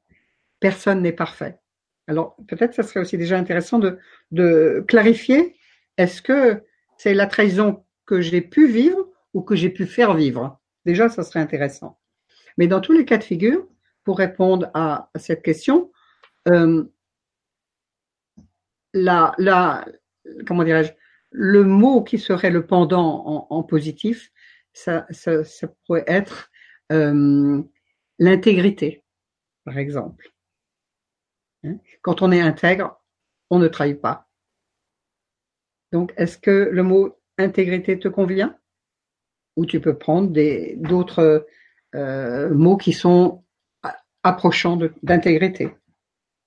[0.60, 1.58] Personne n'est parfait.
[2.06, 5.56] Alors peut-être ça serait aussi déjà intéressant de, clarifier,
[5.96, 6.64] est-ce que
[6.96, 10.58] c'est la trahison que j'ai pu vivre ou que j'ai pu faire vivre?
[10.86, 11.98] Déjà, ça serait intéressant.
[12.56, 13.66] Mais dans tous les cas de figure,
[14.02, 15.92] pour répondre à, cette question,
[16.48, 16.84] euh,
[18.92, 19.84] la,
[20.46, 20.92] comment dirais-je,
[21.30, 24.30] le mot qui serait le pendant en, positif,
[24.72, 25.42] ça, ça,
[25.86, 26.50] pourrait être
[26.92, 27.62] euh,
[28.18, 29.04] l'intégrité,
[29.64, 30.30] par exemple.
[31.64, 31.78] Hein?
[32.02, 33.00] Quand on est intègre,
[33.50, 34.28] on ne trahit pas.
[35.92, 38.56] Donc, est-ce que le mot intégrité te convient?
[39.56, 40.32] Ou tu peux prendre
[40.76, 41.46] d'autres
[41.94, 43.44] euh, mots qui sont
[44.22, 45.70] approchants d'intégrité?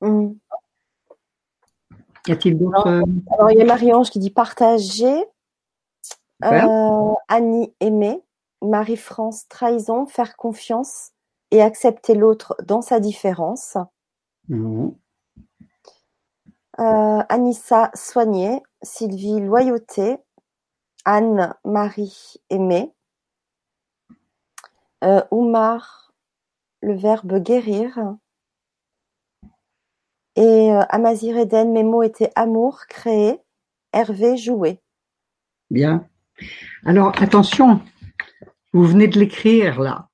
[0.02, 0.34] Mm.
[2.28, 2.88] Y a-t-il d'autres
[3.32, 5.26] alors, il y a Marie-Ange qui dit partager,
[6.44, 8.22] euh, Annie aimer,
[8.62, 11.12] Marie-France trahison, faire confiance
[11.52, 13.78] et accepter l'autre dans sa différence.
[14.50, 14.84] Euh,
[17.30, 20.18] Anissa soigner, Sylvie loyauté,
[21.06, 22.92] Anne-Marie aimer,
[25.04, 26.14] euh, Oumar,
[26.82, 28.16] le verbe guérir.
[30.36, 33.38] Et euh, Amazir Eden, mes mots étaient amour, créer,
[33.92, 34.80] Hervé, jouer.
[35.70, 36.08] Bien.
[36.86, 37.82] Alors attention,
[38.74, 40.10] vous venez de l'écrire là.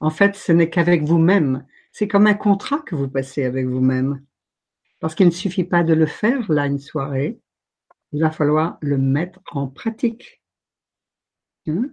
[0.00, 1.64] En fait, ce n'est qu'avec vous-même.
[1.92, 4.24] C'est comme un contrat que vous passez avec vous-même.
[4.98, 7.38] Parce qu'il ne suffit pas de le faire là une soirée,
[8.12, 10.42] il va falloir le mettre en pratique.
[11.68, 11.90] Hein?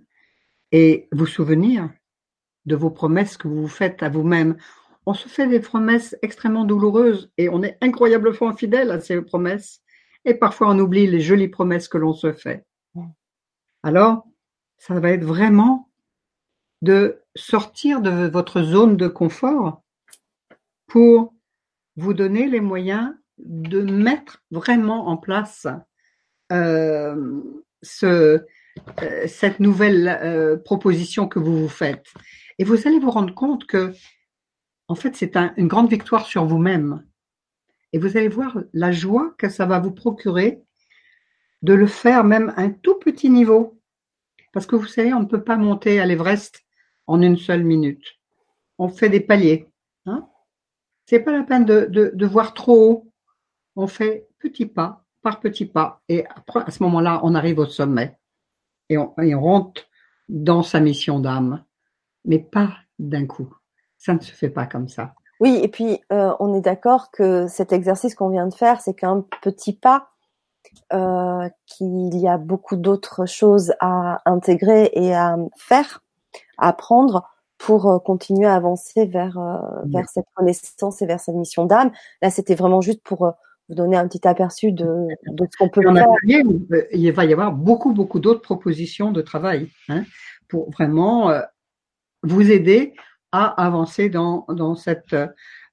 [0.71, 1.89] Et vous souvenir
[2.65, 4.57] de vos promesses que vous vous faites à vous-même.
[5.05, 9.81] On se fait des promesses extrêmement douloureuses et on est incroyablement fidèle à ces promesses.
[10.25, 12.65] Et parfois on oublie les jolies promesses que l'on se fait.
[13.83, 14.27] Alors,
[14.77, 15.89] ça va être vraiment
[16.81, 19.81] de sortir de votre zone de confort
[20.87, 21.33] pour
[21.95, 25.67] vous donner les moyens de mettre vraiment en place
[26.51, 27.41] euh,
[27.81, 28.43] ce,
[29.01, 32.05] euh, cette nouvelle euh, proposition que vous vous faites.
[32.57, 33.93] Et vous allez vous rendre compte que,
[34.89, 37.05] en fait, c'est une grande victoire sur vous-même.
[37.93, 40.61] Et vous allez voir la joie que ça va vous procurer
[41.61, 43.79] de le faire même à un tout petit niveau.
[44.51, 46.65] Parce que vous savez, on ne peut pas monter à l'Everest
[47.07, 48.03] en une seule minute.
[48.77, 49.67] On fait des paliers.
[50.05, 50.27] Hein
[51.05, 53.11] c'est pas la peine de, de, voir trop haut.
[53.75, 56.01] On fait petit pas par petit pas.
[56.07, 58.17] Et à ce moment-là, on arrive au sommet
[58.89, 59.87] et on, rentre
[60.27, 61.63] dans sa mission d'âme,
[62.25, 63.53] mais pas d'un coup.
[63.99, 65.13] Ça ne se fait pas comme ça.
[65.39, 68.93] Oui, et puis euh, on est d'accord que cet exercice qu'on vient de faire, c'est
[68.93, 70.09] qu'un petit pas,
[70.93, 76.03] euh, qu'il y a beaucoup d'autres choses à intégrer et à faire,
[76.57, 79.37] à apprendre pour euh, continuer à avancer vers
[79.85, 81.91] vers cette connaissance et vers cette mission d'âme.
[82.21, 83.33] Là, c'était vraiment juste pour
[83.69, 86.07] vous donner un petit aperçu de, de ce qu'on peut faire.
[86.91, 90.03] il va y avoir beaucoup, beaucoup d'autres propositions de travail hein,
[90.49, 91.31] pour vraiment
[92.23, 92.93] vous aider
[93.31, 95.13] à avancer dans, dans cette.
[95.13, 95.27] Euh,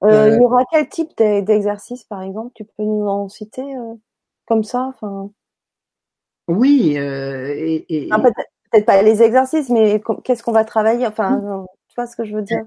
[0.04, 2.52] euh il y aura quel type d'exercice, par exemple?
[2.54, 3.94] Tu peux nous en citer euh,
[4.46, 5.30] comme ça enfin...
[6.48, 6.94] Oui.
[6.96, 11.04] Et, peut-être, pas les exercices, mais qu'est-ce qu'on va travailler?
[11.06, 12.62] Enfin, tu vois ce que je veux dire?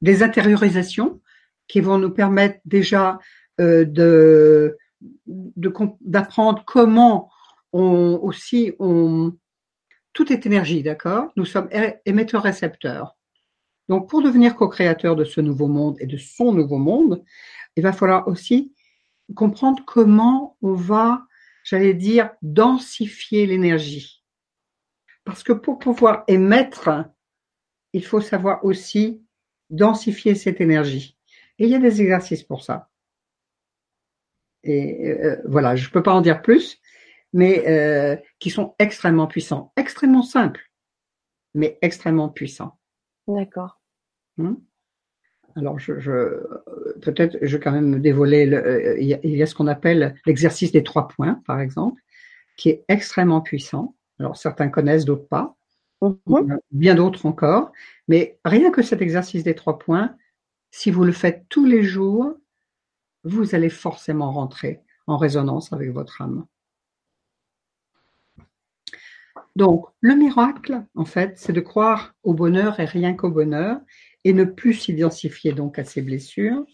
[0.00, 1.20] Des intériorisations
[1.66, 3.18] qui vont nous permettre déjà
[3.58, 4.78] de
[5.26, 7.30] d'apprendre comment
[7.74, 9.34] on aussi on
[10.14, 11.30] tout est énergie, d'accord?
[11.36, 11.68] Nous sommes
[12.04, 13.17] émetteurs-récepteurs.
[13.88, 17.24] Donc, pour devenir co-créateur de ce nouveau monde et de son nouveau monde,
[17.76, 18.74] il va falloir aussi
[19.34, 21.26] comprendre comment on va,
[21.64, 24.24] j'allais dire, densifier l'énergie.
[25.24, 26.90] Parce que pour pouvoir émettre,
[27.92, 29.22] il faut savoir aussi
[29.70, 31.18] densifier cette énergie.
[31.58, 32.90] Et il y a des exercices pour ça.
[34.64, 36.80] Et euh, voilà, je ne peux pas en dire plus,
[37.32, 40.70] mais euh, qui sont extrêmement puissants, extrêmement simples,
[41.54, 42.78] mais extrêmement puissants.
[43.26, 43.77] D'accord.
[44.38, 44.54] Hmm?
[45.56, 46.40] Alors, je, je
[47.02, 50.72] peut-être, je vais quand même dévoiler, le, euh, il, y a, ce qu'on appelle l'exercice
[50.72, 52.00] des trois points, par exemple,
[52.56, 53.94] qui est extrêmement puissant.
[54.20, 55.56] Alors, certains connaissent, d'autres pas,
[56.00, 56.58] mm-hmm.
[56.70, 57.72] bien d'autres encore.
[58.06, 60.14] Mais rien que cet exercice des trois points,
[60.70, 62.34] si vous le faites tous les jours,
[63.24, 66.46] vous allez forcément rentrer en résonance avec votre âme.
[69.56, 73.80] Donc, le miracle, en fait, c'est de croire au bonheur et rien qu'au bonheur,
[74.24, 76.64] et ne plus s'identifier donc à ses blessures,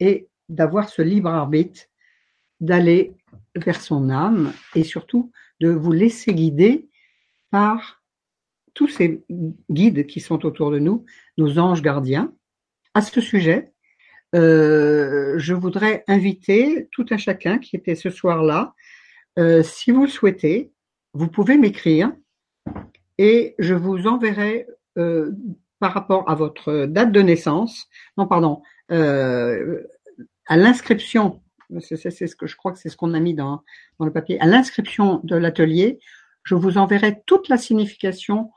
[0.00, 1.82] et d'avoir ce libre arbitre
[2.60, 3.12] d'aller
[3.54, 5.30] vers son âme, et surtout
[5.60, 6.88] de vous laisser guider
[7.50, 8.02] par
[8.74, 9.22] tous ces
[9.70, 11.04] guides qui sont autour de nous,
[11.38, 12.32] nos anges gardiens.
[12.94, 13.72] À ce sujet,
[14.34, 18.74] euh, je voudrais inviter tout un chacun qui était ce soir-là,
[19.38, 20.72] euh, si vous le souhaitez,
[21.12, 22.12] vous pouvez m'écrire
[23.18, 24.66] et je vous enverrai
[24.98, 25.32] euh,
[25.78, 27.86] par rapport à votre date de naissance,
[28.16, 28.62] non pardon,
[28.92, 29.82] euh,
[30.46, 31.42] à l'inscription,
[31.80, 33.62] c'est ce que je crois que c'est ce qu'on a mis dans,
[34.00, 35.98] le papier, à l'inscription de l'atelier,
[36.44, 38.50] je vous enverrai toute la signification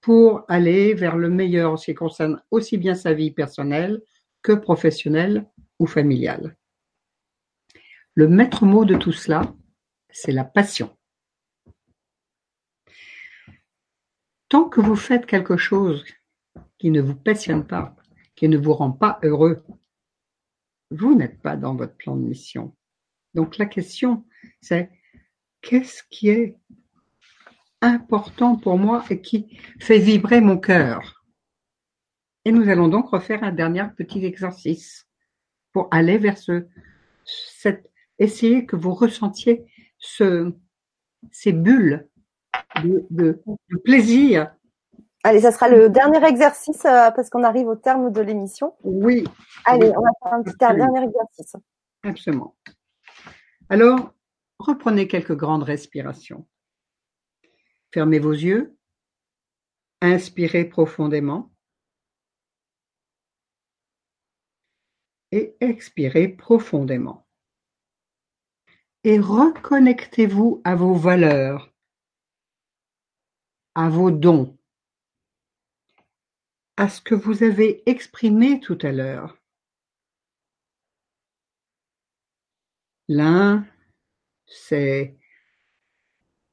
[0.00, 4.00] pour aller vers le meilleur en ce qui concerne aussi bien sa vie personnelle
[4.40, 5.46] que professionnelle
[5.78, 6.56] ou familiale.
[8.14, 9.54] Le maître mot de tout cela,
[10.08, 10.96] c'est la passion.
[14.48, 16.06] Tant que vous faites quelque chose
[16.78, 17.94] qui ne vous passionne pas,
[18.38, 19.64] qui ne vous rend pas heureux,
[20.90, 22.76] vous n'êtes pas dans votre plan de mission.
[23.34, 24.24] Donc la question,
[24.60, 24.90] c'est
[25.60, 26.56] qu'est-ce qui est
[27.80, 31.24] important pour moi et qui fait vibrer mon cœur?
[32.44, 35.08] Et nous allons donc refaire un dernier petit exercice
[35.72, 36.68] pour aller vers ce,
[37.24, 37.90] cette,
[38.20, 39.66] essayer que vous ressentiez
[39.98, 40.52] ce,
[41.32, 42.08] ces bulles
[42.84, 43.42] de,
[43.84, 44.54] plaisir.
[45.24, 48.74] Allez, ça sera le dernier exercice euh, parce qu'on arrive au terme de l'émission.
[48.84, 49.24] Oui.
[49.64, 51.56] Allez, on va faire un petit dernier exercice.
[52.04, 52.56] Absolument.
[53.68, 54.14] Alors,
[54.58, 56.46] reprenez quelques grandes respirations.
[57.92, 58.76] Fermez vos yeux.
[60.00, 61.50] Inspirez profondément.
[65.32, 67.26] Et expirez profondément.
[69.04, 71.72] Et reconnectez-vous à vos valeurs,
[73.74, 74.57] à vos dons,
[76.78, 79.36] à ce que vous avez exprimé tout à l'heure.
[83.08, 83.66] L'un,
[84.46, 85.16] c'est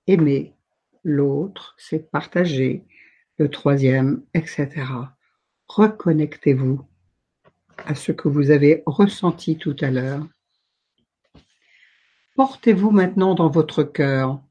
[0.07, 0.55] aimer,
[1.03, 2.87] l'autre, c'est partager,
[3.37, 4.87] le troisième, etc.
[5.67, 6.83] Reconnectez-vous
[7.77, 10.25] à ce que vous avez ressenti tout à l'heure.
[12.35, 14.41] Portez-vous maintenant dans votre cœur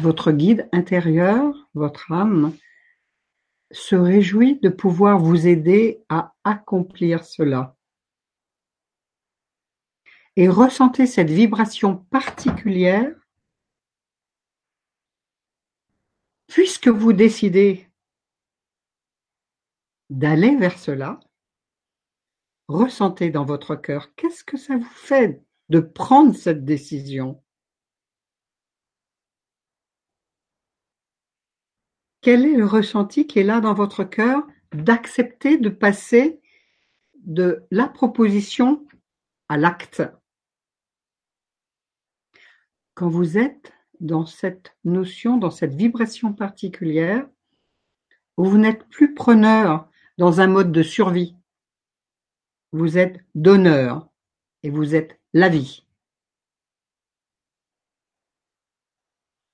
[0.00, 2.52] votre guide intérieur, votre âme,
[3.70, 7.78] se réjouit de pouvoir vous aider à accomplir cela.
[10.38, 13.12] et ressentez cette vibration particulière
[16.46, 17.90] puisque vous décidez
[20.10, 21.18] d'aller vers cela,
[22.68, 27.42] ressentez dans votre cœur qu'est-ce que ça vous fait de prendre cette décision?
[32.28, 36.42] Quel est le ressenti qui est là dans votre cœur d'accepter de passer
[37.14, 38.86] de la proposition
[39.48, 40.02] à l'acte?
[42.92, 47.26] Quand vous êtes dans cette notion, dans cette vibration particulière,
[48.36, 49.88] où vous n'êtes plus preneur
[50.18, 51.34] dans un mode de survie.
[52.72, 54.06] Vous êtes donneur
[54.62, 55.86] et vous êtes la vie.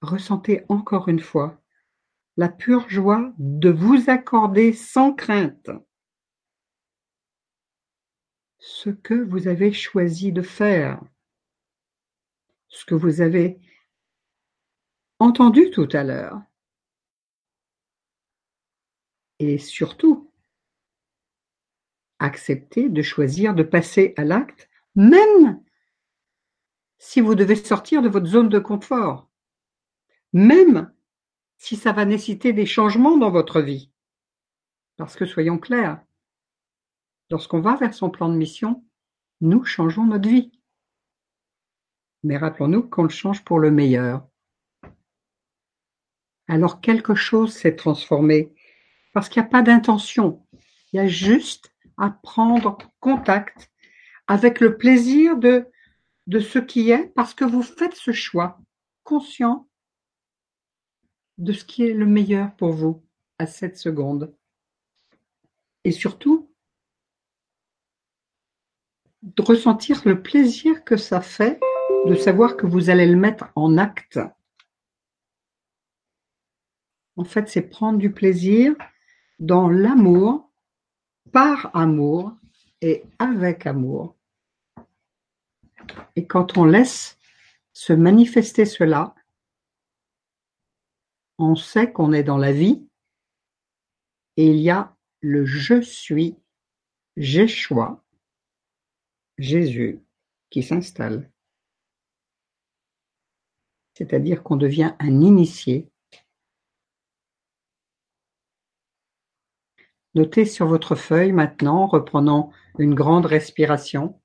[0.03, 1.64] Ressentez encore une fois
[2.37, 5.71] la pure joie de vous accorder sans crainte
[8.59, 11.03] ce que vous avez choisi de faire,
[12.69, 13.61] ce que vous avez
[15.19, 16.41] entendu tout à l'heure.
[19.39, 20.33] Et surtout,
[22.19, 25.63] accepter de choisir de passer à l'acte, même
[26.97, 29.29] si vous devez sortir de votre zone de confort,
[30.33, 30.94] même
[31.65, 33.91] si ça va nécessiter des changements dans votre vie.
[34.99, 35.99] Parce que soyons clairs,
[37.31, 38.85] lorsqu'on va vers son plan de mission,
[39.41, 40.53] nous changeons notre vie.
[42.23, 44.29] Mais rappelons-nous qu'on le change pour le meilleur.
[46.49, 48.53] Alors quelque chose s'est transformé,
[49.15, 50.47] parce qu'il n'y a pas d'intention,
[50.93, 53.73] il y a juste à prendre contact
[54.27, 55.67] avec le plaisir de,
[56.27, 58.61] de ce qui est, parce que vous faites ce choix
[59.03, 59.67] conscient
[61.39, 63.03] de ce qui est le meilleur pour vous
[63.39, 64.35] à cette seconde.
[65.85, 66.51] Et surtout,
[69.23, 71.59] de ressentir le plaisir que ça fait
[72.07, 74.21] de savoir que vous allez le mettre en acte.
[77.17, 78.75] En fait, c'est prendre du plaisir
[79.39, 80.51] dans l'amour,
[81.33, 82.37] par amour
[82.81, 84.17] et avec amour.
[86.17, 87.19] Et quand on laisse
[87.73, 89.15] se manifester cela,
[91.39, 92.87] on sait qu'on est dans la vie
[94.37, 96.37] et il y a le je suis,
[97.47, 98.05] choix,
[99.39, 100.01] Jésus
[100.51, 101.31] qui s'installe.
[103.95, 105.89] C'est-à-dire qu'on devient un initié.
[110.15, 114.21] Notez sur votre feuille maintenant, reprenant une grande respiration.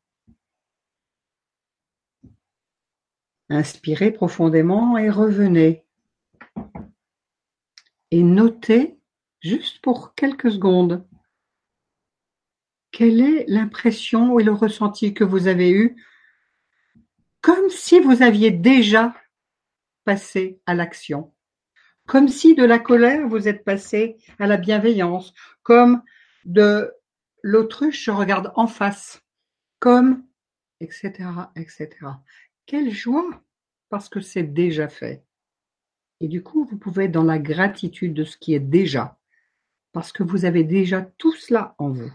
[3.50, 5.84] Inspirez profondément et revenez
[8.12, 8.98] et notez,
[9.42, 11.06] juste pour quelques secondes,
[12.92, 15.96] quelle est l'impression et le ressenti que vous avez eu,
[17.42, 19.16] comme si vous aviez déjà
[20.04, 21.34] passé à l'action,
[22.08, 25.34] comme si de la colère vous êtes passé à la bienveillance,
[25.64, 26.02] comme
[26.46, 26.92] de
[27.44, 29.22] l'autruche je regarde en face,
[29.80, 30.26] comme
[30.80, 31.30] etc.
[31.56, 31.90] etc.
[32.66, 33.44] Quelle joie
[33.90, 35.24] parce que c'est déjà fait.
[36.22, 39.18] Et du coup, vous pouvez être dans la gratitude de ce qui est déjà,
[39.94, 42.12] parce que vous avez déjà tout cela en vous.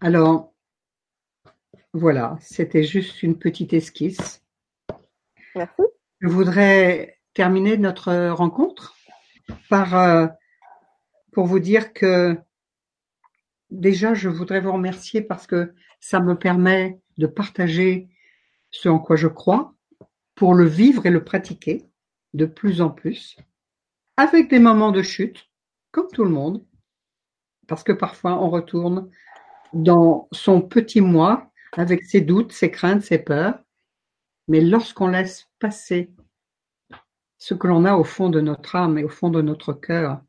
[0.00, 0.52] Alors,
[1.92, 4.42] voilà, c'était juste une petite esquisse.
[5.54, 5.82] Merci.
[6.20, 8.96] Je voudrais terminer notre rencontre
[9.68, 10.26] par euh,
[11.32, 12.36] pour vous dire que
[13.70, 18.08] déjà, je voudrais vous remercier parce que ça me permet de partager
[18.70, 19.74] ce en quoi je crois,
[20.38, 21.84] pour le vivre et le pratiquer
[22.32, 23.36] de plus en plus,
[24.16, 25.50] avec des moments de chute,
[25.90, 26.64] comme tout le monde,
[27.66, 29.10] parce que parfois on retourne
[29.72, 33.58] dans son petit moi avec ses doutes, ses craintes, ses peurs,
[34.46, 36.12] mais lorsqu'on laisse passer
[37.38, 40.22] ce que l'on a au fond de notre âme et au fond de notre cœur,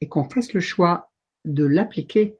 [0.00, 1.10] et qu'on fasse le choix
[1.44, 2.38] de l'appliquer,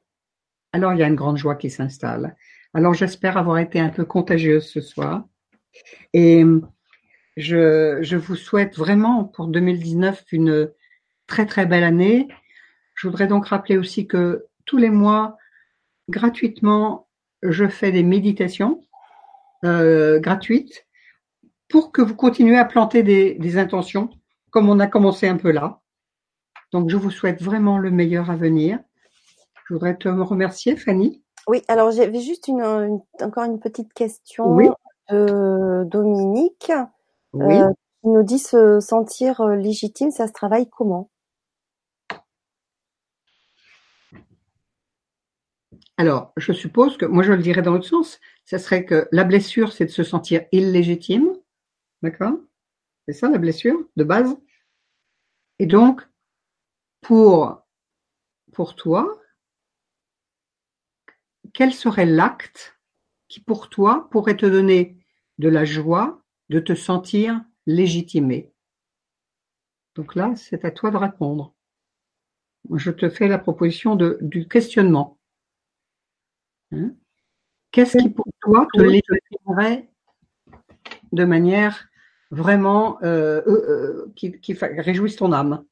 [0.71, 2.37] alors il y a une grande joie qui s'installe.
[2.73, 5.25] Alors j'espère avoir été un peu contagieuse ce soir.
[6.13, 6.45] Et
[7.39, 10.71] je, vous souhaite vraiment pour 2019 une
[11.25, 12.27] très très belle année.
[12.95, 15.37] Je voudrais donc rappeler aussi que tous les mois,
[16.09, 17.07] gratuitement,
[17.41, 18.83] je fais des méditations
[19.63, 20.85] euh, gratuites
[21.69, 24.09] pour que vous continuez à planter des, des, intentions,
[24.49, 25.79] comme on a commencé un peu là.
[26.71, 28.79] Donc, je vous souhaite vraiment le meilleur à venir.
[29.67, 31.23] Je voudrais te remercier, Fanny.
[31.47, 34.57] Oui, alors j'avais juste une, encore une petite question
[35.09, 36.71] de Dominique.
[37.33, 37.55] Oui.
[37.55, 41.09] Euh, qui nous dit se sentir euh, légitime, ça se travaille comment?
[45.97, 49.25] Alors, je suppose que, moi je le dirais dans l'autre sens, ce serait que la
[49.25, 51.35] blessure, c'est de se sentir illégitime.
[52.01, 52.37] D'accord?
[53.05, 54.37] C'est ça la blessure, de base?
[55.59, 56.07] Et donc,
[57.01, 57.61] pour,
[58.53, 59.21] pour toi,
[61.53, 62.79] quel serait l'acte
[63.27, 64.97] qui, pour toi, pourrait te donner
[65.37, 68.51] de la joie de te sentir légitimé
[69.95, 71.53] Donc là, c'est à toi de répondre.
[72.75, 75.17] Je te fais la proposition de, du questionnement.
[76.71, 76.93] Hein?
[77.71, 79.89] Qu'est-ce qui pour toi te légitimerait
[81.11, 81.87] de manière
[82.31, 85.65] vraiment euh, euh, euh, qui, qui réjouisse ton âme?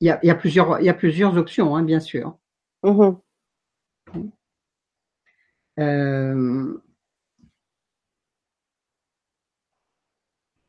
[0.00, 2.38] Il y, a, il y a, plusieurs, il y a plusieurs options, hein, bien sûr.
[2.82, 3.12] Mmh
[5.78, 6.78] euh,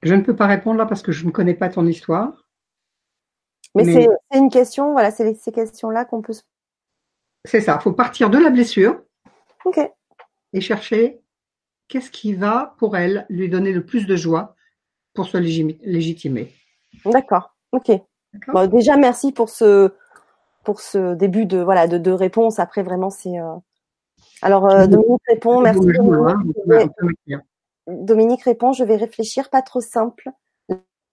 [0.04, 2.48] je ne peux pas répondre là parce que je ne connais pas ton histoire.
[3.76, 4.08] Mais, mais...
[4.32, 6.42] c'est une question, voilà, c'est ces questions-là qu'on peut se
[7.46, 9.02] c'est ça, il faut partir de la blessure
[9.66, 9.80] Ok.
[10.54, 11.22] et chercher
[11.88, 14.56] qu'est-ce qui va pour elle lui donner le plus de joie
[15.14, 16.54] pour se légitimer.
[17.06, 17.92] D'accord, ok.
[18.48, 19.92] Bon, déjà, merci pour ce,
[20.64, 22.60] pour ce début de, voilà, de, de réponse.
[22.60, 23.40] Après, vraiment, c'est.
[23.40, 23.56] Euh...
[24.42, 25.82] Alors, euh, Dominique répond, merci.
[25.82, 26.92] Dominique.
[27.88, 30.30] Dominique répond, je vais réfléchir, pas trop simple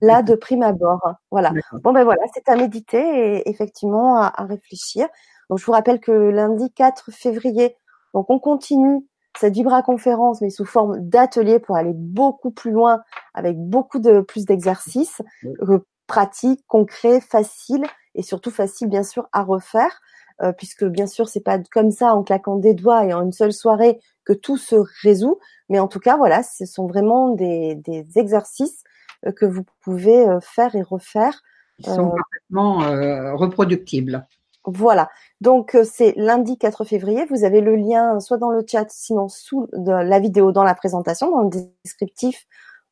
[0.01, 1.15] là de prime abord.
[1.31, 1.53] Voilà.
[1.83, 5.09] Bon ben voilà, c'est à méditer et effectivement à, à réfléchir.
[5.51, 7.75] Donc, je vous rappelle que lundi 4 février,
[8.15, 9.07] donc on continue
[9.39, 13.03] cette Vibra conférence, mais sous forme d'atelier pour aller beaucoup plus loin,
[13.35, 17.85] avec beaucoup de plus d'exercices euh, pratiques, concrets, faciles
[18.15, 20.01] et surtout faciles bien sûr à refaire,
[20.43, 23.33] euh, puisque bien sûr c'est pas comme ça en claquant des doigts et en une
[23.33, 25.39] seule soirée que tout se résout,
[25.69, 28.85] mais en tout cas voilà, ce sont vraiment des, des exercices
[29.27, 31.43] euh, que vous pouvez euh, faire et refaire.
[31.79, 34.27] Ils sont parfaitement reproductibles.
[34.65, 35.09] Voilà.
[35.41, 37.25] Donc euh, c'est lundi 4 février.
[37.31, 41.31] Vous avez le lien soit dans le chat, sinon sous la vidéo, dans la présentation,
[41.31, 41.51] dans le
[41.85, 42.47] descriptif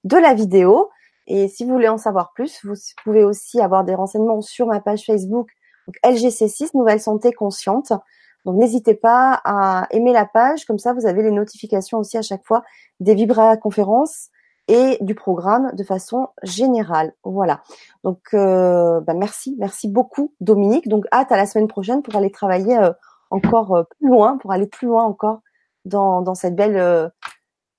[0.05, 0.91] de la vidéo.
[1.27, 4.81] Et si vous voulez en savoir plus, vous pouvez aussi avoir des renseignements sur ma
[4.81, 5.51] page Facebook
[6.05, 7.93] LGC6 Nouvelle Santé Consciente.
[8.47, 12.23] Donc n'hésitez pas à aimer la page, comme ça vous avez les notifications aussi à
[12.23, 12.63] chaque fois
[13.01, 14.31] des Vibra conférences
[14.69, 17.13] et du programme de façon générale.
[17.25, 17.63] Voilà.
[18.05, 20.89] Donc, euh, bah merci, merci beaucoup Dominique.
[20.89, 22.93] Donc, hâte à la semaine prochaine pour aller travailler euh,
[23.31, 25.41] encore euh, plus loin, pour aller plus loin encore
[25.85, 27.09] dans, dans cette belle euh,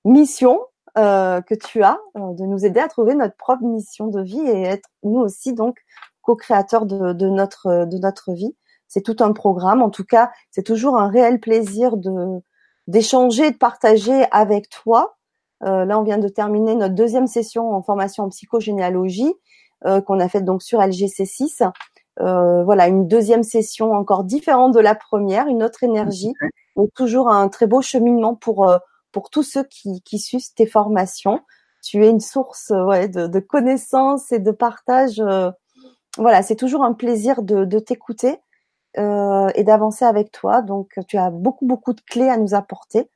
[0.05, 0.61] mission
[0.95, 4.89] que tu as de nous aider à trouver notre propre mission de vie et être
[5.03, 5.77] nous aussi donc
[6.23, 8.55] co-créateurs de, de, notre de notre vie.
[8.87, 9.81] C'est tout un programme.
[9.81, 12.41] En tout cas, c'est toujours un réel plaisir de
[12.87, 15.17] d'échanger, de partager avec toi
[15.63, 19.33] euh, là, on vient de terminer notre deuxième session en formation en psychogénéalogie
[19.85, 21.69] euh, qu'on a faite donc sur LGC6.
[22.19, 26.33] Euh, voilà, une deuxième session encore différente de la première, une autre énergie,
[26.75, 28.71] mais toujours un très beau cheminement pour
[29.11, 31.41] pour tous ceux qui, qui suivent tes formations.
[31.83, 35.21] Tu es une source ouais, de, de connaissances et de partage.
[36.17, 38.39] voilà, c'est toujours un plaisir de, de t'écouter
[38.95, 40.61] et d'avancer avec toi.
[40.61, 43.09] Donc, tu as beaucoup beaucoup de clés à nous apporter.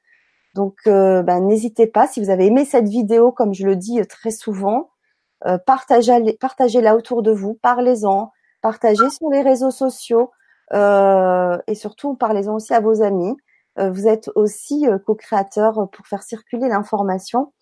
[0.56, 4.00] Donc, euh, ben, n'hésitez pas, si vous avez aimé cette vidéo, comme je le dis
[4.00, 4.90] euh, très souvent,
[5.48, 8.32] euh, partagez-la autour de vous, parlez-en,
[8.62, 10.32] partagez sur les réseaux sociaux
[10.74, 13.36] euh, et surtout parlez-en aussi à vos amis.
[13.78, 17.54] vous êtes aussi co-créateur pour faire circuler l'information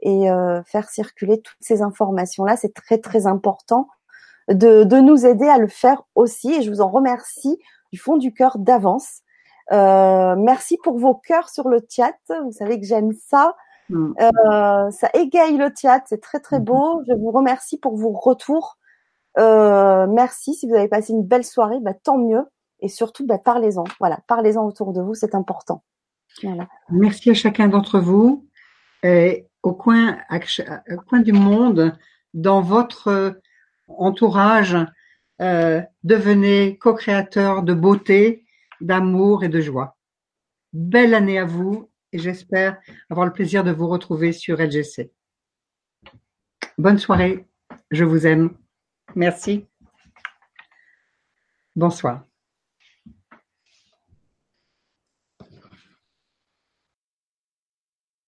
[0.00, 0.28] et
[0.66, 2.56] faire circuler toutes ces informations-là.
[2.56, 3.88] C'est très très important
[4.48, 7.58] de, de nous aider à le faire aussi et je vous en remercie
[7.92, 9.22] du fond du cœur d'avance.
[9.72, 12.14] Euh, merci pour vos cœurs sur le chat.
[12.28, 13.54] Vous savez que j'aime ça.
[13.90, 14.12] Mm.
[14.20, 17.02] Euh, ça égaye le chat, c'est très très beau.
[17.06, 18.78] Je vous remercie pour vos retours.
[19.38, 22.44] Euh, merci si vous avez passé une belle soirée, bah, tant mieux.
[22.80, 23.84] Et surtout, bah, parlez-en.
[24.00, 25.82] Voilà, parlez-en autour de vous, c'est important.
[26.42, 26.68] Voilà.
[26.90, 28.46] Merci à chacun d'entre vous.
[29.02, 31.96] Et au coin, au coin du monde,
[32.34, 33.40] dans votre
[33.88, 34.76] entourage,
[35.40, 38.44] euh, devenez co-créateur de beauté
[38.80, 39.96] d'amour et de joie.
[40.72, 42.78] Belle année à vous et j'espère
[43.10, 45.12] avoir le plaisir de vous retrouver sur LGC.
[46.76, 47.46] Bonne soirée,
[47.90, 48.56] je vous aime.
[49.14, 49.66] Merci.
[51.74, 52.27] Bonsoir.